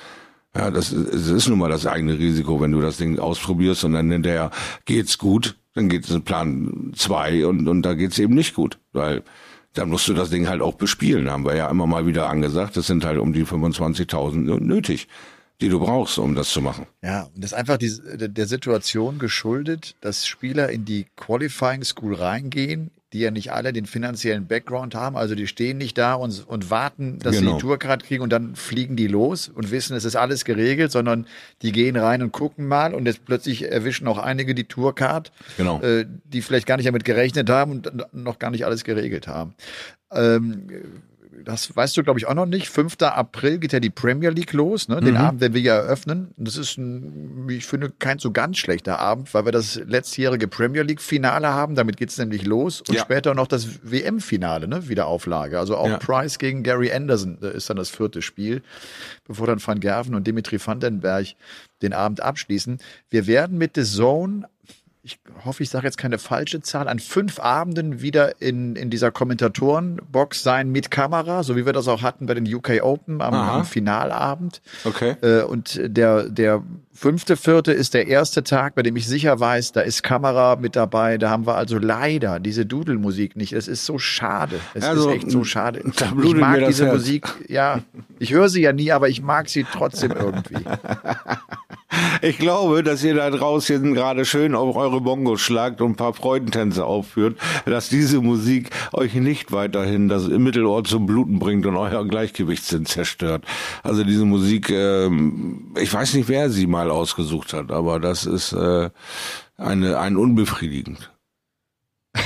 Ja, 0.54 0.72
das 0.72 0.92
ist, 0.92 1.14
es 1.14 1.28
ist 1.30 1.48
nun 1.48 1.60
mal 1.60 1.70
das 1.70 1.86
eigene 1.86 2.20
Risiko, 2.20 2.60
wenn 2.60 2.74
du 2.74 2.82
das 2.82 2.98
Ding 2.98 3.18
ausprobierst 3.18 3.86
und 3.86 3.94
dann 3.94 4.12
hinterher 4.12 4.52
geht's 4.86 5.18
gut, 5.18 5.56
dann 5.76 5.90
geht 5.90 6.06
es 6.06 6.10
in 6.10 6.24
Plan 6.24 6.92
zwei 6.96 7.46
und, 7.46 7.68
und 7.68 7.84
da 7.84 7.94
geht's 7.94 8.18
eben 8.18 8.34
nicht 8.34 8.56
gut, 8.56 8.80
weil 8.94 9.24
dann 9.74 9.90
musst 9.90 10.08
du 10.08 10.14
das 10.14 10.30
Ding 10.30 10.48
halt 10.48 10.62
auch 10.62 10.76
bespielen, 10.76 11.30
haben 11.30 11.46
wir 11.46 11.56
ja 11.56 11.70
immer 11.70 11.86
mal 11.86 12.08
wieder 12.08 12.30
angesagt, 12.30 12.78
das 12.78 12.88
sind 12.88 13.06
halt 13.06 13.20
um 13.20 13.34
die 13.34 13.46
25.000 13.46 14.62
nötig. 14.62 15.08
die 15.62 15.70
du 15.70 15.80
brauchst, 15.80 16.18
um 16.18 16.36
das 16.36 16.50
zu 16.50 16.62
machen. 16.62 16.86
Ja, 17.02 17.24
und 17.34 17.44
das 17.44 17.52
ist 17.52 17.58
einfach 17.58 17.78
die, 17.78 17.92
der 18.18 18.46
Situation 18.46 19.20
geschuldet, 19.20 19.96
dass 20.02 20.28
Spieler 20.28 20.70
in 20.70 20.84
die 20.86 21.06
Qualifying 21.16 21.84
School 21.84 22.16
reingehen, 22.16 22.92
die 23.16 23.22
ja 23.22 23.32
nicht 23.32 23.54
alle 23.54 23.72
den 23.72 23.86
finanziellen 23.86 24.46
Background 24.46 24.94
haben. 24.94 25.16
Also 25.16 25.36
die 25.36 25.48
stehen 25.48 25.78
nicht 25.78 25.98
da 25.98 26.16
und, 26.16 26.46
und 26.48 26.70
warten, 26.70 27.18
dass 27.20 27.38
Genau. 27.38 27.52
sie 27.52 27.56
die 27.56 27.62
Tourcard 27.62 28.04
kriegen 28.04 28.22
und 28.22 28.30
dann 28.30 28.58
fliegen 28.58 28.98
die 28.98 29.08
los 29.08 29.48
und 29.48 29.72
wissen, 29.72 29.96
es 29.96 30.04
ist 30.04 30.18
alles 30.18 30.44
geregelt, 30.44 30.92
sondern 30.92 31.26
die 31.62 31.72
gehen 31.72 31.96
rein 31.96 32.22
und 32.22 32.34
gucken 32.34 32.68
mal 32.68 32.94
und 32.94 33.06
jetzt 33.06 33.24
plötzlich 33.24 33.72
erwischen 33.72 34.06
auch 34.10 34.18
einige 34.18 34.54
die 34.54 34.66
Tourcard, 34.66 35.32
Genau. 35.56 35.82
äh, 35.82 36.06
die 36.26 36.42
vielleicht 36.42 36.68
gar 36.68 36.76
nicht 36.76 36.88
damit 36.90 37.06
gerechnet 37.06 37.50
haben 37.50 37.72
und 37.72 37.90
noch 38.14 38.38
gar 38.38 38.52
nicht 38.52 38.66
alles 38.66 38.84
geregelt 38.84 39.28
haben. 39.30 39.56
Ähm, 40.12 40.68
das 41.44 41.76
weißt 41.76 41.98
du, 41.98 42.04
glaube 42.04 42.20
ich, 42.20 42.28
auch 42.28 42.34
noch 42.34 42.46
nicht. 42.46 42.70
5. 42.70 42.96
April 43.02 43.58
geht 43.60 43.74
ja 43.74 43.80
die 43.80 43.90
Premier 43.90 44.30
League 44.30 44.54
los, 44.54 44.88
ne? 44.88 45.00
den 45.02 45.18
Abend, 45.18 45.42
den 45.42 45.54
wir 45.54 45.62
ja 45.62 45.76
eröffnen. 45.76 46.30
Das 46.38 46.56
ist, 46.58 46.78
ein, 46.78 47.48
wie 47.48 47.58
ich 47.58 47.66
finde, 47.66 47.92
kein 48.00 48.20
so 48.20 48.32
ganz 48.32 48.58
schlechter 48.58 49.00
Abend, 49.00 49.34
weil 49.34 49.46
wir 49.46 49.52
das 49.52 49.76
letztjährige 49.76 50.48
Premier 50.48 50.84
League-Finale 50.84 51.48
haben. 51.50 51.76
Damit 51.76 51.98
geht 51.98 52.10
es 52.10 52.18
nämlich 52.18 52.46
los. 52.46 52.82
Und 52.82 52.94
Ja. 52.96 53.02
später 53.02 53.34
noch 53.36 53.48
das 53.48 53.68
WM-Finale, 53.84 54.68
ne? 54.68 54.88
Wiederauflage. 54.88 55.60
Also 55.60 55.76
auch 55.78 55.88
Ja. 55.90 55.98
Price 55.98 56.40
gegen 56.40 56.64
Gary 56.64 56.92
Anderson 56.92 57.38
ist 57.40 57.70
dann 57.70 57.78
das 57.78 57.90
vierte 57.90 58.22
Spiel, 58.22 58.62
bevor 59.28 59.48
dann 59.48 59.60
Van 59.66 59.80
Gerven 59.80 60.16
und 60.16 60.26
Dimitri 60.28 60.60
Vandenberg 60.66 61.28
den 61.82 61.94
Abend 61.94 62.22
abschließen. 62.22 62.80
Wir 63.10 63.28
werden 63.28 63.58
mit 63.58 63.72
The 63.76 63.84
Zone 63.84 64.48
ich 65.06 65.20
hoffe, 65.46 65.62
ich 65.62 65.70
sage 65.70 65.86
jetzt 65.86 66.00
keine 66.00 66.18
falsche 66.18 66.62
Zahl, 66.62 66.88
an 66.88 66.98
fünf 66.98 67.40
Abenden 67.40 68.02
wieder 68.02 68.42
in, 68.42 68.76
in 68.76 68.90
dieser 68.90 69.12
Kommentatorenbox 69.12 70.42
sein 70.42 70.72
mit 70.72 70.90
Kamera, 70.90 71.44
so 71.44 71.56
wie 71.56 71.68
wir 71.68 71.74
das 71.74 71.88
auch 71.88 72.02
hatten 72.02 72.26
bei 72.26 72.34
den 72.34 72.52
UK 72.52 72.82
Open 72.82 73.22
am, 73.22 73.36
am 73.36 73.66
Finalabend. 73.66 74.64
Okay. 74.84 75.16
Äh, 75.22 75.44
und 75.44 75.80
der, 75.84 76.28
der 76.28 76.64
fünfte, 76.92 77.38
vierte 77.38 77.72
ist 77.72 77.94
der 77.94 78.08
erste 78.08 78.44
Tag, 78.44 78.74
bei 78.74 78.82
dem 78.82 78.96
ich 78.96 79.08
sicher 79.08 79.40
weiß, 79.40 79.74
da 79.74 79.82
ist 79.82 80.02
Kamera 80.02 80.56
mit 80.56 80.76
dabei. 80.76 81.20
Da 81.20 81.30
haben 81.30 81.46
wir 81.46 81.54
also 81.56 81.78
leider 81.78 82.40
diese 82.40 82.66
Dudelmusik 82.66 83.36
nicht. 83.36 83.54
Es 83.54 83.68
ist 83.68 83.86
so 83.86 84.00
schade. 84.00 84.60
Es 84.74 84.84
Also, 84.86 85.12
ist 85.12 85.18
echt 85.18 85.30
so 85.30 85.44
schade. 85.44 85.84
Ich 86.24 86.36
mag 86.36 86.66
diese. 86.66 86.88
Musik, 86.88 87.28
ja. 87.48 87.82
Ich 88.18 88.34
höre 88.34 88.50
sie 88.50 88.62
ja 88.62 88.74
nie, 88.74 88.92
aber 88.92 89.08
ich 89.08 89.22
mag 89.22 89.50
sie 89.50 89.66
trotzdem 89.72 90.14
irgendwie. 90.14 90.56
Ich 92.22 92.38
glaube, 92.38 92.84
dass 92.84 93.04
ihr 93.04 93.16
da 93.16 93.30
draußen 93.30 93.94
gerade 93.94 94.26
schön 94.26 94.56
auf 94.56 94.76
eure 94.76 95.02
Bongos 95.02 95.42
schlagt 95.42 95.82
und 95.82 95.92
ein 95.92 95.96
paar 95.96 96.14
Freudentänze 96.14 96.86
aufführt, 96.86 97.38
dass 97.66 97.90
diese 97.90 98.22
Musik 98.22 98.70
euch 98.94 99.14
nicht 99.16 99.52
weiterhin 99.52 100.08
das 100.08 100.28
Mittelohr 100.28 100.84
zum 100.84 101.06
Bluten 101.06 101.40
bringt 101.40 101.66
und 101.66 101.76
euer 101.76 102.08
Gleichgewichtssinn 102.08 102.86
zerstört. 102.86 103.46
Also 103.84 104.04
diese 104.04 104.26
Musik, 104.26 104.70
ähm, 104.70 105.74
ich 105.80 105.94
weiß 105.94 106.14
nicht, 106.16 106.30
wer 106.30 106.50
sie 106.50 106.68
mal 106.68 106.90
ausgesucht 106.90 107.54
hat, 107.54 107.72
aber 107.72 108.00
das 108.00 108.26
ist 108.26 108.54
äh, 108.54 108.90
eine, 109.58 110.00
ein 110.00 110.18
unbefriedigend. 110.18 111.12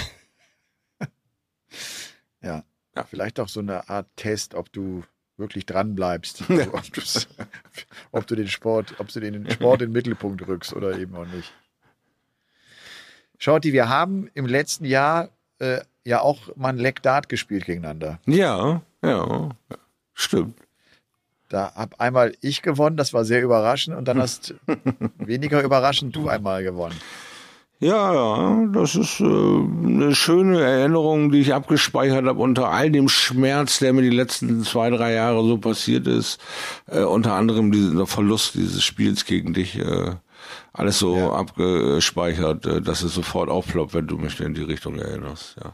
Ja. 2.41 2.63
Vielleicht 3.09 3.39
auch 3.39 3.47
so 3.47 3.61
eine 3.61 3.89
Art 3.89 4.07
Test, 4.17 4.55
ob 4.55 4.73
du 4.73 5.03
wirklich 5.39 5.65
dran 5.65 5.95
bleibst. 5.95 6.43
Also, 6.49 6.61
ob, 6.73 6.93
du's- 6.93 7.27
ob 8.11 8.27
du 8.27 8.35
den 8.35 8.47
Sport, 8.47 8.95
ob 8.99 9.07
du 9.11 9.19
den 9.19 9.49
Sport 9.49 9.81
in 9.81 9.89
den 9.89 9.93
Mittelpunkt 9.93 10.47
rückst 10.47 10.73
oder 10.73 10.97
eben 10.99 11.15
auch 11.15 11.25
nicht. 11.25 11.51
Schaut, 13.37 13.63
die 13.63 13.73
wir 13.73 13.87
haben 13.89 14.29
im 14.33 14.45
letzten 14.45 14.85
Jahr 14.85 15.29
äh, 15.59 15.79
ja 16.03 16.21
auch 16.21 16.55
mal 16.55 16.69
ein 16.69 16.77
Leck 16.77 17.01
Dart 17.01 17.29
gespielt 17.29 17.65
gegeneinander. 17.65 18.19
Ja, 18.25 18.81
ja, 19.01 19.49
stimmt. 20.13 20.57
Da 21.47 21.73
hab 21.73 21.99
einmal 21.99 22.33
ich 22.41 22.61
gewonnen, 22.61 22.95
das 22.97 23.13
war 23.13 23.25
sehr 23.25 23.41
überraschend, 23.41 23.95
und 23.97 24.07
dann 24.07 24.19
hast 24.21 24.53
weniger 25.17 25.63
überraschend 25.63 26.15
du 26.15 26.29
einmal 26.29 26.63
gewonnen. 26.63 26.99
Ja, 27.81 28.13
ja, 28.13 28.67
das 28.73 28.95
ist 28.95 29.21
äh, 29.21 29.23
eine 29.23 30.13
schöne 30.13 30.59
Erinnerung, 30.59 31.31
die 31.31 31.39
ich 31.39 31.53
abgespeichert 31.53 32.25
habe 32.25 32.41
unter 32.41 32.69
all 32.69 32.91
dem 32.91 33.07
Schmerz, 33.07 33.79
der 33.79 33.93
mir 33.93 34.01
die 34.01 34.09
letzten 34.09 34.63
zwei, 34.63 34.89
drei 34.89 35.13
Jahre 35.13 35.41
so 35.47 35.57
passiert 35.57 36.05
ist. 36.05 36.41
Äh, 36.87 37.03
unter 37.03 37.35
anderem 37.35 37.71
dieser 37.71 38.05
Verlust 38.05 38.55
dieses 38.55 38.83
Spiels 38.83 39.23
gegen 39.23 39.53
dich. 39.53 39.79
Äh, 39.79 40.15
alles 40.73 40.99
so 40.99 41.31
abgespeichert, 41.31 42.65
äh, 42.65 42.81
dass 42.81 43.01
es 43.01 43.13
sofort 43.13 43.49
aufploppt, 43.49 43.93
wenn 43.93 44.07
du 44.07 44.17
mich 44.17 44.37
in 44.41 44.53
die 44.53 44.63
Richtung 44.63 44.99
erinnerst. 44.99 45.55
Ja. 45.63 45.73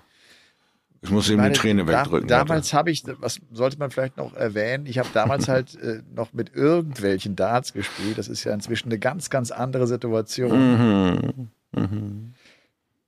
Ich 1.02 1.10
muss 1.10 1.30
eben 1.30 1.38
meine, 1.38 1.54
die 1.54 1.60
Träne 1.60 1.86
da, 1.86 2.04
wegdrücken. 2.04 2.28
damals 2.28 2.74
habe 2.74 2.92
ich, 2.92 3.04
was 3.20 3.40
sollte 3.52 3.78
man 3.78 3.90
vielleicht 3.92 4.18
noch 4.18 4.34
erwähnen, 4.34 4.86
ich 4.86 5.00
habe 5.00 5.10
damals 5.14 5.48
halt 5.48 5.76
äh, 5.82 6.02
noch 6.16 6.34
mit 6.34 6.56
irgendwelchen 6.56 7.36
Darts 7.36 7.74
gespielt. 7.74 8.18
Das 8.18 8.28
ist 8.28 8.44
ja 8.44 8.54
inzwischen 8.54 8.90
eine 8.90 9.00
ganz, 9.00 9.30
ganz 9.30 9.50
andere 9.52 9.88
Situation. 9.88 10.74
Mhm. 10.74 11.50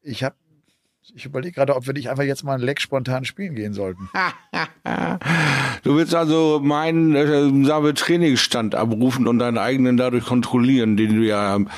Ich 0.01 0.23
habe, 0.23 0.35
ich 1.13 1.25
überlege 1.25 1.53
gerade, 1.53 1.75
ob 1.75 1.87
wir 1.87 1.93
nicht 1.93 2.09
einfach 2.09 2.23
jetzt 2.23 2.43
mal 2.43 2.55
ein 2.55 2.61
Leck 2.61 2.81
spontan 2.81 3.25
spielen 3.25 3.55
gehen 3.55 3.73
sollten. 3.73 4.09
Du 5.83 5.95
willst 5.95 6.13
also 6.15 6.59
meinen 6.61 7.15
äh, 7.15 7.65
sagen 7.65 7.85
wir, 7.85 7.93
Trainingsstand 7.93 8.75
abrufen 8.75 9.27
und 9.27 9.39
deinen 9.39 9.57
eigenen 9.57 9.95
dadurch 9.95 10.25
kontrollieren, 10.25 10.97
den 10.97 11.15
du 11.15 11.25
ja 11.25 11.55
ähm, 11.55 11.69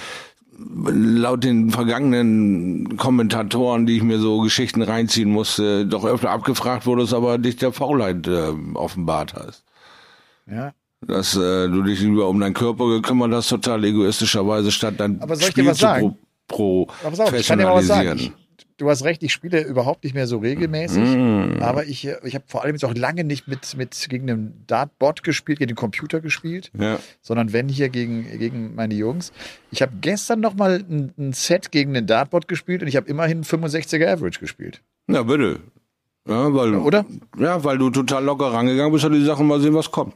laut 0.58 1.44
den 1.44 1.70
vergangenen 1.72 2.98
Kommentatoren, 2.98 3.86
die 3.86 3.98
ich 3.98 4.04
mir 4.04 4.20
so 4.20 4.42
Geschichten 4.42 4.82
reinziehen 4.82 5.30
musste, 5.30 5.86
doch 5.86 6.06
öfter 6.06 6.32
abgefragt 6.32 6.86
wurdest, 6.86 7.14
aber 7.14 7.38
dich 7.38 7.58
der 7.58 7.72
Faulheit 7.72 8.28
äh, 8.28 8.54
offenbart 8.74 9.34
hast. 9.36 9.64
Ja. 10.48 10.74
Dass 11.02 11.36
äh, 11.36 11.68
du 11.70 11.84
dich 11.84 12.02
lieber 12.02 12.28
um 12.28 12.40
deinen 12.40 12.54
Körper 12.54 12.88
gekümmert 12.88 13.32
hast, 13.32 13.50
total 13.50 13.84
egoistischerweise, 13.86 14.72
statt 14.72 14.96
dein 14.98 15.22
Aber 15.22 15.36
soll 15.36 15.50
ich 15.50 15.54
dir 15.54 15.62
Spiel 15.62 15.72
was 15.72 15.78
sagen. 15.78 16.18
Ich, 16.52 17.02
professionalisieren. 17.02 18.34
du 18.78 18.90
hast 18.90 19.04
recht, 19.04 19.24
ich 19.24 19.34
spiele 19.34 19.62
überhaupt 19.62 20.04
nicht 20.04 20.14
mehr 20.14 20.26
so 20.28 20.38
regelmäßig, 20.38 21.04
Mm. 21.04 21.62
aber 21.62 21.86
ich, 21.86 22.06
äh, 22.08 22.16
ich 22.24 22.34
habe 22.36 22.46
vor 22.48 22.64
allem 22.64 22.76
jetzt 22.76 22.86
auch 22.86 22.94
lange 22.96 23.24
nicht 23.24 23.48
mit, 23.48 23.76
mit 23.78 24.08
gegen 24.10 24.30
einen 24.30 24.64
Dartbot 24.68 25.24
gespielt, 25.24 25.60
gegen 25.60 25.70
den 25.70 25.76
Computer 25.76 26.20
gespielt. 26.22 26.72
Ja. 26.80 27.00
sondern 27.22 27.52
wenn 27.54 27.68
hier 27.70 27.90
gegen, 27.90 28.26
gegen 28.40 28.76
meine 28.76 28.94
Jungs. 28.96 29.32
Ich 29.72 29.82
habe 29.82 29.92
gestern 30.02 30.40
noch 30.40 30.56
mal 30.56 30.84
ein, 30.90 31.14
ein 31.18 31.34
Set 31.34 31.72
gegen 31.72 31.94
den 31.94 32.08
Dartbot 32.08 32.48
gespielt 32.48 32.82
und 32.82 32.88
ich 32.88 32.96
habe 32.96 33.08
immerhin 33.10 33.44
65er 33.44 34.08
Average 34.08 34.40
gespielt. 34.40 34.82
ja, 35.08 35.24
bitte. 35.24 35.60
Ja, 36.28 36.54
weil, 36.54 36.76
Oder? 36.76 37.06
Ja, 37.40 37.64
weil 37.64 37.78
du 37.80 37.90
total 37.90 38.24
locker 38.24 38.54
rangegangen 38.54 38.92
bist, 38.92 39.04
hat 39.04 39.14
die 39.14 39.24
Sache 39.24 39.44
mal 39.44 39.60
sehen, 39.60 39.74
was 39.74 39.90
kommt. 39.90 40.14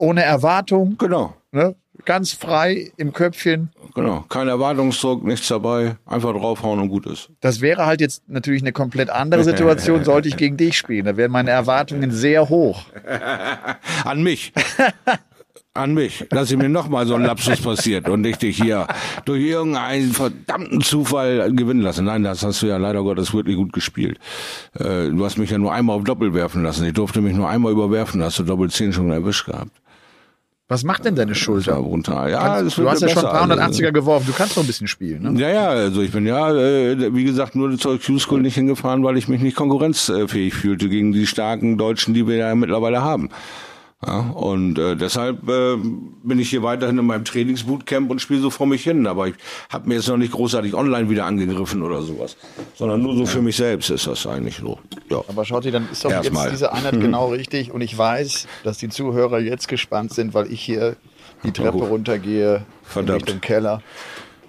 Ohne 0.00 0.22
Erwartung, 0.22 0.96
Genau. 0.98 1.34
ne? 1.52 1.74
ganz 2.06 2.32
frei 2.32 2.90
im 2.96 3.12
Köpfchen. 3.12 3.70
Genau, 3.94 4.24
kein 4.30 4.48
Erwartungsdruck, 4.48 5.22
nichts 5.22 5.48
dabei, 5.48 5.96
einfach 6.06 6.32
draufhauen 6.32 6.80
und 6.80 6.88
gut 6.88 7.04
ist. 7.06 7.28
Das 7.40 7.60
wäre 7.60 7.84
halt 7.84 8.00
jetzt 8.00 8.22
natürlich 8.28 8.62
eine 8.62 8.72
komplett 8.72 9.10
andere 9.10 9.44
Situation, 9.44 10.04
sollte 10.04 10.28
ich 10.28 10.38
gegen 10.38 10.56
dich 10.56 10.78
spielen. 10.78 11.04
Da 11.04 11.18
wären 11.18 11.30
meine 11.30 11.50
Erwartungen 11.50 12.10
sehr 12.10 12.48
hoch. 12.48 12.84
An 14.04 14.22
mich. 14.22 14.52
An 15.74 15.94
mich, 15.94 16.26
dass 16.30 16.50
mir 16.54 16.68
nochmal 16.68 17.06
so 17.06 17.14
ein 17.14 17.22
Lapsus 17.22 17.60
passiert 17.60 18.08
und 18.08 18.24
ich 18.24 18.38
dich 18.38 18.56
hier 18.56 18.86
durch 19.24 19.42
irgendeinen 19.42 20.10
verdammten 20.12 20.80
Zufall 20.80 21.52
gewinnen 21.52 21.82
lasse. 21.82 22.02
Nein, 22.02 22.24
das 22.24 22.42
hast 22.42 22.62
du 22.62 22.66
ja 22.66 22.76
leider 22.76 23.02
Gottes 23.02 23.32
wirklich 23.32 23.56
gut 23.56 23.72
gespielt. 23.72 24.18
Äh, 24.74 25.10
du 25.10 25.24
hast 25.24 25.38
mich 25.38 25.50
ja 25.50 25.58
nur 25.58 25.72
einmal 25.72 25.96
auf 25.96 26.04
Doppel 26.04 26.34
werfen 26.34 26.64
lassen. 26.64 26.86
Ich 26.86 26.94
durfte 26.94 27.20
mich 27.20 27.34
nur 27.34 27.48
einmal 27.48 27.72
überwerfen, 27.72 28.22
hast 28.22 28.38
du 28.40 28.42
Doppel 28.42 28.70
10 28.70 28.92
schon 28.92 29.10
erwischt 29.12 29.46
gehabt. 29.46 29.70
Was 30.70 30.84
macht 30.84 31.04
denn 31.04 31.16
deine 31.16 31.32
Ja, 31.32 31.34
Schulter? 31.34 31.74
runter. 31.74 32.28
Ja, 32.28 32.62
das 32.62 32.76
du 32.76 32.88
hast 32.88 33.02
ja 33.02 33.08
schon 33.08 33.24
ein 33.26 33.30
paar 33.32 33.50
Also, 33.60 33.82
180er 33.82 33.90
geworfen. 33.90 34.26
Du 34.28 34.32
kannst 34.32 34.56
noch 34.56 34.62
ein 34.62 34.68
bisschen 34.68 34.86
spielen. 34.86 35.22
Ne? 35.34 35.40
Ja, 35.40 35.48
ja, 35.48 35.68
also 35.70 36.00
ich 36.00 36.12
bin 36.12 36.24
ja, 36.26 36.54
äh, 36.54 37.12
wie 37.12 37.24
gesagt, 37.24 37.56
nur 37.56 37.76
zur 37.76 37.98
Q-School 37.98 38.40
nicht 38.40 38.54
hingefahren, 38.54 39.02
weil 39.02 39.16
ich 39.16 39.26
mich 39.26 39.40
nicht 39.40 39.56
konkurrenzfähig 39.56 40.54
fühlte 40.54 40.88
gegen 40.88 41.10
die 41.10 41.26
starken 41.26 41.76
Deutschen, 41.76 42.14
die 42.14 42.26
wir 42.28 42.36
ja 42.36 42.54
mittlerweile 42.54 43.02
haben. 43.02 43.30
Ja, 44.06 44.20
und 44.30 44.78
äh, 44.78 44.96
deshalb 44.96 45.46
äh, 45.46 45.76
bin 45.76 46.38
ich 46.38 46.48
hier 46.48 46.62
weiterhin 46.62 46.96
in 46.96 47.04
meinem 47.04 47.26
Trainingsbootcamp 47.26 48.10
und 48.10 48.18
spiele 48.22 48.40
so 48.40 48.48
vor 48.48 48.66
mich 48.66 48.82
hin. 48.82 49.06
Aber 49.06 49.28
ich 49.28 49.34
habe 49.68 49.88
mir 49.88 49.96
jetzt 49.96 50.08
noch 50.08 50.16
nicht 50.16 50.32
großartig 50.32 50.72
online 50.72 51.10
wieder 51.10 51.26
angegriffen 51.26 51.82
oder 51.82 52.00
sowas, 52.00 52.38
sondern 52.74 53.02
nur 53.02 53.14
so 53.14 53.26
für 53.26 53.42
mich 53.42 53.56
selbst 53.56 53.90
ist 53.90 54.06
das 54.06 54.26
eigentlich 54.26 54.56
so. 54.56 54.78
Ja. 55.10 55.22
Aber 55.28 55.44
schaut 55.44 55.66
ihr, 55.66 55.72
dann 55.72 55.86
ist 55.92 56.02
doch 56.02 56.10
Erstmal. 56.10 56.44
jetzt 56.44 56.52
diese 56.54 56.72
Einheit 56.72 56.92
genau 57.00 57.28
richtig. 57.28 57.72
Und 57.72 57.82
ich 57.82 57.96
weiß, 57.96 58.46
dass 58.64 58.78
die 58.78 58.88
Zuhörer 58.88 59.38
jetzt 59.38 59.68
gespannt 59.68 60.14
sind, 60.14 60.32
weil 60.32 60.50
ich 60.50 60.62
hier 60.62 60.96
die 61.44 61.52
Treppe 61.52 61.76
Oh. 61.82 61.84
runtergehe 61.84 62.56
in 62.56 62.62
Verdammt. 62.84 63.22
Richtung 63.26 63.40
Keller. 63.42 63.82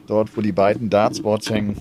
Dort, 0.08 0.36
wo 0.38 0.42
die 0.42 0.54
beiden 0.54 0.90
Dartboards 0.90 1.50
hängen. 1.50 1.76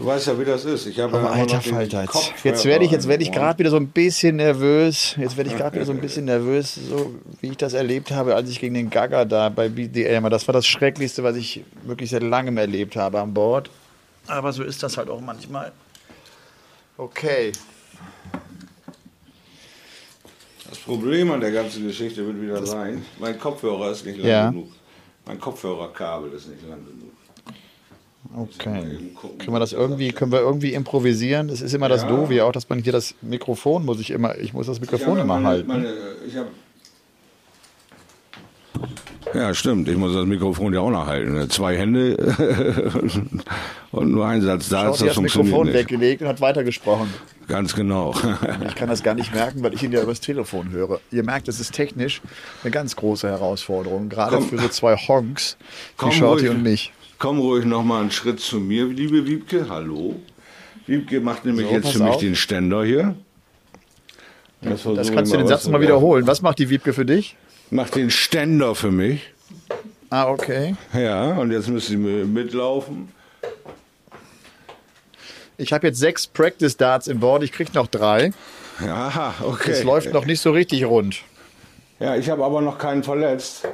Du 0.00 0.06
weißt 0.06 0.28
ja, 0.28 0.40
wie 0.40 0.46
das 0.46 0.64
ist. 0.64 0.86
Ich 0.86 0.98
habe 0.98 1.14
Aber 1.18 1.26
ja 1.28 1.32
alter 1.42 1.60
Falter, 1.60 2.06
jetzt, 2.42 2.64
werde 2.64 2.86
ich, 2.86 2.90
jetzt 2.90 3.06
werde 3.06 3.22
ich 3.22 3.30
gerade 3.30 3.58
wieder 3.58 3.68
so 3.68 3.76
ein 3.76 3.88
bisschen 3.88 4.36
nervös. 4.36 5.14
Jetzt 5.18 5.36
werde 5.36 5.50
ich 5.50 5.56
gerade 5.58 5.76
wieder 5.76 5.84
so 5.84 5.92
ein 5.92 6.00
bisschen 6.00 6.24
nervös, 6.24 6.74
so 6.74 7.14
wie 7.42 7.48
ich 7.48 7.58
das 7.58 7.74
erlebt 7.74 8.10
habe, 8.10 8.34
als 8.34 8.48
ich 8.48 8.60
gegen 8.60 8.72
den 8.72 8.88
Gaga 8.88 9.26
da 9.26 9.50
bei 9.50 9.68
BDL 9.68 10.22
war. 10.22 10.30
Das 10.30 10.48
war 10.48 10.54
das 10.54 10.66
Schrecklichste, 10.66 11.22
was 11.22 11.36
ich 11.36 11.64
wirklich 11.82 12.08
seit 12.08 12.22
langem 12.22 12.56
erlebt 12.56 12.96
habe 12.96 13.20
an 13.20 13.34
Bord. 13.34 13.68
Aber 14.26 14.54
so 14.54 14.62
ist 14.62 14.82
das 14.82 14.96
halt 14.96 15.10
auch 15.10 15.20
manchmal. 15.20 15.70
Okay. 16.96 17.52
Das 20.66 20.78
Problem 20.78 21.30
an 21.30 21.42
der 21.42 21.52
ganzen 21.52 21.86
Geschichte 21.86 22.26
wird 22.26 22.40
wieder 22.40 22.64
sein, 22.64 23.04
mein 23.18 23.38
Kopfhörer 23.38 23.90
ist 23.90 24.06
nicht 24.06 24.16
lang 24.16 24.26
Ja. 24.26 24.48
genug. 24.48 24.68
Mein 25.26 25.38
Kopfhörerkabel 25.38 26.32
ist 26.32 26.48
nicht 26.48 26.62
lang 26.66 26.78
genug. 26.86 26.99
Okay. 28.36 28.82
Können 29.38 29.52
wir 29.52 29.58
das 29.58 29.72
irgendwie, 29.72 30.12
können 30.12 30.30
wir 30.30 30.40
irgendwie 30.40 30.72
improvisieren? 30.72 31.48
Es 31.48 31.60
ist 31.60 31.74
immer 31.74 31.88
das 31.88 32.06
Doofe 32.06 32.34
ja 32.34 32.44
auch, 32.44 32.52
dass 32.52 32.68
man 32.68 32.78
hier 32.78 32.92
das 32.92 33.14
Mikrofon 33.22 33.84
muss 33.84 33.98
ich 34.00 34.10
immer, 34.10 34.38
ich 34.38 34.52
muss 34.52 34.66
das 34.66 34.80
Mikrofon 34.80 35.18
immer 35.18 35.24
meine, 35.40 35.46
halten. 35.46 35.68
Meine, 35.68 35.92
ja, 39.34 39.54
stimmt. 39.54 39.88
Ich 39.88 39.96
muss 39.96 40.14
das 40.14 40.26
Mikrofon 40.26 40.72
ja 40.72 40.80
auch 40.80 40.90
noch 40.90 41.06
halten. 41.06 41.48
Zwei 41.50 41.76
Hände 41.76 42.16
und 43.92 44.10
nur 44.10 44.26
ein 44.26 44.42
Satz 44.42 44.68
da 44.68 44.84
Schau, 44.84 44.92
ist 44.92 45.00
die 45.02 45.06
das 45.06 45.16
hat 45.16 45.24
das 45.24 45.32
funktioniert 45.32 45.46
Mikrofon 45.46 45.66
nicht. 45.66 45.76
weggelegt 45.76 46.22
und 46.22 46.28
hat 46.28 46.40
weitergesprochen. 46.40 47.12
Ganz 47.48 47.74
genau. 47.74 48.14
Ich 48.66 48.74
kann 48.76 48.88
das 48.88 49.02
gar 49.02 49.14
nicht 49.14 49.34
merken, 49.34 49.62
weil 49.62 49.74
ich 49.74 49.82
ihn 49.82 49.92
ja 49.92 50.02
übers 50.02 50.20
Telefon 50.20 50.70
höre. 50.70 51.00
Ihr 51.10 51.24
merkt, 51.24 51.48
das 51.48 51.58
ist 51.60 51.72
technisch 51.74 52.22
eine 52.62 52.70
ganz 52.70 52.94
große 52.96 53.28
Herausforderung, 53.28 54.08
gerade 54.08 54.36
Komm. 54.36 54.48
für 54.48 54.58
so 54.58 54.68
zwei 54.68 54.96
Honks 54.96 55.56
wie 56.00 56.12
Shorty 56.12 56.46
ruhig. 56.46 56.56
und 56.56 56.62
mich. 56.62 56.92
Komm 57.20 57.38
ruhig 57.38 57.66
noch 57.66 57.84
mal 57.84 58.00
einen 58.00 58.10
Schritt 58.10 58.40
zu 58.40 58.58
mir, 58.60 58.86
liebe 58.86 59.26
Wiebke. 59.26 59.66
Hallo. 59.68 60.14
Wiebke 60.86 61.20
macht 61.20 61.44
nämlich 61.44 61.66
So, 61.68 61.72
jetzt 61.74 61.92
für 61.92 61.98
mich 61.98 62.12
auf. 62.14 62.20
den 62.20 62.34
Ständer 62.34 62.82
hier. 62.82 63.14
Das, 64.62 64.84
Das 64.84 65.12
kannst 65.12 65.30
du 65.30 65.36
den 65.36 65.46
Satz 65.46 65.68
mal 65.68 65.82
wiederholen. 65.82 66.26
Was 66.26 66.40
macht 66.40 66.58
die 66.58 66.70
Wiebke 66.70 66.94
für 66.94 67.04
dich? 67.04 67.36
Macht 67.70 67.94
den 67.94 68.10
Ständer 68.10 68.74
für 68.74 68.90
mich. 68.90 69.34
Ah, 70.08 70.28
okay. 70.30 70.76
Ja, 70.94 71.34
und 71.34 71.50
jetzt 71.52 71.68
müssen 71.68 71.90
Sie 71.90 71.96
mitlaufen. 72.24 73.10
Ich 75.58 75.74
habe 75.74 75.88
jetzt 75.88 75.98
sechs 75.98 76.26
Practice 76.26 76.78
Darts 76.78 77.06
im 77.06 77.20
Board, 77.20 77.42
ich 77.42 77.52
krieg 77.52 77.74
noch 77.74 77.86
drei. 77.86 78.32
Aha, 78.80 79.34
okay. 79.44 79.72
Es 79.72 79.84
läuft 79.84 80.10
noch 80.14 80.24
nicht 80.24 80.40
so 80.40 80.52
richtig 80.52 80.86
rund. 80.86 81.20
Ja, 81.98 82.16
ich 82.16 82.30
habe 82.30 82.42
aber 82.42 82.62
noch 82.62 82.78
keinen 82.78 83.02
verletzt. 83.02 83.68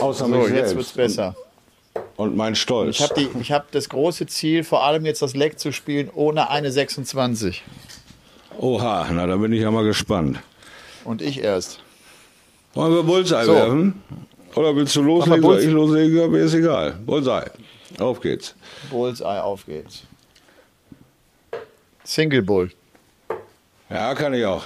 Außer 0.00 0.24
So, 0.24 0.28
mich 0.28 0.40
jetzt 0.48 0.54
selbst 0.70 0.76
wird's 0.76 0.92
besser. 0.92 1.34
Und, 2.16 2.30
und 2.30 2.36
mein 2.36 2.54
Stolz. 2.54 3.00
Ich 3.00 3.02
habe 3.02 3.44
hab 3.50 3.70
das 3.72 3.88
große 3.88 4.26
Ziel, 4.26 4.64
vor 4.64 4.84
allem 4.84 5.04
jetzt 5.06 5.22
das 5.22 5.34
Leck 5.34 5.58
zu 5.58 5.72
spielen, 5.72 6.10
ohne 6.14 6.50
eine 6.50 6.70
26. 6.70 7.62
Oha, 8.58 9.08
na 9.12 9.26
da 9.26 9.36
bin 9.36 9.52
ich 9.52 9.60
ja 9.62 9.70
mal 9.70 9.84
gespannt. 9.84 10.38
Und 11.04 11.22
ich 11.22 11.42
erst. 11.42 11.80
Wollen 12.74 12.94
wir 12.94 13.02
Bullseye 13.02 13.44
So. 13.44 13.54
werfen? 13.54 14.02
Oder 14.54 14.74
willst 14.76 14.94
du 14.96 15.02
loslegen? 15.02 15.42
Soll 15.42 15.60
ich 15.60 15.70
loslegen? 15.70 16.30
Mir 16.30 16.38
ist 16.40 16.54
egal. 16.54 16.92
Bullseye. 17.04 17.50
Auf 17.98 18.20
geht's. 18.20 18.54
Bullseye, 18.90 19.42
auf 19.42 19.64
geht's. 19.66 20.02
Single 22.04 22.42
Bull. 22.42 22.70
Ja, 23.88 24.14
kann 24.14 24.34
ich 24.34 24.44
auch. 24.44 24.64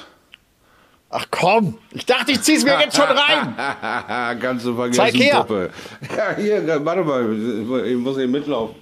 Ach 1.16 1.26
komm, 1.30 1.78
ich 1.92 2.04
dachte, 2.06 2.32
ich 2.32 2.42
zieh's 2.42 2.64
mir 2.64 2.76
jetzt 2.80 2.96
schon 2.96 3.06
rein. 3.06 3.54
Kannst 4.40 4.66
du 4.66 4.74
vergessen, 4.74 5.00
Zeig 5.00 5.14
her. 5.14 5.42
Puppe. 5.42 5.70
Ja, 6.16 6.34
hier, 6.34 6.84
warte 6.84 7.04
mal, 7.04 7.86
ich 7.86 7.96
muss 7.96 8.16
hier 8.16 8.26
mitlaufen. 8.26 8.74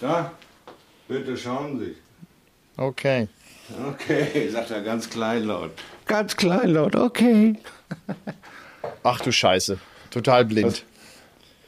Da, 0.00 0.32
bitte 1.06 1.36
schauen 1.36 1.78
Sie. 1.78 1.94
Okay. 2.76 3.28
Okay, 3.88 4.48
sagt 4.52 4.72
er 4.72 4.80
ganz 4.80 5.08
kleinlaut. 5.08 5.70
Ganz 6.06 6.36
kleinlaut, 6.36 6.96
okay. 6.96 7.54
Ach 9.04 9.20
du 9.20 9.30
Scheiße. 9.30 9.78
Total 10.10 10.44
blind. 10.44 10.84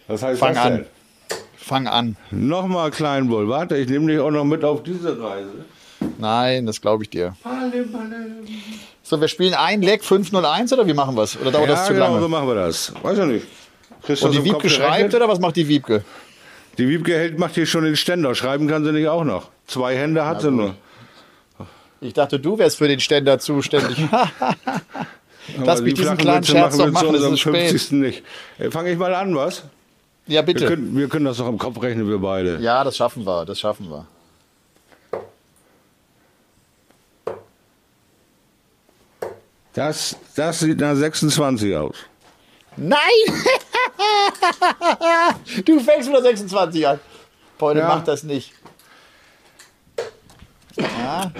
Was 0.08 0.24
heißt 0.24 0.40
Fang 0.40 0.54
das 0.54 0.64
an. 0.64 0.72
denn? 0.72 0.86
Fang 1.56 1.86
an. 1.86 2.16
Nochmal 2.32 2.90
Kleinbull. 2.90 3.48
Warte, 3.48 3.76
ich 3.76 3.88
nehme 3.88 4.10
dich 4.10 4.18
auch 4.18 4.32
noch 4.32 4.44
mit 4.44 4.64
auf 4.64 4.82
diese 4.82 5.22
Reise. 5.22 5.64
Nein, 6.18 6.66
das 6.66 6.80
glaube 6.80 7.04
ich 7.04 7.10
dir. 7.10 7.36
So, 9.06 9.20
wir 9.20 9.28
spielen 9.28 9.52
ein 9.52 9.82
Leck 9.82 10.02
501 10.02 10.72
oder 10.72 10.86
wie 10.86 10.94
machen 10.94 11.14
wir's? 11.14 11.36
Oder 11.38 11.52
dauert 11.52 11.68
ja, 11.68 11.74
das 11.74 11.86
zu 11.86 11.92
genau, 11.92 12.06
lange? 12.06 12.20
so 12.22 12.28
machen 12.28 12.48
wir 12.48 12.54
das. 12.54 12.92
Weiß 13.02 13.18
ich 13.18 13.24
nicht. 13.26 13.46
Du 14.06 14.12
Und 14.12 14.32
die 14.32 14.36
Kopf 14.38 14.44
Wiebke 14.44 14.70
schreibt 14.70 14.88
gerechnet? 14.92 15.14
oder 15.14 15.28
was 15.28 15.38
macht 15.40 15.56
die 15.56 15.68
Wiebke? 15.68 16.04
Die 16.78 16.88
Wiebke 16.88 17.12
hält, 17.14 17.38
macht 17.38 17.54
hier 17.54 17.66
schon 17.66 17.84
den 17.84 17.96
Ständer. 17.96 18.34
Schreiben 18.34 18.66
kann 18.66 18.82
sie 18.82 18.92
nicht 18.92 19.08
auch 19.08 19.24
noch. 19.24 19.50
Zwei 19.66 19.94
Hände 19.94 20.24
hat 20.24 20.40
sie 20.40 20.50
nur. 20.50 20.74
Ich 22.00 22.14
dachte, 22.14 22.40
du 22.40 22.58
wärst 22.58 22.78
für 22.78 22.88
den 22.88 23.00
Ständer 23.00 23.38
zuständig. 23.38 23.98
Lass 25.62 25.82
mich 25.82 25.94
die 25.94 26.00
diesen 26.00 26.16
kleinen 26.16 26.42
Scherz 26.44 26.76
machen 26.78 26.94
wir 26.94 27.00
zu 27.00 27.06
machen, 27.06 27.14
es 27.16 27.22
ist 27.32 27.40
spät. 27.40 27.70
50. 27.70 27.92
nicht. 27.92 28.22
Fange 28.70 28.90
ich 28.90 28.98
mal 28.98 29.14
an, 29.14 29.36
was? 29.36 29.64
Ja, 30.26 30.40
Wir 30.40 30.54
bitte. 30.54 30.66
können, 30.66 30.96
wir 30.96 31.08
können 31.08 31.26
das 31.26 31.36
doch 31.36 31.48
im 31.48 31.58
Kopf 31.58 31.82
rechnen, 31.82 32.08
wir 32.08 32.18
beide. 32.18 32.58
Ja, 32.60 32.82
das 32.82 32.96
schaffen 32.96 33.26
wir, 33.26 33.44
das 33.44 33.60
schaffen 33.60 33.90
wir. 33.90 34.06
Das, 39.74 40.16
das 40.36 40.60
sieht 40.60 40.78
nach 40.80 40.94
26 40.94 41.74
aus. 41.76 41.96
Nein! 42.76 42.98
du 45.64 45.80
fängst 45.80 46.08
mit 46.08 46.16
der 46.16 46.22
26 46.22 46.86
an. 46.86 47.00
Beute, 47.58 47.80
Ja. 47.80 47.88
mach 47.88 48.04
das 48.04 48.22
nicht. 48.24 48.52
Ja. 50.76 51.32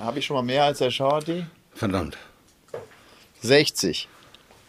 Habe 0.00 0.18
ich 0.18 0.26
schon 0.26 0.36
mal 0.36 0.42
mehr 0.42 0.64
als 0.64 0.78
der 0.78 0.90
Shorty? 0.90 1.44
Verdammt. 1.74 2.16
60. 3.42 4.08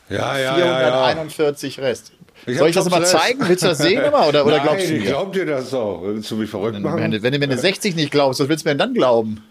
Ja, 0.10 0.38
ja, 0.38 0.58
ja. 0.58 0.60
ja. 0.60 0.80
441 0.80 1.80
Rest. 1.80 2.12
Ich 2.46 2.58
Soll 2.58 2.70
ich 2.70 2.76
das 2.76 2.90
mal 2.90 3.06
zeigen? 3.06 3.40
Willst 3.48 3.64
du 3.64 3.68
das 3.68 3.80
sehen 3.80 4.02
immer? 4.04 4.28
Oder, 4.28 4.46
oder 4.46 4.58
Nein, 4.58 4.64
glaubst 4.68 4.90
du 4.90 4.94
ich 4.96 5.04
mir? 5.04 5.10
glaub 5.10 5.34
dir 5.34 5.46
das 5.46 5.70
doch. 5.72 6.02
Willst 6.04 6.32
du 6.32 6.36
mich 6.38 6.50
verrückt 6.50 6.76
Wenn, 6.76 6.84
machen? 6.84 7.12
du- 7.12 7.22
wenn 7.22 7.34
du 7.34 7.40
mir 7.40 7.46
eine 7.46 7.58
60 7.58 7.96
nicht 7.96 8.12
glaubst, 8.12 8.40
was 8.40 8.48
willst 8.48 8.66
du 8.66 8.70
mir 8.70 8.76
denn 8.76 8.80
dann 8.80 8.94
glauben? 8.94 9.44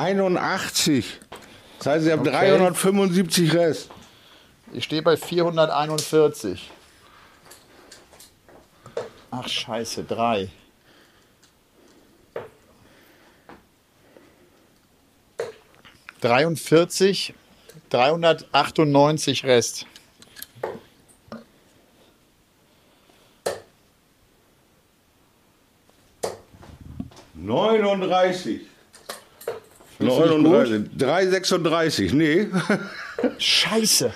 Einundachtzig. 0.00 1.20
Das 1.78 1.86
heißt, 1.86 2.06
ich 2.06 2.12
habe 2.12 2.22
Okay. 2.22 2.30
375 2.30 3.54
Rest. 3.54 3.90
Ich 4.72 4.84
stehe 4.84 5.02
bei 5.02 5.16
441. 5.16 6.70
Ach 9.30 9.48
scheiße, 9.48 10.04
drei. 10.04 10.48
Dreiundvierzig, 16.20 17.34
398 17.88 19.44
Rest. 19.44 19.86
39. 27.34 28.60
Findest 30.00 30.18
du 30.18 30.38
nicht 30.38 30.50
39. 30.50 30.98
336. 30.98 32.12
Nee. 32.14 32.48
Scheiße. 33.38 34.12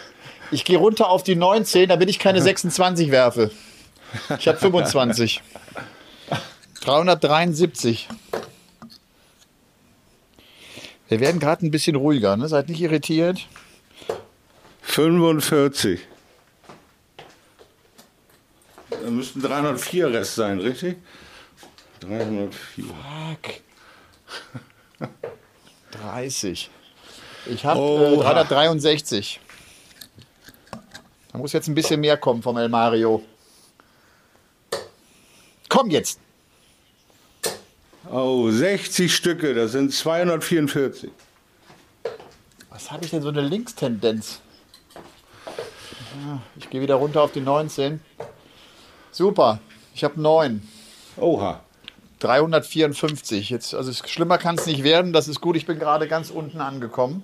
Ich 0.51 0.64
gehe 0.64 0.78
runter 0.78 1.11
auf 1.11 1.22
die 1.22 1.37
19, 1.37 1.91
damit 1.91 2.09
ich 2.09 2.18
keine 2.18 2.41
26 2.41 3.11
werfe. 3.11 3.51
Ich 4.39 4.49
habe 4.49 4.57
25. 4.57 5.43
373. 6.80 8.09
Wir 11.09 11.20
werden 11.20 11.39
gerade 11.39 11.66
ein 11.66 11.70
bisschen 11.70 11.97
ruhiger, 11.97 12.37
ne? 12.39 12.49
Seid 12.49 12.70
nicht 12.70 12.80
irritiert. 12.80 13.47
45. 14.82 16.01
Da 18.89 19.11
müssten 19.11 19.43
304 19.43 20.12
Rest 20.12 20.35
sein, 20.35 20.61
richtig? 20.61 20.97
304. 22.01 22.85
Fuck. 22.85 23.61
30. 26.03 26.71
Ich 27.47 27.65
habe 27.65 27.79
äh, 27.81 27.83
Oha. 28.17 28.45
363. 28.45 29.41
Da 31.33 31.39
muss 31.39 31.53
jetzt 31.53 31.69
ein 31.69 31.75
bisschen 31.75 32.01
mehr 32.01 32.17
kommen 32.17 32.43
vom 32.43 32.57
El 32.57 32.69
Mario. 32.69 33.23
Komm 35.69 35.91
jetzt. 35.91 36.21
Oh, 38.11 38.51
60 38.51 39.15
Stücke, 39.15 39.55
das 39.55 39.73
sind 39.73 39.93
244. 39.93 41.11
Was 42.71 42.91
habe 42.91 43.05
ich 43.05 43.11
denn 43.11 43.23
so 43.23 43.29
eine 43.29 43.41
Linkstendenz? 43.41 44.41
Ja, 45.47 46.41
Ich 46.57 46.71
gehe 46.71 46.81
wieder 46.81 46.97
runter 46.97 47.23
auf 47.23 47.33
die 47.33 47.41
19. 47.41 48.01
Super. 49.11 49.59
Ich 49.95 50.05
habe 50.05 50.21
9. 50.21 50.67
Oha. 51.17 51.61
354. 52.25 53.51
Jetzt, 53.51 53.75
also 53.75 53.91
es- 53.91 54.09
schlimmer 54.09 54.39
kann 54.39 54.57
es 54.57 54.66
nicht 54.66 54.83
werden. 54.83 55.12
Das 55.12 55.29
ist 55.29 55.41
gut. 55.41 55.57
Ich 55.57 55.66
bin 55.66 55.79
gerade 55.79 56.09
ganz 56.09 56.31
unten 56.31 56.61
angekommen. 56.61 57.22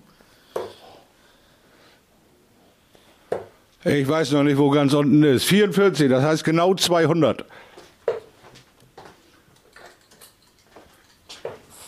Ich 3.85 4.07
weiß 4.07 4.33
noch 4.33 4.43
nicht, 4.43 4.59
wo 4.59 4.69
ganz 4.71 4.93
unten 4.93 5.23
ist. 5.23 5.45
44, 5.45 6.11
das 6.11 6.23
heißt 6.23 6.45
genau 6.45 6.75
200. 6.75 7.47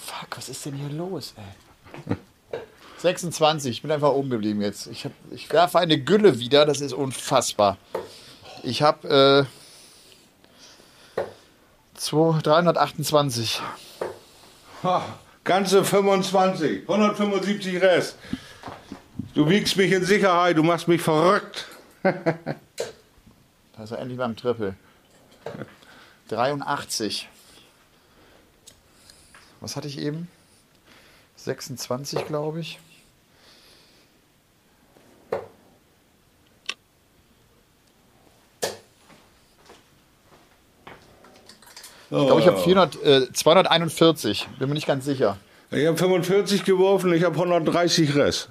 Fuck, 0.07 0.37
was 0.37 0.49
ist 0.49 0.65
denn 0.65 0.75
hier 0.75 0.89
los, 0.89 1.35
ey? 1.37 2.17
26, 2.99 3.71
ich 3.73 3.83
bin 3.83 3.91
einfach 3.91 4.13
oben 4.13 4.31
geblieben 4.31 4.63
jetzt. 4.63 4.87
Ich, 4.87 5.05
hab, 5.05 5.13
ich 5.33 5.53
werfe 5.53 5.81
eine 5.81 5.99
Gülle 5.99 6.39
wieder, 6.39 6.65
das 6.65 6.81
ist 6.81 6.93
unfassbar. 6.95 7.77
Ich 8.63 8.81
habe 8.81 9.47
2, 12.03 12.41
328. 12.43 13.63
Ha, 14.83 15.05
ganze 15.45 15.85
25, 15.85 16.83
175 16.89 17.81
Rest. 17.81 18.17
Du 19.35 19.49
wiegst 19.49 19.77
mich 19.77 19.93
in 19.93 20.05
Sicherheit, 20.05 20.57
du 20.57 20.65
machst 20.65 20.89
mich 20.89 21.01
verrückt. 21.01 21.69
Da 23.75 23.85
ist 23.85 23.91
er 23.91 24.01
endlich 24.01 24.19
beim 24.19 24.37
Triple. 24.37 24.75
83. 26.29 27.27
Was 29.61 29.77
hatte 29.77 29.89
ich 29.89 29.99
eben? 29.99 30.29
26, 31.37 32.27
glaube 32.27 32.61
ich. 32.61 32.79
Ich 42.15 42.27
glaube, 42.27 42.43
ich 42.43 42.47
habe 42.47 42.59
400, 42.59 43.03
äh, 43.05 43.33
241. 43.33 44.47
Bin 44.59 44.69
mir 44.69 44.75
nicht 44.75 44.87
ganz 44.87 45.07
sicher. 45.07 45.39
Ich 45.71 45.87
habe 45.87 45.97
45 45.97 46.63
geworfen, 46.65 47.11
ich 47.15 47.25
habe 47.25 47.35
130 47.35 48.15
Rest. 48.15 48.51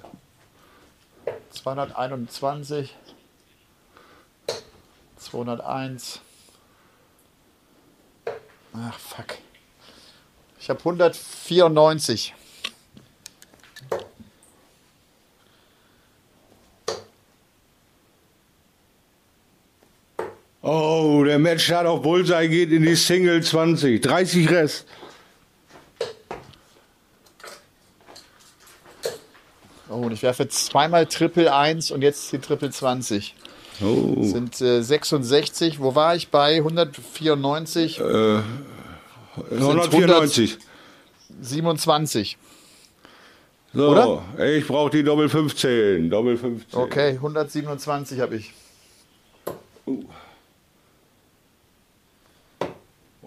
221. 1.51 2.95
201. 5.17 6.21
Ach, 8.73 8.97
fuck. 8.97 9.37
Ich 10.59 10.71
habe 10.71 10.79
194. 10.79 12.33
Der 21.31 21.39
Matchstart 21.39 21.87
auf 21.87 22.01
Bullseye 22.01 22.49
geht 22.49 22.73
in 22.73 22.83
die 22.83 22.93
Single 22.93 23.41
20. 23.41 24.01
30 24.01 24.51
Rest. 24.51 24.85
Oh, 29.89 29.93
und 29.93 30.11
ich 30.11 30.23
werfe 30.23 30.43
jetzt 30.43 30.65
zweimal 30.65 31.05
Triple 31.05 31.55
1 31.55 31.91
und 31.91 32.01
jetzt 32.01 32.33
die 32.33 32.39
Triple 32.39 32.69
20. 32.69 33.33
Oh. 33.81 34.21
Sind 34.23 34.59
äh, 34.59 34.81
66. 34.81 35.79
Wo 35.79 35.95
war 35.95 36.17
ich 36.17 36.27
bei? 36.27 36.57
194, 36.57 38.01
194. 38.01 40.57
27. 41.41 42.37
So, 43.73 43.87
Oder? 43.87 44.21
ich 44.37 44.67
brauche 44.67 44.89
die 44.89 45.01
Doppel 45.01 45.29
15. 45.29 46.09
Doppel 46.09 46.35
15. 46.35 46.77
Okay, 46.77 47.11
127 47.11 48.19
habe 48.19 48.35
ich. 48.35 48.51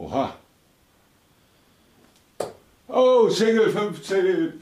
Oha. 0.05 0.35
Oh, 2.89 3.29
Single 3.31 3.71
15. 3.71 4.61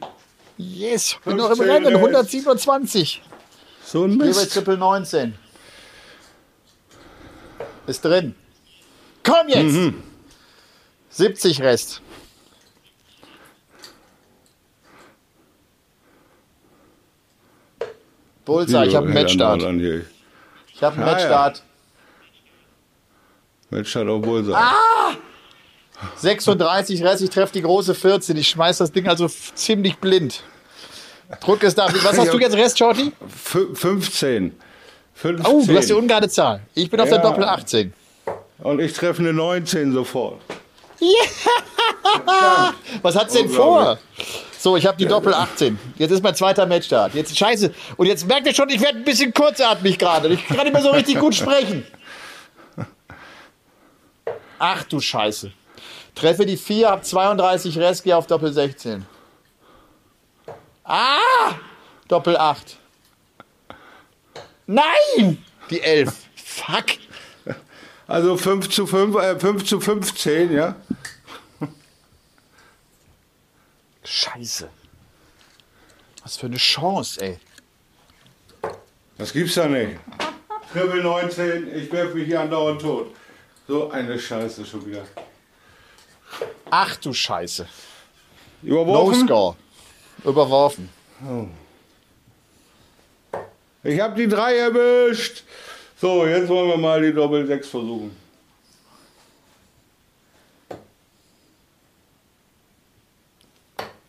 Yes, 0.57 1.17
bin 1.25 1.37
noch 1.37 1.51
im 1.51 1.57
15 1.57 1.71
Rennen. 1.71 1.87
jetzt. 1.91 1.97
127. 1.97 3.23
So 3.85 4.05
ein 4.05 4.11
Hier 4.11 4.19
bei 4.21 4.25
Mist. 4.27 4.53
Triple 4.53 4.77
19. 4.79 5.35
Ist 7.89 8.05
drin. 8.05 8.35
Komm 9.25 9.49
jetzt! 9.49 9.73
Mhm. 9.73 10.03
70 11.11 11.61
Rest. 11.63 12.01
Bullseye, 18.45 18.87
ich 18.87 18.97
habe 18.97 19.07
einen 19.07 19.15
Matchstart. 19.15 19.63
Ich 19.63 20.83
habe 20.83 20.97
einen 20.97 21.05
Ah, 21.05 21.07
ja. 21.07 21.13
Matchstart. 21.13 21.63
Matchstart 23.71 24.09
auf 24.09 24.23
Bullseye. 24.23 24.55
Ah! 24.55 24.92
36 26.17 27.03
Rest, 27.05 27.23
ich 27.23 27.31
treffe 27.31 27.53
die 27.53 27.63
große 27.63 27.95
14. 27.95 28.37
Ich 28.37 28.49
schmeiß 28.49 28.79
das 28.79 28.93
Ding 28.93 29.09
also 29.09 29.29
ziemlich 29.55 29.99
blind. 29.99 30.43
Druck 31.41 31.63
es 31.65 31.75
da. 31.75 31.87
Was 32.03 32.19
hast 32.19 32.33
du 32.33 32.39
jetzt 32.39 32.57
Rest, 32.57 32.79
Shorty? 32.79 33.13
Fü- 33.45 33.75
15. 33.75 34.55
15. 35.15 35.47
Oh, 35.47 35.65
du 35.67 35.77
hast 35.77 35.89
die 35.89 35.93
ungerade 35.95 36.29
Zahl. 36.29 36.61
Ich 36.75 36.91
bin 36.91 37.01
auf 37.01 37.09
der 37.09 37.19
Ja. 37.19 37.23
Doppel 37.23 37.45
18. 37.45 37.93
Und 38.59 38.81
ich 38.81 38.93
treffe 38.93 39.21
eine 39.23 39.33
19 39.33 39.93
sofort. 39.93 40.41
Was 43.03 43.17
hat's 43.17 43.33
denn 43.35 43.49
vor? 43.49 43.99
So, 44.59 44.77
ich 44.77 44.87
habe 44.87 44.97
die 44.97 45.07
Doppel 45.07 45.35
18. 45.35 45.77
Jetzt 45.99 46.13
ist 46.13 46.23
mein 46.23 46.35
zweiter 46.37 46.67
Matchstart. 46.67 47.15
Jetzt 47.15 47.37
scheiße. 47.37 47.75
Und 47.97 48.07
jetzt 48.07 48.27
merkt 48.29 48.47
ihr 48.47 48.55
schon, 48.55 48.69
ich 48.69 48.81
werde 48.81 48.99
ein 48.99 49.05
bisschen 49.05 49.35
kurzatmig 49.35 49.99
gerade. 49.99 50.29
Ich 50.29 50.47
kann 50.47 50.59
nicht 50.59 50.73
mehr 50.73 50.83
so 50.83 50.91
richtig 50.91 51.19
gut 51.19 51.35
sprechen. 51.35 51.85
Ach 54.59 54.85
du 54.85 55.01
Scheiße. 55.01 55.51
Treffe 56.15 56.47
die 56.47 56.57
4, 56.57 56.91
hab 56.91 57.05
32 57.05 57.79
Rest, 57.79 58.05
gehe 58.05 58.17
auf 58.17 58.27
Doppel 58.27 58.53
16. 58.53 59.07
Ah! 60.85 61.55
Doppel 62.09 62.37
8. 62.37 62.77
Nein! 64.67 65.45
Die 65.71 65.81
11. 65.81 66.13
Fuck. 66.35 66.85
Also 68.07 68.37
5 68.37 68.69
zu 68.69 68.87
5, 68.87 69.17
äh, 69.17 69.39
5 69.39 69.65
zu 69.65 69.81
15, 69.81 70.53
ja. 70.53 70.77
Scheiße. 74.05 74.69
Was 76.23 76.37
für 76.37 76.47
eine 76.47 76.57
Chance, 76.57 77.21
ey. 77.21 77.39
Das 79.17 79.33
gibt's 79.33 79.55
ja 79.55 79.67
nicht. 79.67 79.99
Triple 80.73 81.03
19, 81.03 81.75
ich 81.75 81.93
werfe 81.93 82.15
mich 82.15 82.27
hier 82.27 82.41
andauernd 82.41 82.81
tot. 82.81 83.15
So 83.69 83.91
eine 83.91 84.19
Scheiße 84.19 84.65
schon 84.67 84.87
wieder. 84.87 85.05
Ach 86.71 86.97
du 86.97 87.13
Scheiße. 87.13 87.67
No 88.63 88.83
Überworfen? 88.83 89.27
score. 89.27 89.57
Überworfen. 90.25 90.89
Ich 93.83 94.01
habe 94.01 94.15
die 94.15 94.29
3 94.29 94.57
erwischt. 94.57 95.43
So, 96.01 96.27
jetzt 96.27 96.49
wollen 96.49 96.69
wir 96.69 96.77
mal 96.77 97.03
die 97.03 97.13
Doppel 97.13 97.47
6 97.47 97.69
versuchen. 97.69 98.17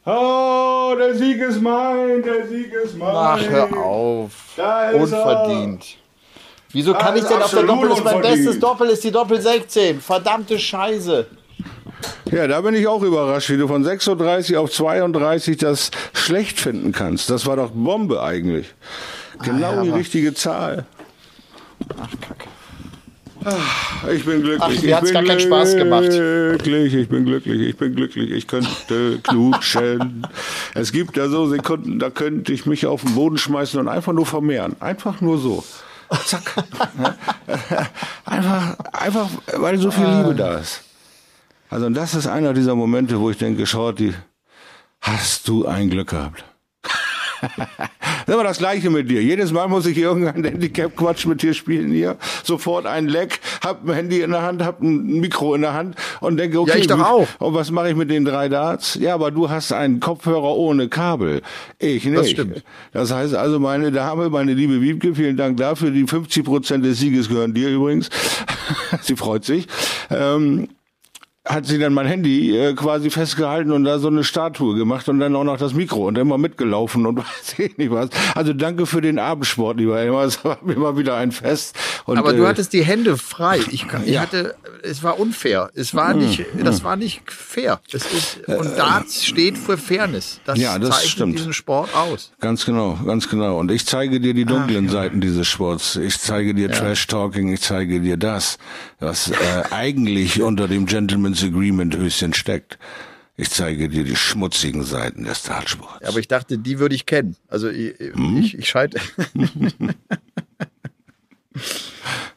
Oh, 0.05 0.95
der 0.97 1.15
Sieg 1.15 1.39
ist 1.39 1.61
mein, 1.61 2.21
der 2.21 2.47
Sieg 2.47 2.74
ist 2.74 2.97
mein. 2.97 3.15
Ach, 3.15 3.41
hör 3.41 3.78
auf. 3.78 4.32
Da 4.57 4.91
ist 4.91 5.13
Unverdient. 5.13 5.97
Wieso 6.71 6.93
kann 6.93 7.15
ich 7.15 7.24
denn 7.24 7.41
auf 7.41 7.51
der 7.51 7.63
Doppel? 7.63 7.89
Mein 8.03 8.21
bestes 8.21 8.59
Doppel, 8.59 8.89
ist 8.89 9.03
die 9.03 9.11
Doppel 9.11 9.39
16. 9.39 10.01
Verdammte 10.01 10.59
Scheiße. 10.59 11.28
Ja, 12.32 12.47
da 12.47 12.62
bin 12.62 12.76
ich 12.76 12.88
auch 12.88 13.04
überrascht, 13.04 13.49
wie 13.49 13.58
du 13.58 13.68
von 13.68 13.84
36 13.84 14.58
auf 14.58 14.72
32 14.72 15.58
das 15.58 15.91
schlecht 16.14 16.60
finden 16.60 16.91
kannst. 16.91 17.30
Das 17.30 17.45
war 17.45 17.56
doch 17.56 17.72
Bombe 17.72 18.22
eigentlich. 18.22 18.74
Genau 19.43 19.72
Ah, 19.72 19.76
ja, 19.76 19.84
die 19.84 19.89
richtige 19.89 20.34
Zahl. 20.34 20.86
Ach, 21.99 22.10
Kacke. 22.22 22.47
Ich 24.14 24.26
bin 24.26 24.41
glücklich. 24.41 24.62
Ach, 24.62 24.70
mir 24.70 24.76
ich 24.76 24.93
hat's 24.93 25.12
gar 25.12 25.24
keinen 25.24 25.39
Spaß 25.39 25.76
gemacht. 25.76 26.10
Glücklich, 26.10 26.93
ich 26.93 27.10
bin 27.10 27.26
glücklich, 27.26 27.62
ich 27.62 27.78
bin 27.78 27.95
glücklich. 27.95 28.32
Ich 28.32 28.47
könnte 28.47 29.20
knutschen. 29.22 30.26
es 30.74 30.91
gibt 30.91 31.18
ja 31.18 31.28
so 31.28 31.47
Sekunden, 31.47 31.99
da 31.99 32.10
könnte 32.10 32.54
ich 32.54 32.66
mich 32.66 32.86
auf 32.86 33.01
den 33.01 33.16
Boden 33.16 33.38
schmeißen 33.38 33.80
und 33.80 33.88
einfach 33.88 34.14
nur 34.14 34.26
vermehren. 34.26 34.76
Einfach 34.80 35.20
nur 35.22 35.38
so. 35.38 35.64
Zack. 36.26 36.54
einfach, 38.26 38.78
einfach, 38.93 39.30
weil 39.58 39.78
so 39.78 39.91
viel 39.91 40.06
Liebe 40.06 40.36
da 40.36 40.60
ist. 40.60 40.82
Also 41.74 41.89
das 41.89 42.13
ist 42.13 42.28
einer 42.28 42.53
dieser 42.53 42.76
Momente, 42.76 43.19
wo 43.19 43.32
ich 43.32 43.39
denke, 43.39 43.65
Shorty, 43.65 44.13
hast 45.01 45.47
du 45.47 45.65
ein 45.65 45.89
Glück 45.89 46.09
gehabt. 46.09 46.45
Das 47.41 47.49
ist 48.28 48.34
immer 48.36 48.43
das 48.43 48.59
Gleiche 48.59 48.91
mit 48.91 49.09
dir. 49.09 49.24
Jedes 49.24 49.51
Mal 49.51 49.67
muss 49.67 49.88
ich 49.88 49.97
irgendein 49.97 50.43
Handicap-Quatsch 50.43 51.26
mit 51.26 51.41
dir 51.41 51.55
spielen 51.55 51.91
hier. 51.91 52.17
Sofort 52.43 52.86
ein 52.86 53.07
Leck, 53.07 53.39
hab 53.63 53.89
ein 53.89 53.93
Handy 53.95 54.21
in 54.21 54.30
der 54.30 54.43
Hand, 54.43 54.61
hab 54.61 54.84
ein 54.84 55.19
Mikro 55.19 55.55
in 55.55 55.61
der 55.61 55.74
Hand 55.74 55.95
und 56.19 56.38
denke, 56.38 56.59
okay, 56.59 56.78
ich 56.78 56.86
doch 56.86 56.99
auch. 56.99 57.28
und 57.39 57.55
was 57.55 57.71
mache 57.71 57.89
ich 57.89 57.95
mit 57.95 58.11
den 58.11 58.24
drei 58.24 58.49
Darts? 58.49 58.93
Ja, 59.01 59.15
aber 59.15 59.32
du 59.32 59.49
hast 59.49 59.74
einen 59.74 59.99
Kopfhörer 59.99 60.55
ohne 60.55 60.89
Kabel. 60.89 61.41
Ich 61.80 62.05
nicht. 62.05 62.19
Das 62.19 62.30
stimmt. 62.30 62.63
Das 62.91 63.11
heißt 63.11 63.34
also, 63.34 63.59
meine 63.59 63.91
Dame, 63.91 64.30
meine 64.30 64.53
liebe 64.53 64.80
Wiebke, 64.80 65.15
vielen 65.15 65.38
Dank 65.38 65.57
dafür. 65.57 65.89
Die 65.89 66.05
50 66.05 66.45
Prozent 66.45 66.86
des 66.86 66.99
Sieges 66.99 67.30
gehören 67.30 67.55
dir 67.55 67.69
übrigens. 67.69 68.11
Sie 69.01 69.15
freut 69.15 69.43
sich. 69.43 69.67
Ähm, 70.11 70.67
hat 71.46 71.66
sie 71.66 71.78
dann 71.78 71.94
mein 71.94 72.06
Handy 72.06 72.58
äh, 72.58 72.74
quasi 72.74 73.10
festgehalten 73.10 73.72
und 73.74 73.84
da 73.84 74.00
so 74.00 74.08
eine 74.08 74.24
Statue 74.24 74.76
gemacht 74.76 75.10
und 75.10 75.20
dann 75.20 75.36
auch 75.36 75.44
noch 75.44 75.58
das 75.58 75.74
Mikro 75.74 76.08
und 76.08 76.18
immer 76.18 76.38
mitgelaufen 76.38 77.06
und 77.06 77.18
weiß 77.20 77.60
ich 77.60 77.78
nicht 77.78 77.91
was. 77.91 78.10
Also 78.34 78.54
danke 78.54 78.86
für 78.86 79.02
den 79.02 79.20
Abendsport, 79.20 79.78
lieber 79.78 80.00
Elmar. 80.00 80.24
Es 80.34 80.44
war 80.46 80.58
mal 80.64 80.98
wieder 80.98 81.18
ein 81.18 81.34
Fest. 81.34 81.76
Und, 82.06 82.18
Aber 82.18 82.32
du 82.32 82.44
äh, 82.44 82.48
hattest 82.48 82.72
die 82.72 82.84
Hände 82.84 83.18
frei. 83.18 83.60
Ich, 83.72 83.86
ich 84.06 84.18
hatte, 84.18 84.56
es 84.84 85.04
war 85.04 85.20
unfair. 85.20 85.70
Es 85.76 85.94
war 85.94 86.14
nicht, 86.14 86.46
das 86.64 86.84
war 86.84 86.96
nicht 86.96 87.30
fair. 87.30 87.82
Es 87.91 88.06
ist, 88.06 88.48
und 88.48 88.78
Darts 88.78 89.26
steht 89.26 89.58
für 89.58 89.78
Fairness. 89.78 90.39
Das, 90.46 90.58
Ja, 90.58 90.80
das 90.80 90.91
zeichnet 90.91 91.10
stimmt. 91.12 91.39
diesen 91.39 91.54
Sport 91.54 91.94
aus. 91.94 92.32
Ganz 92.39 92.66
genau, 92.66 92.98
ganz 93.06 93.30
genau. 93.30 93.60
Und 93.60 93.70
ich 93.70 93.86
zeige 93.86 94.22
dir 94.22 94.34
die 94.34 94.46
dunklen 94.46 94.88
Seiten 94.88 95.20
dieses 95.20 95.46
Sports. 95.48 95.98
Ich 95.98 96.18
zeige 96.20 96.54
dir 96.54 96.72
Trash 96.72 97.06
Talking, 97.08 97.52
ich 97.52 97.62
zeige 97.62 98.00
dir 98.00 98.16
das. 98.16 98.58
Was 99.04 99.30
äh, 99.32 99.64
eigentlich 99.72 100.41
unter 100.41 100.68
dem 100.68 100.86
Gentleman's 100.86 101.43
Agreement 101.43 101.95
höchstens 101.95 102.38
steckt. 102.38 102.78
Ich 103.36 103.49
zeige 103.49 103.89
dir 103.89 104.04
die 104.04 104.16
schmutzigen 104.16 104.84
Seiten 104.84 105.24
des 105.24 105.43
Dartsports. 105.43 106.08
Aber 106.08 106.20
ich 106.20 106.28
dachte, 106.28 106.58
die 106.58 106.80
würde 106.80 106.95
ich 106.95 107.06
kennen. 107.06 107.36
Also 107.47 107.68
ich, 107.70 107.95
Hm? 107.99 108.38
ich, 108.38 108.58
ich 108.58 108.70
scheide. 108.70 108.99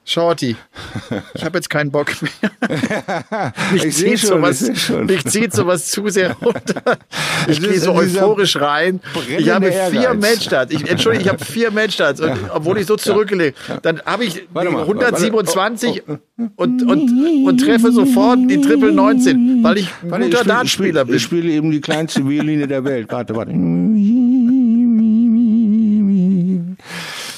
Shorty, 0.09 0.55
ich 1.35 1.45
habe 1.45 1.59
jetzt 1.59 1.69
keinen 1.69 1.91
Bock 1.91 2.13
mehr. 2.23 2.31
Mich 3.73 3.85
Ich 4.05 4.21
schon, 4.21 4.29
sowas, 4.29 4.63
ich 5.09 5.25
zieht 5.27 5.53
sowas 5.53 5.91
zu 5.91 6.09
sehr 6.09 6.33
runter. 6.41 6.97
Ich 7.49 7.61
gehe 7.61 7.81
so 7.81 7.93
euphorisch 7.93 8.55
rein. 8.57 9.01
Ich 9.37 9.51
habe 9.51 9.67
vier 9.73 10.03
Ehrgeiz. 10.03 10.21
Matchstarts. 10.31 10.73
Ich, 10.73 10.89
Entschuldigung, 10.89 11.27
ich 11.27 11.33
habe 11.33 11.45
vier 11.45 11.73
Matchstarts. 11.73 12.21
Und, 12.21 12.39
obwohl 12.55 12.79
ich 12.79 12.87
so 12.87 12.95
zurückgelegt 12.97 13.59
Dann 13.83 14.01
habe 14.07 14.25
ich 14.27 14.47
mal, 14.55 14.65
127 14.69 16.05
und, 16.55 16.83
und, 16.85 17.45
und 17.45 17.59
treffe 17.59 17.91
sofort 17.91 18.39
die 18.49 18.61
Triple 18.61 18.93
19, 18.93 19.65
weil 19.65 19.79
ich 19.79 19.89
guter 20.03 20.21
ich 20.21 20.37
spiel- 20.37 20.45
Dartspieler 20.47 21.01
ich 21.01 21.07
bin. 21.09 21.17
ich 21.17 21.23
spiele 21.23 21.51
eben 21.51 21.71
die 21.73 21.81
kleinste 21.81 22.27
Violine 22.29 22.69
der 22.69 22.85
Welt. 22.85 23.09
Warte, 23.11 23.35
warte. 23.35 23.51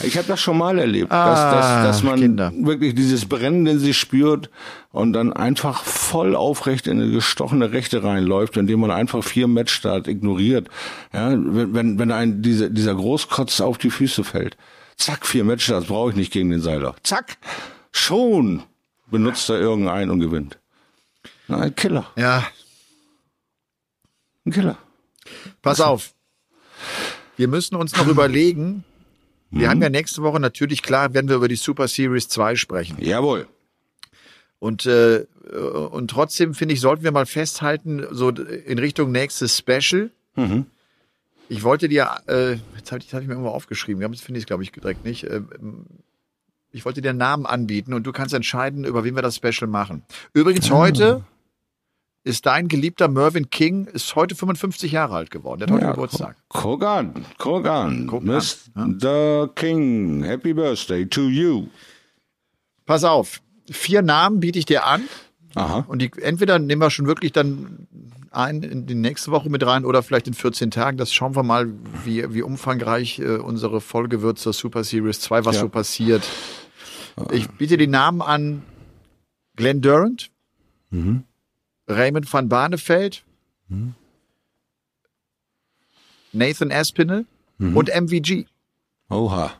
Ich 0.02 0.16
habe 0.16 0.28
das 0.28 0.40
schon 0.40 0.56
mal 0.58 0.78
erlebt, 0.78 1.10
dass, 1.10 1.38
Ah, 1.38 1.52
dass, 1.52 1.86
dass 1.86 2.02
man 2.02 2.20
Kinder. 2.20 2.52
wirklich 2.56 2.94
dieses 2.94 3.26
Brennen 3.26 3.66
in 3.66 3.78
sich 3.78 3.98
spürt 3.98 4.48
und 4.92 5.12
dann 5.12 5.32
einfach 5.32 5.82
voll 5.84 6.36
aufrecht 6.36 6.86
in 6.86 7.00
eine 7.00 7.10
gestochene 7.10 7.72
Rechte 7.72 8.02
reinläuft, 8.04 8.56
indem 8.56 8.80
man 8.80 8.90
einfach 8.90 9.24
vier 9.24 9.48
Matchstart 9.48 10.06
ignoriert. 10.08 10.68
Ja, 11.12 11.30
wenn, 11.30 11.74
wenn, 11.74 11.98
wenn 11.98 12.12
ein 12.12 12.42
dieser, 12.42 12.70
dieser 12.70 12.94
Großkotz 12.94 13.60
auf 13.60 13.78
die 13.78 13.90
Füße 13.90 14.24
fällt. 14.24 14.56
Zack, 14.96 15.26
vier 15.26 15.44
Matchstarts 15.44 15.86
brauche 15.86 16.10
ich 16.10 16.16
nicht 16.16 16.32
gegen 16.32 16.50
den 16.50 16.60
Seiler. 16.60 16.94
Zack, 17.02 17.36
schon 17.92 18.62
benutzt 19.10 19.48
er 19.50 19.58
irgendeinen 19.60 20.10
und 20.10 20.20
gewinnt. 20.20 20.58
Na, 21.48 21.58
ein 21.60 21.74
Killer, 21.74 22.06
Ja, 22.16 22.46
ein 24.44 24.52
Killer. 24.52 24.76
Pass 25.62 25.80
auf. 25.80 26.12
Wir 27.36 27.48
müssen 27.48 27.76
uns 27.76 27.96
noch 27.96 28.06
überlegen. 28.06 28.84
Wir 29.50 29.70
haben 29.70 29.82
ja 29.82 29.88
nächste 29.88 30.22
Woche 30.22 30.40
natürlich 30.40 30.82
klar, 30.82 31.14
werden 31.14 31.28
wir 31.28 31.36
über 31.36 31.48
die 31.48 31.56
Super 31.56 31.88
Series 31.88 32.28
2 32.28 32.56
sprechen. 32.56 32.96
Jawohl. 33.00 33.46
Und, 34.58 34.86
äh, 34.86 35.24
und 35.90 36.10
trotzdem 36.10 36.54
finde 36.54 36.74
ich, 36.74 36.80
sollten 36.80 37.04
wir 37.04 37.12
mal 37.12 37.26
festhalten, 37.26 38.06
so 38.10 38.30
in 38.30 38.78
Richtung 38.78 39.12
nächstes 39.12 39.56
Special. 39.56 40.10
Ich 41.48 41.62
wollte 41.62 41.88
dir, 41.88 42.10
äh, 42.26 42.56
jetzt 42.76 42.92
habe 42.92 43.02
ich, 43.02 43.14
hab 43.14 43.22
ich 43.22 43.26
mir 43.26 43.34
irgendwo 43.34 43.50
aufgeschrieben, 43.50 44.02
jetzt 44.12 44.22
finde 44.22 44.38
ich 44.38 44.42
es, 44.42 44.46
glaube 44.46 44.62
ich, 44.62 44.72
direkt 44.72 45.04
nicht. 45.04 45.24
Ähm, 45.24 45.86
ich 46.70 46.84
wollte 46.84 47.00
dir 47.00 47.10
einen 47.10 47.18
Namen 47.18 47.46
anbieten 47.46 47.94
und 47.94 48.06
du 48.06 48.12
kannst 48.12 48.34
entscheiden, 48.34 48.84
über 48.84 49.04
wen 49.04 49.14
wir 49.14 49.22
das 49.22 49.36
Special 49.36 49.68
machen. 49.68 50.02
Übrigens 50.34 50.70
heute 50.70 51.24
ist 52.28 52.46
dein 52.46 52.68
geliebter 52.68 53.08
Mervyn 53.08 53.50
King, 53.50 53.86
ist 53.86 54.14
heute 54.14 54.34
55 54.36 54.92
Jahre 54.92 55.16
alt 55.16 55.30
geworden. 55.30 55.60
Der 55.60 55.66
hat 55.68 55.74
heute 55.74 55.84
Ja, 55.86 55.90
Geburtstag. 55.92 56.36
Kogan, 56.48 57.24
Kogan, 57.38 58.06
Mr. 58.06 59.48
King, 59.54 60.22
happy 60.22 60.52
birthday 60.54 61.06
to 61.06 61.22
you. 61.28 61.66
Pass 62.86 63.04
auf, 63.04 63.40
vier 63.70 64.02
Namen 64.02 64.40
biete 64.40 64.58
ich 64.58 64.64
dir 64.66 64.86
an 64.86 65.02
Aha. 65.54 65.84
und 65.88 66.00
die 66.00 66.10
entweder 66.22 66.58
nehmen 66.58 66.80
wir 66.80 66.90
schon 66.90 67.06
wirklich 67.06 67.32
dann 67.32 67.86
ein 68.30 68.62
in 68.62 68.86
die 68.86 68.94
nächste 68.94 69.30
Woche 69.30 69.48
mit 69.50 69.64
rein 69.66 69.84
oder 69.84 70.02
vielleicht 70.02 70.28
in 70.28 70.34
14 70.34 70.70
Tagen. 70.70 70.98
Das 70.98 71.12
schauen 71.12 71.34
wir 71.34 71.42
mal, 71.42 71.68
wie, 72.04 72.32
wie 72.34 72.42
umfangreich 72.42 73.18
äh, 73.20 73.36
unsere 73.38 73.80
Folge 73.80 74.20
wird 74.22 74.38
zur 74.38 74.52
Super 74.52 74.84
Series 74.84 75.20
2, 75.20 75.44
was 75.46 75.56
Ja. 75.56 75.62
so 75.62 75.68
passiert. 75.70 76.28
Ich 77.32 77.48
biete 77.48 77.76
die 77.78 77.86
Namen 77.88 78.20
an 78.22 78.62
Glenn 79.56 79.80
Durant, 79.80 80.30
Raymond 81.88 82.32
van 82.32 82.48
Barneveld, 82.48 83.22
Nathan 86.32 86.70
Aspinall 86.70 87.24
und 87.58 87.88
MVG. 87.88 88.46
Oha. 89.10 89.52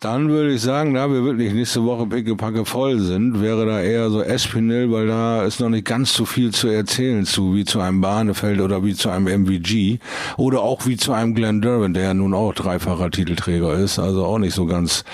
Dann 0.00 0.28
würde 0.28 0.52
ich 0.52 0.60
sagen, 0.60 0.92
da 0.92 1.10
wir 1.10 1.24
wirklich 1.24 1.54
nächste 1.54 1.82
Woche 1.84 2.06
pickepacke 2.06 2.66
voll 2.66 2.98
sind, 2.98 3.40
wäre 3.40 3.64
da 3.64 3.80
eher 3.80 4.10
so 4.10 4.20
Espinel, 4.20 4.92
weil 4.92 5.06
da 5.06 5.44
ist 5.44 5.60
noch 5.60 5.70
nicht 5.70 5.86
ganz 5.86 6.12
so 6.12 6.26
viel 6.26 6.50
zu 6.52 6.68
erzählen 6.68 7.24
zu, 7.24 7.54
wie 7.54 7.64
zu 7.64 7.80
einem 7.80 8.02
Bahnefeld 8.02 8.60
oder 8.60 8.84
wie 8.84 8.94
zu 8.94 9.08
einem 9.08 9.44
MVG 9.44 10.00
oder 10.36 10.60
auch 10.60 10.84
wie 10.84 10.98
zu 10.98 11.12
einem 11.12 11.34
Glenn 11.34 11.62
Durbin, 11.62 11.94
der 11.94 12.02
ja 12.02 12.14
nun 12.14 12.34
auch 12.34 12.52
dreifacher 12.52 13.10
Titelträger 13.10 13.72
ist, 13.78 13.98
also 13.98 14.26
auch 14.26 14.38
nicht 14.38 14.54
so 14.54 14.66
ganz 14.66 15.04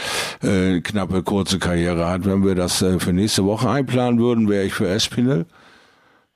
äh, 0.42 0.80
knappe, 0.80 1.22
kurze 1.22 1.60
Karriere 1.60 2.08
hat. 2.08 2.24
Wenn 2.24 2.44
wir 2.44 2.56
das 2.56 2.82
äh, 2.82 2.98
für 2.98 3.12
nächste 3.12 3.44
Woche 3.44 3.70
einplanen 3.70 4.18
würden, 4.18 4.48
wäre 4.48 4.64
ich 4.64 4.74
für 4.74 4.88
Espinel. 4.88 5.46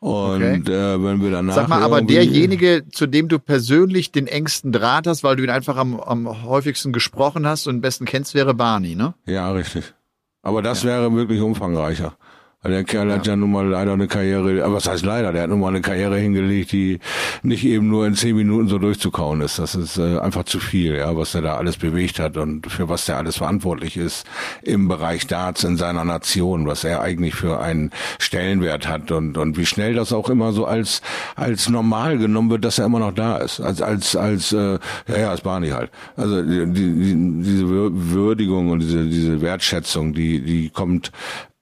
Und 0.04 0.68
Okay. 0.68 0.70
äh, 0.70 1.02
wenn 1.02 1.22
wir 1.22 1.30
danach 1.30 1.54
Sag 1.54 1.68
mal, 1.68 1.80
aber 1.80 2.02
derjenige, 2.02 2.84
zu 2.92 3.06
dem 3.06 3.28
du 3.28 3.38
persönlich 3.38 4.12
den 4.12 4.26
engsten 4.26 4.70
Draht 4.70 5.06
hast, 5.06 5.24
weil 5.24 5.36
du 5.36 5.44
ihn 5.44 5.48
einfach 5.48 5.78
am, 5.78 5.98
am 5.98 6.44
häufigsten 6.44 6.92
gesprochen 6.92 7.46
hast 7.46 7.66
und 7.66 7.76
am 7.76 7.80
besten 7.80 8.04
kennst, 8.04 8.34
wäre 8.34 8.52
Barney, 8.52 8.96
ne? 8.96 9.14
Ja, 9.24 9.50
richtig. 9.52 9.94
Aber 10.42 10.60
das 10.60 10.84
wäre 10.84 11.10
wirklich 11.14 11.40
umfangreicher. 11.40 12.18
Der 12.66 12.82
Kerl 12.84 13.12
hat 13.12 13.26
ja 13.26 13.36
nun 13.36 13.52
mal 13.52 13.66
leider 13.68 13.92
eine 13.92 14.08
Karriere, 14.08 14.64
aber 14.64 14.74
was 14.76 14.88
heißt 14.88 15.04
leider, 15.04 15.32
der 15.32 15.42
hat 15.42 15.50
nun 15.50 15.60
mal 15.60 15.68
eine 15.68 15.82
Karriere 15.82 16.16
hingelegt, 16.18 16.72
die 16.72 16.98
nicht 17.42 17.64
eben 17.64 17.88
nur 17.88 18.06
in 18.06 18.14
zehn 18.14 18.34
Minuten 18.34 18.68
so 18.68 18.78
durchzukauen 18.78 19.42
ist. 19.42 19.58
Das 19.58 19.74
ist 19.74 19.98
äh, 19.98 20.18
einfach 20.18 20.44
zu 20.44 20.60
viel, 20.60 20.96
ja, 20.96 21.14
was 21.14 21.34
er 21.34 21.42
da 21.42 21.56
alles 21.56 21.76
bewegt 21.76 22.18
hat 22.18 22.38
und 22.38 22.66
für 22.70 22.88
was 22.88 23.04
der 23.04 23.18
alles 23.18 23.36
verantwortlich 23.36 23.98
ist 23.98 24.26
im 24.62 24.88
Bereich 24.88 25.26
Darts 25.26 25.62
in 25.64 25.76
seiner 25.76 26.04
Nation, 26.06 26.66
was 26.66 26.84
er 26.84 27.02
eigentlich 27.02 27.34
für 27.34 27.60
einen 27.60 27.90
Stellenwert 28.18 28.88
hat 28.88 29.10
und, 29.10 29.36
und 29.36 29.58
wie 29.58 29.66
schnell 29.66 29.92
das 29.94 30.12
auch 30.12 30.30
immer 30.30 30.52
so 30.52 30.64
als, 30.64 31.02
als 31.36 31.68
normal 31.68 32.16
genommen 32.16 32.48
wird, 32.50 32.64
dass 32.64 32.78
er 32.78 32.86
immer 32.86 32.98
noch 33.00 33.12
da 33.12 33.36
ist. 33.36 33.60
Als, 33.60 33.82
als, 33.82 34.16
als, 34.16 34.52
äh, 34.52 34.78
ja, 35.08 35.18
ja, 35.18 35.30
als 35.30 35.42
Barney 35.42 35.68
halt. 35.68 35.90
Also 36.16 36.42
die, 36.42 36.66
die, 36.72 37.42
diese 37.42 37.64
Wür- 37.66 37.90
Würdigung 37.92 38.70
und 38.70 38.80
diese, 38.80 39.04
diese 39.04 39.42
Wertschätzung, 39.42 40.14
die, 40.14 40.40
die 40.40 40.70
kommt 40.70 41.12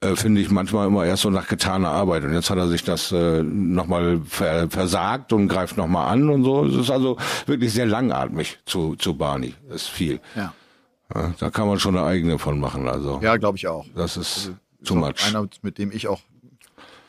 äh, 0.03 0.17
finde 0.17 0.41
ich 0.41 0.51
manchmal 0.51 0.87
immer 0.89 1.05
erst 1.07 1.23
so 1.23 1.31
nach 1.31 1.49
getaner 1.49 1.91
Arbeit. 1.91 2.25
Und 2.25 2.35
jetzt 2.35 2.51
hat 2.51 2.59
er 2.59 2.69
sich 2.69 2.85
das 2.85 3.13
äh, 3.13 3.43
nochmal 3.43 4.21
ver 4.27 4.69
versagt 4.69 5.33
und 5.33 5.49
greift 5.49 5.77
nochmal 5.77 6.13
an 6.13 6.29
und 6.29 6.45
so. 6.45 6.65
Es 6.67 6.75
ist 6.75 6.91
also 6.91 7.17
wirklich 7.47 7.73
sehr 7.73 7.87
langatmig 7.87 8.59
zu, 8.67 8.97
zu 8.97 9.17
Barney. 9.17 9.55
Das 9.69 9.83
ist 9.83 9.89
viel. 9.89 10.21
Ja. 10.35 10.53
Ja, 11.15 11.35
da 11.39 11.51
kann 11.51 11.69
man 11.69 11.79
schon 11.79 11.97
eine 11.97 12.07
eigene 12.07 12.39
von 12.39 12.59
machen. 12.59 12.89
Also 12.89 13.21
Ja, 13.23 13.37
glaube 13.37 13.59
ich 13.59 13.67
auch. 13.69 13.87
das 13.95 14.17
ist 14.17 14.37
Ist 14.37 14.53
too 14.85 14.95
much. 14.95 15.27
Einer, 15.27 15.47
mit 15.63 15.79
dem 15.79 15.93
ich 15.93 16.09
auch 16.09 16.21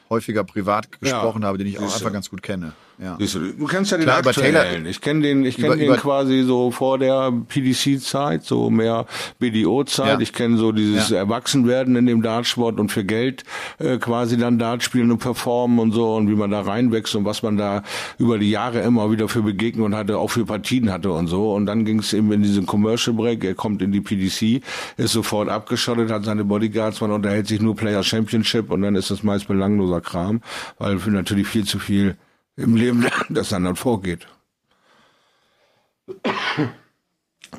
häufiger 0.09 0.43
privat 0.43 0.99
gesprochen 1.01 1.45
habe, 1.45 1.57
den 1.57 1.67
ich 1.67 1.79
auch 1.79 1.83
einfach 1.83 2.11
ganz 2.13 2.29
gut 2.29 2.43
kenne. 2.43 2.73
Ja. 2.99 3.17
Du, 3.17 3.25
du 3.25 3.65
kennst 3.65 3.91
ja 3.91 3.97
den 3.97 4.05
Klar, 4.05 4.17
aktuellen. 4.19 4.53
Taylor- 4.53 4.85
ich 4.89 5.01
kenne 5.01 5.21
den, 5.21 5.45
ich 5.45 5.57
kenne 5.57 5.75
den 5.77 5.87
über- 5.87 5.97
quasi 5.97 6.43
so 6.43 6.71
vor 6.71 6.99
der 6.99 7.31
PDC-Zeit, 7.47 8.43
so 8.43 8.69
mehr 8.69 9.05
BDO-Zeit. 9.39 10.07
Ja. 10.07 10.19
Ich 10.19 10.33
kenne 10.33 10.57
so 10.57 10.71
dieses 10.71 11.09
Ja. 11.09 11.17
Erwachsenwerden 11.17 11.95
in 11.95 12.05
dem 12.05 12.21
Dartsport 12.21 12.79
und 12.79 12.91
für 12.91 13.03
Geld 13.03 13.43
äh, 13.79 13.97
quasi 13.97 14.37
dann 14.37 14.59
Dart 14.59 14.83
spielen 14.83 15.11
und 15.11 15.17
performen 15.19 15.79
und 15.79 15.91
so 15.91 16.15
und 16.15 16.29
wie 16.29 16.35
man 16.35 16.51
da 16.51 16.61
reinwächst 16.61 17.15
und 17.15 17.25
was 17.25 17.43
man 17.43 17.57
da 17.57 17.83
über 18.19 18.37
die 18.37 18.49
Jahre 18.51 18.81
immer 18.81 19.11
wieder 19.11 19.27
für 19.27 19.41
Begegnungen 19.41 19.95
hatte, 19.95 20.17
auch 20.17 20.29
für 20.31 20.45
Partien 20.45 20.91
hatte 20.91 21.11
und 21.11 21.27
so. 21.27 21.53
Und 21.53 21.65
dann 21.65 21.85
ging 21.85 21.99
es 21.99 22.13
eben 22.13 22.31
in 22.31 22.43
diesen 22.43 22.65
Commercial 22.65 23.15
Break. 23.15 23.43
Er 23.43 23.55
kommt 23.55 23.81
in 23.81 23.91
die 23.91 24.01
PDC, 24.01 24.61
ist 24.97 25.13
sofort 25.13 25.49
abgeschottet, 25.49 26.11
hat 26.11 26.25
seine 26.25 26.43
Bodyguards, 26.45 27.01
man 27.01 27.11
unterhält 27.11 27.47
sich 27.47 27.61
nur 27.61 27.75
Player 27.75 28.03
Championship 28.03 28.71
und 28.71 28.81
dann 28.81 28.95
ist 28.95 29.11
das 29.11 29.23
meist 29.23 29.47
belangloser 29.47 30.01
Kram, 30.01 30.41
weil 30.77 30.99
für 30.99 31.09
natürlich 31.11 31.47
viel 31.47 31.65
zu 31.65 31.79
viel 31.79 32.15
im 32.55 32.75
Leben, 32.75 33.05
das 33.29 33.49
dann 33.49 33.63
dann 33.63 33.75
vorgeht. 33.75 34.27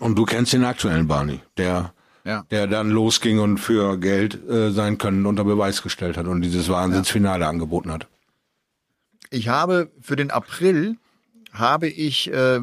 Und 0.00 0.16
du 0.18 0.24
kennst 0.24 0.52
den 0.52 0.64
aktuellen 0.64 1.06
Barney, 1.06 1.40
der, 1.56 1.94
Ja. 2.24 2.44
der 2.50 2.66
dann 2.66 2.90
losging 2.90 3.38
und 3.38 3.58
für 3.58 3.98
Geld 3.98 4.34
äh, 4.48 4.70
sein 4.70 4.98
Können 4.98 5.26
unter 5.26 5.44
Beweis 5.44 5.82
gestellt 5.82 6.16
hat 6.16 6.26
und 6.26 6.42
dieses 6.42 6.68
Wahnsinnsfinale 6.68 7.46
angeboten 7.46 7.92
hat. 7.92 8.08
Ich 9.30 9.48
habe 9.48 9.90
für 10.00 10.16
den 10.16 10.30
April 10.30 10.96
habe 11.54 11.86
ich 11.88 12.32
äh, 12.32 12.58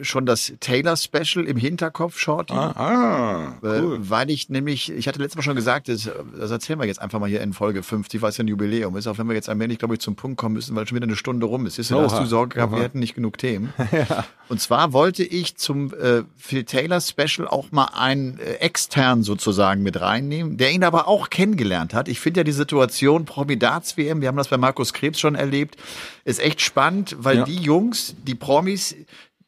schon 0.00 0.24
das 0.26 0.54
Taylor 0.60 0.96
Special 0.96 1.44
im 1.44 1.56
Hinterkopf, 1.58 2.18
Shorty. 2.18 2.54
Ah, 2.54 2.72
ah 2.74 3.58
Äh, 3.62 3.80
cool. 3.80 3.98
Weil 4.00 4.30
ich 4.30 4.48
nämlich, 4.48 4.90
ich 4.90 5.06
hatte 5.06 5.18
letztes 5.20 5.36
Mal 5.36 5.42
schon 5.42 5.54
gesagt, 5.54 5.88
das, 5.88 6.10
das 6.38 6.50
erzählen 6.50 6.78
wir 6.80 6.86
jetzt 6.86 7.00
einfach 7.00 7.20
mal 7.20 7.28
hier 7.28 7.42
in 7.42 7.52
Folge 7.52 7.82
50, 7.82 8.22
weil 8.22 8.30
es 8.30 8.38
ja 8.38 8.44
ein 8.44 8.48
Jubiläum 8.48 8.96
ist, 8.96 9.06
auch 9.06 9.18
wenn 9.18 9.28
wir 9.28 9.34
jetzt 9.34 9.50
allmählich, 9.50 9.78
glaube 9.78 9.94
ich, 9.94 10.00
zum 10.00 10.16
Punkt 10.16 10.38
kommen 10.38 10.54
müssen, 10.54 10.74
weil 10.74 10.86
schon 10.86 10.96
wieder 10.96 11.06
eine 11.06 11.16
Stunde 11.16 11.44
rum 11.46 11.66
ist. 11.66 11.78
Du, 11.78 11.82
da 11.82 12.02
hast 12.02 12.14
Oha. 12.14 12.20
du 12.20 12.26
Sorge 12.26 12.54
gehabt, 12.56 12.72
wir 12.72 12.78
Aha. 12.78 12.84
hätten 12.84 12.98
nicht 12.98 13.14
genug 13.14 13.36
Themen. 13.36 13.72
Und 14.48 14.60
zwar 14.60 14.92
wollte 14.92 15.24
ich 15.24 15.56
zum 15.56 15.92
äh, 15.94 16.24
Phil 16.36 16.64
Taylor 16.64 17.00
Special 17.00 17.46
auch 17.48 17.70
mal 17.70 17.90
einen 17.94 18.38
äh, 18.38 18.54
extern 18.56 19.22
sozusagen 19.22 19.82
mit 19.82 20.00
reinnehmen, 20.00 20.56
der 20.56 20.72
ihn 20.72 20.84
aber 20.84 21.08
auch 21.08 21.30
kennengelernt 21.30 21.94
hat. 21.94 22.08
Ich 22.08 22.20
finde 22.20 22.40
ja 22.40 22.44
die 22.44 22.52
Situation 22.52 23.24
Promi 23.24 23.58
Darts 23.58 23.96
WM, 23.96 24.20
wir 24.20 24.28
haben 24.28 24.36
das 24.36 24.48
bei 24.48 24.58
Markus 24.58 24.92
Krebs 24.92 25.20
schon 25.20 25.34
erlebt, 25.34 25.76
ist 26.24 26.40
echt 26.40 26.60
spannend, 26.60 27.16
weil 27.18 27.38
Ja. 27.38 27.44
die 27.44 27.56
Jungs, 27.56 28.14
die 28.26 28.34
Promis, 28.34 28.94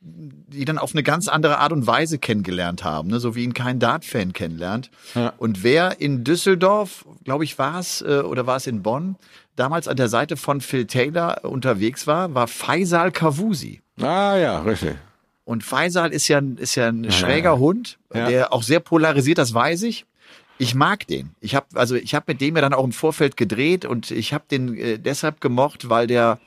die 0.01 0.65
dann 0.65 0.79
auf 0.79 0.93
eine 0.93 1.03
ganz 1.03 1.29
andere 1.29 1.59
Art 1.59 1.73
und 1.73 1.87
Weise 1.87 2.19
kennengelernt 2.19 2.85
haben, 2.85 3.09
ne? 3.09 3.21
so 3.21 3.35
wie 3.35 3.45
ihn 3.45 3.55
kein 3.55 3.79
Dart-Fan 3.79 4.33
kennenlernt. 4.35 4.91
Ja. 5.15 5.33
Und 5.39 5.63
wer 5.63 6.01
in 6.01 6.25
Düsseldorf, 6.25 7.07
glaube 7.25 7.45
ich, 7.45 7.59
war 7.59 7.79
es, 7.81 8.03
äh, 8.03 8.21
oder 8.21 8.47
war 8.47 8.57
es 8.57 8.67
in 8.67 8.83
Bonn, 8.83 9.17
damals 9.57 9.89
an 9.89 9.97
der 9.97 10.09
Seite 10.09 10.37
von 10.37 10.61
Phil 10.61 10.87
Taylor 10.87 11.45
unterwegs 11.45 12.07
war, 12.07 12.35
war 12.35 12.49
Faisal 12.49 13.13
Kavusi. 13.13 13.81
Ah 14.01 14.37
ja, 14.37 14.61
richtig. 14.61 14.95
Und 15.45 15.63
Faisal 15.65 16.13
ist 16.13 16.29
ja, 16.29 16.41
ist 16.57 16.75
ja 16.75 16.89
ein 16.89 17.11
schräger 17.11 17.53
ja. 17.53 17.59
Hund, 17.59 17.99
ja. 18.15 18.29
der 18.29 18.53
auch 18.53 18.63
sehr 18.63 18.81
polarisiert, 18.81 19.39
das 19.39 19.55
weiß 19.55 19.83
ich. 19.85 20.05
Ich 20.59 20.75
mag 20.75 21.07
den. 21.07 21.35
Ich 21.41 21.55
habe 21.55 21.67
also 21.75 21.95
ich 21.97 22.15
habe 22.15 22.27
mit 22.29 22.41
dem 22.41 22.55
ja 22.57 22.63
dann 22.63 22.75
auch 22.75 22.85
im 22.85 22.93
Vorfeld 22.93 23.37
gedreht 23.37 23.85
und 23.85 24.11
ich 24.11 24.33
habe 24.33 24.45
den 24.51 24.77
äh, 24.77 24.99
deshalb 24.99 25.41
gemocht, 25.41 25.89
weil 25.91 26.07
der 26.07 26.39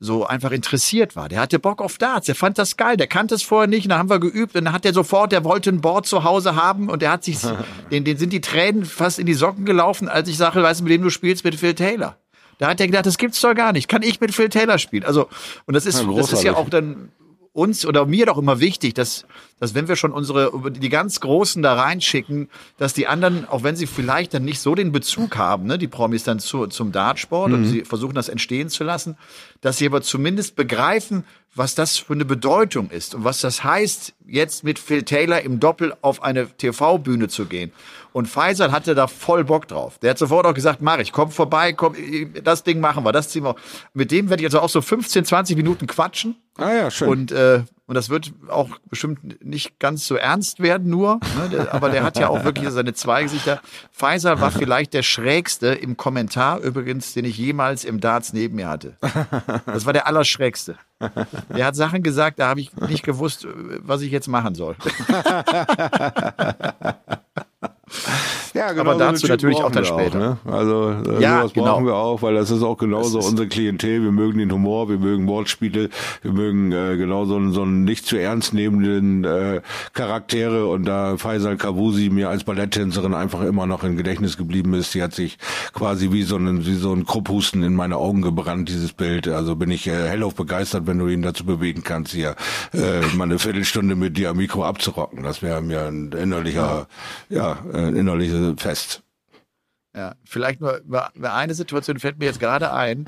so 0.00 0.24
einfach 0.24 0.52
interessiert 0.52 1.16
war. 1.16 1.28
Der 1.28 1.40
hatte 1.40 1.58
Bock 1.58 1.82
auf 1.82 1.98
Darts, 1.98 2.26
der 2.26 2.34
fand 2.34 2.58
das 2.58 2.76
geil, 2.76 2.96
der 2.96 3.08
kannte 3.08 3.34
es 3.34 3.42
vorher 3.42 3.66
nicht, 3.66 3.84
und 3.84 3.90
dann 3.90 3.98
haben 3.98 4.10
wir 4.10 4.20
geübt 4.20 4.54
und 4.54 4.64
dann 4.64 4.72
hat 4.72 4.84
er 4.84 4.92
sofort, 4.92 5.32
der 5.32 5.44
wollte 5.44 5.70
ein 5.70 5.80
Board 5.80 6.06
zu 6.06 6.24
Hause 6.24 6.54
haben 6.54 6.88
und 6.88 7.02
der 7.02 7.10
hat 7.10 7.24
sich, 7.24 7.38
den, 7.90 8.04
den 8.04 8.16
sind 8.16 8.32
die 8.32 8.40
Tränen 8.40 8.84
fast 8.84 9.18
in 9.18 9.26
die 9.26 9.34
Socken 9.34 9.64
gelaufen, 9.64 10.08
als 10.08 10.28
ich 10.28 10.36
sage, 10.36 10.62
weißt 10.62 10.80
du, 10.80 10.84
mit 10.84 10.92
dem 10.92 11.02
du 11.02 11.10
spielst, 11.10 11.44
mit 11.44 11.56
Phil 11.56 11.74
Taylor. 11.74 12.16
Da 12.58 12.68
hat 12.68 12.80
er 12.80 12.86
gedacht, 12.86 13.06
das 13.06 13.18
gibt's 13.18 13.40
doch 13.40 13.54
gar 13.54 13.72
nicht. 13.72 13.88
Kann 13.88 14.02
ich 14.02 14.20
mit 14.20 14.34
Phil 14.34 14.48
Taylor 14.48 14.78
spielen? 14.78 15.04
Also, 15.04 15.28
und 15.66 15.74
das 15.74 15.86
ist, 15.86 16.02
ja, 16.02 16.12
das 16.12 16.32
ist 16.32 16.42
ja 16.42 16.54
auch 16.54 16.68
dann 16.68 17.10
uns 17.58 17.84
oder 17.84 18.06
mir 18.06 18.26
doch 18.26 18.38
immer 18.38 18.60
wichtig, 18.60 18.94
dass, 18.94 19.26
dass 19.58 19.74
wenn 19.74 19.88
wir 19.88 19.96
schon 19.96 20.12
unsere, 20.12 20.52
die 20.70 20.88
ganz 20.88 21.20
Großen 21.20 21.62
da 21.62 21.74
reinschicken, 21.74 22.48
dass 22.78 22.94
die 22.94 23.06
anderen, 23.06 23.46
auch 23.46 23.64
wenn 23.64 23.76
sie 23.76 23.86
vielleicht 23.86 24.32
dann 24.32 24.44
nicht 24.44 24.60
so 24.60 24.74
den 24.74 24.92
Bezug 24.92 25.36
haben, 25.36 25.66
ne, 25.66 25.76
die 25.76 25.88
Promis 25.88 26.22
dann 26.22 26.38
zu, 26.38 26.68
zum 26.68 26.92
Dartsport 26.92 27.48
mhm. 27.48 27.54
und 27.54 27.64
sie 27.66 27.84
versuchen 27.84 28.14
das 28.14 28.28
entstehen 28.28 28.68
zu 28.68 28.84
lassen, 28.84 29.18
dass 29.60 29.78
sie 29.78 29.86
aber 29.86 30.00
zumindest 30.02 30.56
begreifen, 30.56 31.24
was 31.54 31.74
das 31.74 31.98
für 31.98 32.12
eine 32.12 32.24
Bedeutung 32.24 32.90
ist 32.90 33.14
und 33.14 33.24
was 33.24 33.40
das 33.40 33.64
heißt, 33.64 34.14
jetzt 34.26 34.62
mit 34.62 34.78
Phil 34.78 35.02
Taylor 35.02 35.40
im 35.40 35.58
Doppel 35.58 35.94
auf 36.02 36.22
eine 36.22 36.46
TV-Bühne 36.46 37.28
zu 37.28 37.46
gehen. 37.46 37.72
Und 38.12 38.26
Faisal 38.26 38.72
hatte 38.72 38.94
da 38.94 39.06
voll 39.06 39.44
Bock 39.44 39.68
drauf. 39.68 39.98
Der 39.98 40.10
hat 40.10 40.18
sofort 40.18 40.46
auch 40.46 40.54
gesagt, 40.54 40.80
mach 40.80 40.98
ich, 40.98 41.12
komm 41.12 41.30
vorbei, 41.30 41.72
komm, 41.72 41.94
das 42.42 42.62
Ding 42.62 42.80
machen 42.80 43.04
wir, 43.04 43.12
das 43.12 43.30
ziehen 43.30 43.44
wir. 43.44 43.56
Mit 43.92 44.10
dem 44.10 44.30
werde 44.30 44.42
ich 44.42 44.46
also 44.46 44.60
auch 44.60 44.68
so 44.68 44.80
15, 44.80 45.24
20 45.24 45.56
Minuten 45.56 45.86
quatschen. 45.86 46.36
Ah 46.58 46.72
ja, 46.72 46.90
schön. 46.90 47.08
Und, 47.08 47.32
äh, 47.32 47.62
und 47.86 47.94
das 47.94 48.10
wird 48.10 48.32
auch 48.48 48.68
bestimmt 48.90 49.42
nicht 49.44 49.78
ganz 49.78 50.06
so 50.06 50.16
ernst 50.16 50.60
werden 50.60 50.90
nur, 50.90 51.20
ne? 51.38 51.48
der, 51.50 51.72
aber 51.72 51.88
der 51.88 52.02
hat 52.02 52.18
ja 52.18 52.28
auch 52.28 52.44
wirklich 52.44 52.68
seine 52.70 52.92
zwei 52.92 53.22
Gesichter. 53.22 53.62
Faisal 53.92 54.40
war 54.40 54.50
vielleicht 54.50 54.92
der 54.92 55.02
schrägste 55.02 55.68
im 55.68 55.96
Kommentar 55.96 56.58
übrigens, 56.58 57.14
den 57.14 57.24
ich 57.24 57.38
jemals 57.38 57.84
im 57.84 58.00
Darts 58.00 58.32
neben 58.32 58.56
mir 58.56 58.68
hatte. 58.68 58.96
Das 59.66 59.86
war 59.86 59.92
der 59.92 60.06
allerschrägste. 60.06 60.76
Der 61.56 61.64
hat 61.64 61.76
Sachen 61.76 62.02
gesagt, 62.02 62.40
da 62.40 62.48
habe 62.48 62.60
ich 62.60 62.74
nicht 62.76 63.04
gewusst, 63.04 63.46
was 63.78 64.02
ich 64.02 64.10
jetzt 64.10 64.28
machen 64.28 64.54
soll. 64.54 64.76
Ja, 68.58 68.72
genau. 68.72 68.90
Aber 68.90 68.98
dazu 68.98 69.28
natürlich 69.28 69.62
auch 69.62 69.70
dann 69.70 69.84
später. 69.84 70.38
Auch, 70.44 70.50
ne? 70.50 70.52
Also 70.52 70.90
äh, 70.90 71.22
ja, 71.22 71.38
sowas 71.38 71.52
genau. 71.52 71.66
brauchen 71.66 71.86
wir 71.86 71.94
auch, 71.94 72.22
weil 72.22 72.34
das 72.34 72.50
ist 72.50 72.64
auch 72.64 72.76
genauso 72.76 73.20
ist 73.20 73.28
unsere 73.28 73.46
Klientel. 73.46 74.02
Wir 74.02 74.10
mögen 74.10 74.38
den 74.38 74.50
Humor, 74.50 74.88
wir 74.88 74.98
mögen 74.98 75.28
Wortspiele, 75.28 75.90
wir 76.22 76.32
mögen 76.32 76.72
äh, 76.72 76.96
genau 76.96 77.24
so 77.24 77.36
einen, 77.36 77.52
so 77.52 77.62
einen 77.62 77.84
nicht 77.84 78.04
zu 78.04 78.16
ernst 78.16 78.54
nehmenden 78.54 79.22
äh, 79.22 79.60
Charaktere. 79.92 80.66
Und 80.66 80.86
da 80.86 81.16
Faisal 81.18 81.56
Kavusi 81.56 82.10
mir 82.10 82.30
als 82.30 82.42
Balletttänzerin 82.42 83.14
einfach 83.14 83.42
immer 83.42 83.66
noch 83.66 83.84
im 83.84 83.96
Gedächtnis 83.96 84.36
geblieben 84.36 84.74
ist, 84.74 84.92
die 84.92 85.04
hat 85.04 85.14
sich 85.14 85.38
quasi 85.72 86.10
wie 86.10 86.24
so 86.24 86.34
ein, 86.34 86.66
wie 86.66 86.74
so 86.74 86.92
ein 86.92 87.06
Krupphusten 87.06 87.62
in 87.62 87.76
meine 87.76 87.96
Augen 87.96 88.22
gebrannt, 88.22 88.68
dieses 88.68 88.92
Bild. 88.92 89.28
Also 89.28 89.54
bin 89.54 89.70
ich 89.70 89.86
äh, 89.86 90.08
hellauf 90.08 90.34
begeistert, 90.34 90.88
wenn 90.88 90.98
du 90.98 91.06
ihn 91.06 91.22
dazu 91.22 91.44
bewegen 91.44 91.84
kannst, 91.84 92.12
hier 92.12 92.34
äh, 92.72 93.06
mal 93.14 93.24
eine 93.24 93.38
Viertelstunde 93.38 93.94
mit 93.94 94.16
dir 94.16 94.30
am 94.30 94.38
Mikro 94.38 94.64
abzurocken. 94.64 95.22
Das 95.22 95.42
wäre 95.42 95.62
mir 95.62 95.86
ein 95.86 96.10
innerlicher, 96.10 96.88
ja, 97.28 97.58
ein 97.72 97.94
innerliches 97.94 98.47
fest. 98.56 99.02
Ja, 99.96 100.14
vielleicht 100.24 100.60
nur 100.60 100.80
eine 101.22 101.54
Situation 101.54 101.98
fällt 101.98 102.18
mir 102.18 102.26
jetzt 102.26 102.40
gerade 102.40 102.72
ein. 102.72 103.06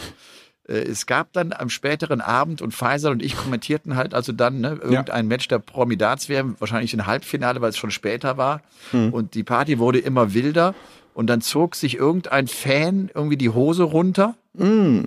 Äh, 0.71 0.79
es 0.79 1.07
gab 1.07 1.33
dann 1.33 1.53
am 1.53 1.69
späteren 1.69 2.21
Abend 2.21 2.63
und 2.63 2.73
Faisal 2.73 3.13
und 3.13 3.23
ich 3.23 3.37
kommentierten 3.37 3.97
halt 3.97 4.15
also 4.15 4.33
dann 4.33 4.61
ne, 4.61 4.79
irgendein 4.81 5.25
ja. 5.25 5.29
Match 5.29 5.49
der 5.49 5.59
Promidats 5.59 6.29
wäre, 6.29 6.55
wahrscheinlich 6.59 6.95
ein 6.95 7.07
Halbfinale, 7.07 7.61
weil 7.61 7.71
es 7.71 7.77
schon 7.77 7.91
später 7.91 8.37
war. 8.37 8.63
Mhm. 8.93 9.13
Und 9.13 9.35
die 9.35 9.45
Party 9.45 9.79
wurde 9.79 9.99
immer 9.99 10.35
wilder. 10.35 10.75
Und 11.13 11.27
dann 11.27 11.41
zog 11.41 11.75
sich 11.75 11.97
irgendein 11.97 12.47
Fan 12.47 13.11
irgendwie 13.15 13.37
die 13.37 13.51
Hose 13.51 13.83
runter. 13.83 14.37
Mhm. 14.55 15.07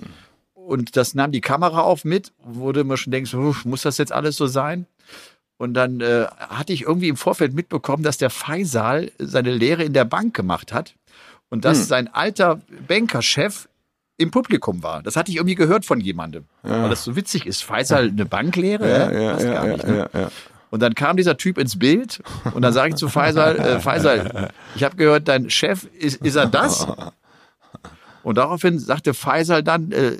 Und 0.54 0.96
das 0.96 1.16
nahm 1.16 1.32
die 1.32 1.42
Kamera 1.42 1.82
auf 1.82 2.06
mit, 2.06 2.32
wurde 2.44 2.84
man 2.84 2.98
schon 2.98 3.12
denkt, 3.12 3.30
so, 3.30 3.56
muss 3.64 3.82
das 3.82 3.98
jetzt 3.98 4.12
alles 4.12 4.38
so 4.38 4.48
sein? 4.48 4.86
Und 5.64 5.76
dann 5.76 6.02
äh, 6.02 6.26
hatte 6.50 6.74
ich 6.74 6.82
irgendwie 6.82 7.08
im 7.08 7.16
Vorfeld 7.16 7.54
mitbekommen, 7.54 8.04
dass 8.04 8.18
der 8.18 8.30
Faisal 8.30 9.12
seine 9.18 9.54
Lehre 9.54 9.82
in 9.82 9.94
der 9.94 10.04
Bank 10.04 10.34
gemacht 10.34 10.74
hat 10.74 10.96
und 11.50 11.64
dass 11.64 11.78
hm. 11.78 11.86
sein 11.86 12.14
alter 12.14 12.60
Bankerchef 12.86 13.70
im 14.18 14.30
Publikum 14.30 14.84
war. 14.84 15.02
Das 15.04 15.16
hatte 15.16 15.32
ich 15.32 15.38
irgendwie 15.38 15.56
gehört 15.56 15.86
von 15.86 16.02
jemandem. 16.02 16.44
Ja. 16.64 16.84
Weil 16.84 16.90
das 16.90 17.06
so 17.06 17.16
witzig 17.16 17.46
ist. 17.46 17.64
Faisal 17.64 18.10
eine 18.10 18.26
Banklehre? 18.26 18.90
Ja, 18.90 19.12
ja, 19.12 19.40
ja, 19.40 19.64
nicht, 19.64 19.88
ne? 19.88 20.10
ja, 20.14 20.20
ja, 20.20 20.32
Und 20.70 20.82
dann 20.82 20.96
kam 20.96 21.16
dieser 21.16 21.38
Typ 21.38 21.58
ins 21.58 21.80
Bild 21.80 22.22
und 22.54 22.62
dann 22.62 22.74
sage 22.74 22.90
ich 22.90 22.96
zu 22.96 23.08
Faisal, 23.08 23.58
äh, 23.58 23.80
Faisal, 23.80 24.52
ich 24.76 24.84
habe 24.84 24.98
gehört, 24.98 25.30
dein 25.30 25.50
Chef, 25.50 25.86
ist, 25.98 26.18
ist 26.18 26.36
er 26.36 26.48
das? 26.48 26.86
Und 28.24 28.38
daraufhin 28.38 28.80
sagte 28.80 29.14
Faisal 29.14 29.64
dann, 29.64 29.92
äh, 29.92 30.16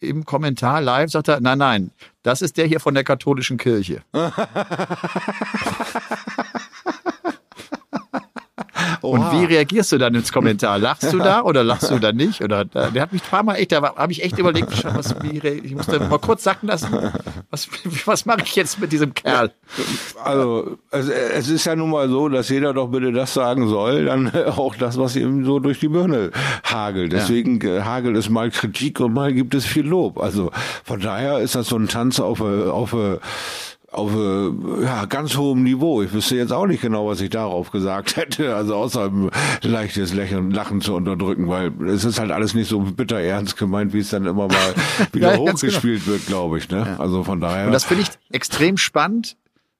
im 0.00 0.24
Kommentar 0.24 0.80
live 0.80 1.10
sagt 1.10 1.28
er, 1.28 1.40
nein, 1.40 1.58
nein, 1.58 1.90
das 2.22 2.42
ist 2.42 2.56
der 2.56 2.66
hier 2.66 2.80
von 2.80 2.94
der 2.94 3.04
katholischen 3.04 3.58
Kirche. 3.58 4.02
Und 9.02 9.32
wie 9.32 9.44
reagierst 9.44 9.92
du 9.92 9.98
dann 9.98 10.14
ins 10.14 10.32
Kommentar? 10.32 10.78
Lachst 10.78 11.12
du 11.12 11.18
da 11.18 11.42
oder 11.44 11.64
lachst 11.64 11.90
du 11.90 11.98
da 11.98 12.12
nicht? 12.12 12.42
Oder 12.42 12.64
der 12.64 13.02
hat 13.02 13.12
mich 13.12 13.22
ein 13.22 13.30
paar 13.30 13.42
Mal 13.42 13.56
echt, 13.56 13.72
da 13.72 13.82
habe 13.82 14.12
ich 14.12 14.22
echt 14.22 14.38
überlegt, 14.38 14.84
was, 14.84 15.14
wie, 15.22 15.38
ich 15.38 15.74
musste 15.74 16.00
mal 16.00 16.18
kurz 16.18 16.44
sacken 16.44 16.68
lassen. 16.68 17.12
Was, 17.50 17.68
was 18.06 18.26
mache 18.26 18.42
ich 18.44 18.56
jetzt 18.56 18.80
mit 18.80 18.92
diesem 18.92 19.14
Kerl? 19.14 19.52
Also 20.22 20.78
es, 20.90 21.08
es 21.08 21.48
ist 21.48 21.64
ja 21.64 21.76
nun 21.76 21.90
mal 21.90 22.08
so, 22.08 22.28
dass 22.28 22.48
jeder 22.48 22.74
doch 22.74 22.88
bitte 22.88 23.12
das 23.12 23.34
sagen 23.34 23.68
soll, 23.68 24.06
dann 24.06 24.32
auch 24.46 24.74
das, 24.76 24.98
was 24.98 25.16
ihm 25.16 25.44
so 25.44 25.58
durch 25.58 25.80
die 25.80 25.88
Birne 25.88 26.30
hagelt. 26.64 27.12
Deswegen 27.12 27.60
ja. 27.60 27.78
Äh, 27.78 27.82
hagelt 27.82 28.16
es 28.16 28.28
mal 28.28 28.50
Kritik 28.50 29.00
und 29.00 29.14
mal 29.14 29.32
gibt 29.32 29.54
es 29.54 29.64
viel 29.64 29.86
Lob. 29.86 30.18
Also 30.20 30.50
von 30.84 31.00
daher 31.00 31.38
ist 31.38 31.54
das 31.54 31.68
so 31.68 31.76
ein 31.76 31.88
Tanz 31.88 32.20
auf, 32.20 32.40
auf 32.40 32.94
auf 33.92 34.12
äh, 34.14 34.84
ja, 34.84 35.04
ganz 35.06 35.36
hohem 35.36 35.62
Niveau. 35.62 36.02
Ich 36.02 36.12
wüsste 36.12 36.36
jetzt 36.36 36.52
auch 36.52 36.66
nicht 36.66 36.80
genau, 36.80 37.08
was 37.08 37.20
ich 37.20 37.30
darauf 37.30 37.70
gesagt 37.70 38.16
hätte. 38.16 38.54
Also 38.54 38.74
außer 38.74 39.06
ein 39.06 39.30
leichtes 39.62 40.14
Lächeln, 40.14 40.50
Lachen 40.50 40.80
zu 40.80 40.94
unterdrücken, 40.94 41.48
weil 41.48 41.72
es 41.88 42.04
ist 42.04 42.18
halt 42.18 42.30
alles 42.30 42.54
nicht 42.54 42.68
so 42.68 42.80
bitter 42.80 43.18
ernst 43.18 43.56
gemeint, 43.56 43.92
wie 43.92 43.98
es 43.98 44.10
dann 44.10 44.26
immer 44.26 44.48
mal 44.48 44.74
wieder 45.12 45.32
ja, 45.34 45.38
hochgespielt 45.38 46.04
genau. 46.04 46.12
wird, 46.12 46.26
glaube 46.26 46.58
ich. 46.58 46.68
Ne? 46.70 46.86
Ja. 46.86 47.00
Also 47.00 47.24
von 47.24 47.40
daher. 47.40 47.66
Und 47.66 47.72
das 47.72 47.84
finde 47.84 48.04
ich 48.04 48.10
extrem 48.34 48.76
spannend, 48.76 49.36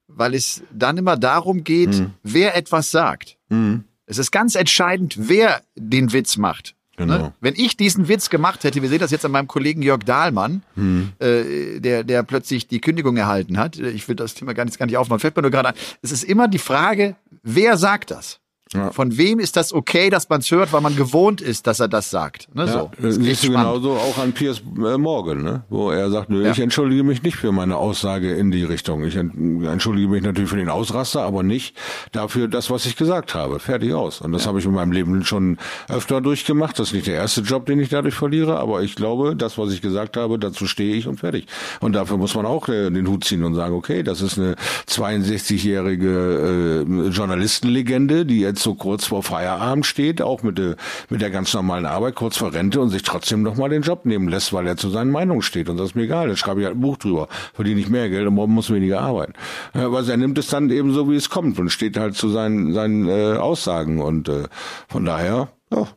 weil 0.07 0.33
es 0.33 0.61
dann 0.71 0.97
immer 0.97 1.17
darum 1.17 1.63
geht, 1.63 1.99
mhm. 1.99 2.11
wer 2.23 2.55
etwas 2.55 2.91
sagt. 2.91 3.37
Mhm. 3.49 3.85
Es 4.05 4.17
ist 4.17 4.31
ganz 4.31 4.55
entscheidend, 4.55 5.15
wer 5.17 5.61
den 5.75 6.11
Witz 6.11 6.35
macht. 6.35 6.75
Genau. 7.07 7.17
Ne? 7.17 7.33
Wenn 7.39 7.53
ich 7.55 7.77
diesen 7.77 8.07
Witz 8.07 8.29
gemacht 8.29 8.63
hätte, 8.63 8.81
wir 8.81 8.89
sehen 8.89 8.99
das 8.99 9.11
jetzt 9.11 9.25
an 9.25 9.31
meinem 9.31 9.47
Kollegen 9.47 9.81
Jörg 9.81 10.03
Dahlmann, 10.03 10.63
hm. 10.75 11.13
äh, 11.19 11.79
der, 11.79 12.03
der 12.03 12.23
plötzlich 12.23 12.67
die 12.67 12.81
Kündigung 12.81 13.17
erhalten 13.17 13.57
hat. 13.57 13.77
Ich 13.77 14.07
will 14.07 14.15
das 14.15 14.33
Thema 14.33 14.53
gar 14.53 14.65
nicht, 14.65 14.77
gar 14.77 14.85
nicht 14.85 14.97
aufmachen. 14.97 15.19
Fällt 15.19 15.35
mir 15.35 15.43
nur 15.43 15.51
gerade 15.51 15.69
ein. 15.69 15.75
Es 16.01 16.11
ist 16.11 16.23
immer 16.23 16.47
die 16.47 16.59
Frage, 16.59 17.15
wer 17.43 17.77
sagt 17.77 18.11
das? 18.11 18.40
Ja. 18.73 18.91
Von 18.91 19.17
wem 19.17 19.39
ist 19.39 19.57
das 19.57 19.73
okay, 19.73 20.09
dass 20.09 20.29
man 20.29 20.39
es 20.39 20.49
hört, 20.49 20.71
weil 20.71 20.79
man 20.79 20.95
gewohnt 20.95 21.41
ist, 21.41 21.67
dass 21.67 21.81
er 21.81 21.89
das 21.89 22.09
sagt? 22.09 22.47
Ne, 22.53 22.65
ja, 22.65 22.71
so. 22.71 22.91
Das 23.01 23.15
siehst 23.15 23.43
du 23.43 23.49
genauso 23.49 23.91
auch 23.91 24.17
an 24.17 24.31
Piers 24.31 24.61
äh, 24.77 24.97
Morgan, 24.97 25.43
ne? 25.43 25.63
wo 25.69 25.91
er 25.91 26.09
sagt, 26.09 26.29
nö, 26.29 26.45
ja. 26.45 26.51
ich 26.51 26.59
entschuldige 26.59 27.03
mich 27.03 27.21
nicht 27.21 27.35
für 27.35 27.51
meine 27.51 27.75
Aussage 27.75 28.33
in 28.33 28.49
die 28.49 28.63
Richtung. 28.63 29.03
Ich 29.03 29.15
entschuldige 29.15 30.07
mich 30.07 30.23
natürlich 30.23 30.49
für 30.49 30.55
den 30.55 30.69
Ausraster, 30.69 31.23
aber 31.23 31.43
nicht 31.43 31.75
dafür 32.13 32.47
das, 32.47 32.69
was 32.69 32.85
ich 32.85 32.95
gesagt 32.95 33.35
habe. 33.35 33.59
Fertig 33.59 33.93
aus. 33.93 34.21
Und 34.21 34.31
das 34.31 34.47
habe 34.47 34.59
ich 34.59 34.65
in 34.65 34.71
meinem 34.71 34.93
Leben 34.93 35.25
schon 35.25 35.57
öfter 35.89 36.21
durchgemacht. 36.21 36.79
Das 36.79 36.87
ist 36.89 36.93
nicht 36.93 37.07
der 37.07 37.15
erste 37.15 37.41
Job, 37.41 37.65
den 37.65 37.79
ich 37.79 37.89
dadurch 37.89 38.15
verliere, 38.15 38.57
aber 38.57 38.83
ich 38.83 38.95
glaube, 38.95 39.35
das, 39.35 39.57
was 39.57 39.73
ich 39.73 39.81
gesagt 39.81 40.15
habe, 40.15 40.39
dazu 40.39 40.65
stehe 40.65 40.95
ich 40.95 41.07
und 41.07 41.19
fertig. 41.19 41.45
Und 41.81 41.93
dafür 41.93 42.15
muss 42.15 42.35
man 42.35 42.45
auch 42.45 42.69
äh, 42.69 42.89
den 42.89 43.07
Hut 43.07 43.25
ziehen 43.25 43.43
und 43.43 43.55
sagen, 43.55 43.75
okay, 43.75 44.01
das 44.01 44.21
ist 44.21 44.37
eine 44.37 44.55
62-jährige 44.87 46.85
äh, 46.87 47.09
Journalistenlegende, 47.09 48.25
die 48.25 48.39
jetzt 48.39 48.60
so 48.61 48.75
kurz 48.75 49.05
vor 49.05 49.23
Feierabend 49.23 49.85
steht, 49.85 50.21
auch 50.21 50.43
mit 50.43 50.57
der, 50.57 50.75
mit 51.09 51.21
der 51.21 51.29
ganz 51.29 51.53
normalen 51.53 51.85
Arbeit, 51.85 52.15
kurz 52.15 52.37
vor 52.37 52.53
Rente 52.53 52.79
und 52.79 52.89
sich 52.89 53.03
trotzdem 53.03 53.41
noch 53.41 53.55
mal 53.55 53.69
den 53.69 53.81
Job 53.81 54.05
nehmen 54.05 54.27
lässt, 54.27 54.53
weil 54.53 54.67
er 54.67 54.77
zu 54.77 54.89
seinen 54.89 55.11
Meinungen 55.11 55.41
steht. 55.41 55.69
Und 55.69 55.77
das 55.77 55.89
ist 55.89 55.95
mir 55.95 56.03
egal. 56.03 56.29
Jetzt 56.29 56.39
schreibe 56.39 56.61
ich 56.61 56.65
halt 56.65 56.77
ein 56.77 56.81
Buch 56.81 56.97
drüber, 56.97 57.27
verdiene 57.53 57.79
ich 57.79 57.89
mehr 57.89 58.09
Geld 58.09 58.27
und 58.27 58.35
morgen 58.35 58.53
muss 58.53 58.71
weniger 58.71 59.01
arbeiten. 59.01 59.33
Aber 59.73 60.07
er 60.07 60.17
nimmt 60.17 60.37
es 60.37 60.47
dann 60.47 60.69
eben 60.69 60.93
so, 60.93 61.09
wie 61.09 61.15
es 61.15 61.29
kommt 61.29 61.59
und 61.59 61.69
steht 61.69 61.97
halt 61.97 62.15
zu 62.15 62.29
seinen, 62.29 62.73
seinen 62.73 63.07
äh, 63.07 63.37
Aussagen. 63.37 64.01
Und 64.01 64.29
äh, 64.29 64.45
von 64.87 65.05
daher, 65.05 65.49
ja, 65.71 65.87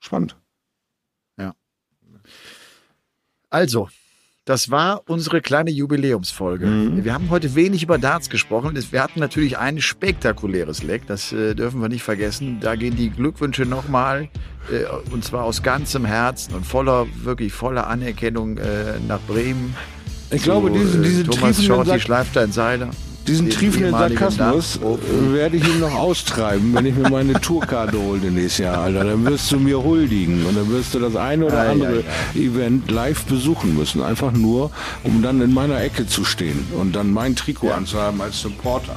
spannend. 0.00 0.36
Ja. 1.38 1.54
Also, 3.50 3.88
Das 4.48 4.70
war 4.70 5.02
unsere 5.06 5.42
kleine 5.42 5.70
Jubiläumsfolge. 5.70 6.64
Mhm. 6.64 7.04
Wir 7.04 7.12
haben 7.12 7.28
heute 7.28 7.54
wenig 7.54 7.82
über 7.82 7.98
Darts 7.98 8.30
gesprochen. 8.30 8.82
Wir 8.90 9.02
hatten 9.02 9.20
natürlich 9.20 9.58
ein 9.58 9.78
spektakuläres 9.78 10.82
Leck, 10.82 11.06
das 11.06 11.34
äh, 11.34 11.54
dürfen 11.54 11.82
wir 11.82 11.90
nicht 11.90 12.02
vergessen. 12.02 12.56
Da 12.58 12.74
gehen 12.74 12.96
die 12.96 13.10
Glückwünsche 13.10 13.66
nochmal, 13.66 14.30
äh, 14.72 14.86
und 15.12 15.22
zwar 15.22 15.44
aus 15.44 15.62
ganzem 15.62 16.06
Herzen 16.06 16.54
und 16.54 16.64
voller, 16.64 17.06
wirklich 17.22 17.52
voller 17.52 17.88
Anerkennung 17.88 18.56
äh, 18.56 18.94
nach 19.06 19.20
Bremen. 19.28 19.76
Ich 20.30 20.44
glaube, 20.44 20.72
Zu, 20.72 20.78
diesen, 20.78 21.04
äh, 21.04 21.24
Thomas 21.24 21.62
Shorty 21.62 21.90
Sack, 21.90 22.00
Schleifstein 22.00 22.50
Seiler. 22.50 22.88
Diesen 23.28 23.46
den 23.48 23.54
triefenden 23.54 23.92
Sarkasmus 23.92 24.76
äh, 24.76 25.32
werde 25.32 25.56
ich 25.56 25.68
ihm 25.68 25.80
noch 25.80 25.94
austreiben, 25.94 26.74
wenn 26.74 26.86
ich 26.86 26.94
mir 26.94 27.08
meine 27.10 27.34
Tourkarte 27.34 27.98
hole 27.98 28.18
nächstes 28.30 28.58
Jahr, 28.58 28.78
Alter. 28.78 29.04
Dann 29.04 29.24
wirst 29.24 29.52
du 29.52 29.58
mir 29.58 29.82
huldigen 29.82 30.44
und 30.46 30.56
dann 30.56 30.68
wirst 30.70 30.94
du 30.94 30.98
das 30.98 31.14
eine 31.16 31.46
oder 31.46 31.60
Ei, 31.60 31.68
andere 31.68 32.04
ei, 32.34 32.38
Event 32.38 32.90
live 32.90 33.24
besuchen 33.24 33.76
müssen. 33.76 34.02
Einfach 34.02 34.32
nur, 34.32 34.70
um 35.04 35.22
dann 35.22 35.40
in 35.40 35.52
meiner 35.52 35.80
Ecke 35.80 36.06
zu 36.06 36.24
stehen 36.24 36.66
und 36.72 36.96
dann 36.96 37.12
mein 37.12 37.36
Trikot 37.36 37.70
anzuhaben 37.70 38.20
als 38.20 38.40
Supporter. 38.40 38.96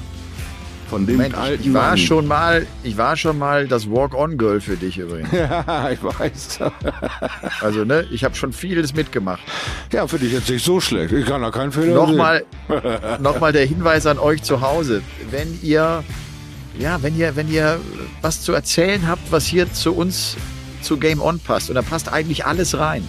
Von 0.91 1.05
dem 1.05 1.15
Moment, 1.15 1.35
alten 1.35 1.63
ich 1.63 1.73
war 1.73 1.91
Mann. 1.91 1.97
schon 1.97 2.27
mal, 2.27 2.67
ich 2.83 2.97
war 2.97 3.15
schon 3.15 3.39
mal 3.39 3.65
das 3.65 3.89
Walk-on-Girl 3.89 4.59
für 4.59 4.75
dich 4.75 4.97
übrigens. 4.97 5.29
Ja, 5.41 5.89
ich 5.89 6.03
weiß. 6.03 6.59
Also, 7.61 7.85
ne, 7.85 8.05
ich 8.11 8.25
habe 8.25 8.35
schon 8.35 8.51
vieles 8.51 8.93
mitgemacht. 8.93 9.39
Ja, 9.93 10.05
finde 10.05 10.25
ich 10.25 10.33
jetzt 10.33 10.49
nicht 10.49 10.65
so 10.65 10.81
schlecht. 10.81 11.13
Ich 11.13 11.25
kann 11.25 11.41
da 11.41 11.49
keinen 11.49 11.71
Fehler 11.71 11.93
Nochmal, 11.95 12.43
nochmal 13.21 13.53
der 13.53 13.65
Hinweis 13.65 14.05
an 14.05 14.19
euch 14.19 14.43
zu 14.43 14.59
Hause. 14.59 15.01
Wenn 15.29 15.57
ihr, 15.61 16.03
ja, 16.77 17.01
wenn 17.01 17.17
ihr, 17.17 17.37
wenn 17.37 17.49
ihr 17.49 17.79
was 18.21 18.41
zu 18.41 18.51
erzählen 18.51 19.07
habt, 19.07 19.31
was 19.31 19.45
hier 19.45 19.71
zu 19.71 19.93
uns, 19.95 20.35
zu 20.81 20.97
Game 20.97 21.21
On 21.21 21.39
passt, 21.39 21.69
und 21.69 21.75
da 21.75 21.83
passt 21.83 22.11
eigentlich 22.11 22.45
alles 22.45 22.77
rein. 22.77 23.07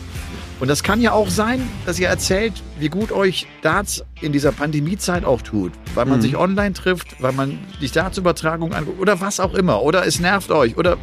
Und 0.62 0.68
das 0.68 0.82
kann 0.84 1.00
ja 1.00 1.10
auch 1.10 1.28
sein, 1.28 1.68
dass 1.86 1.98
ihr 1.98 2.06
erzählt, 2.06 2.52
wie 2.78 2.88
gut 2.88 3.10
euch 3.10 3.48
Darts 3.62 4.04
in 4.20 4.30
dieser 4.30 4.52
Pandemiezeit 4.52 5.24
auch 5.24 5.42
tut. 5.42 5.72
Weil 5.96 6.06
man 6.06 6.22
sich 6.22 6.36
online 6.36 6.72
trifft, 6.72 7.20
weil 7.20 7.32
man 7.32 7.58
die 7.80 7.90
Darts-Übertragung 7.90 8.72
anguckt 8.72 9.00
oder 9.00 9.20
was 9.20 9.40
auch 9.40 9.54
immer. 9.54 9.82
Oder 9.82 10.06
es 10.06 10.20
nervt 10.20 10.52
euch. 10.52 10.76
Oder 10.76 10.98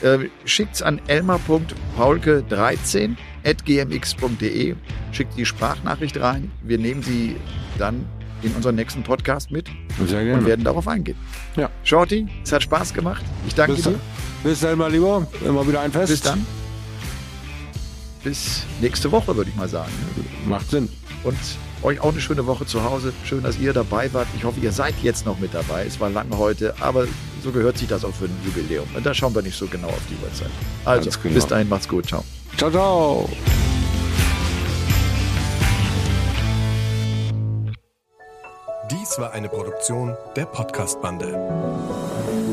äh, 0.00 0.18
schickt's 0.44 0.80
an 0.80 1.00
elmar.paulke13 1.08 3.16
at 3.44 3.64
gmx.de. 3.64 4.76
Schickt 5.10 5.36
die 5.36 5.44
Sprachnachricht 5.44 6.20
rein. 6.20 6.52
Wir 6.62 6.78
nehmen 6.78 7.02
sie 7.02 7.34
dann 7.78 8.06
in 8.42 8.52
unseren 8.52 8.76
nächsten 8.76 9.02
Podcast 9.02 9.50
mit 9.50 9.66
Sehr 10.06 10.20
und 10.20 10.26
gerne. 10.26 10.46
werden 10.46 10.64
darauf 10.64 10.86
eingehen. 10.86 11.16
Ja. 11.56 11.68
Shorty, 11.82 12.28
es 12.44 12.52
hat 12.52 12.62
Spaß 12.62 12.94
gemacht. 12.94 13.24
Ich 13.48 13.56
danke 13.56 13.74
Bis, 13.74 13.86
dir. 13.86 13.98
bis 14.44 14.60
dann 14.60 14.78
mal 14.78 14.92
lieber. 14.92 15.26
Immer 15.44 15.66
wieder 15.66 15.80
ein 15.80 15.90
Fest. 15.90 16.12
Bis 16.12 16.20
dann. 16.20 16.46
Bis 18.24 18.62
nächste 18.80 19.12
Woche, 19.12 19.36
würde 19.36 19.50
ich 19.50 19.56
mal 19.56 19.68
sagen. 19.68 19.92
Macht 20.46 20.70
Sinn. 20.70 20.88
Und 21.24 21.36
euch 21.82 22.00
auch 22.00 22.10
eine 22.10 22.20
schöne 22.20 22.46
Woche 22.46 22.64
zu 22.64 22.82
Hause. 22.82 23.12
Schön, 23.24 23.42
dass 23.42 23.58
ihr 23.58 23.74
dabei 23.74 24.12
wart. 24.14 24.26
Ich 24.34 24.44
hoffe, 24.44 24.58
ihr 24.60 24.72
seid 24.72 24.94
jetzt 25.02 25.26
noch 25.26 25.38
mit 25.38 25.52
dabei. 25.52 25.84
Es 25.84 26.00
war 26.00 26.08
lange 26.08 26.36
heute, 26.38 26.74
aber 26.80 27.06
so 27.42 27.52
gehört 27.52 27.76
sich 27.76 27.86
das 27.86 28.04
auch 28.04 28.14
für 28.14 28.24
ein 28.24 28.36
Jubiläum. 28.44 28.88
Und 28.96 29.04
da 29.04 29.12
schauen 29.12 29.34
wir 29.34 29.42
nicht 29.42 29.56
so 29.56 29.66
genau 29.66 29.88
auf 29.88 30.00
die 30.08 30.16
Uhrzeit. 30.24 30.50
Also, 30.86 31.10
genau. 31.22 31.34
bis 31.34 31.46
dahin, 31.46 31.68
macht's 31.68 31.86
gut. 31.86 32.06
Ciao. 32.06 32.24
Ciao, 32.56 32.70
ciao. 32.70 33.28
Dies 38.90 39.18
war 39.18 39.32
eine 39.32 39.48
Produktion 39.50 40.16
der 40.34 40.46
Podcast-Bande. 40.46 42.43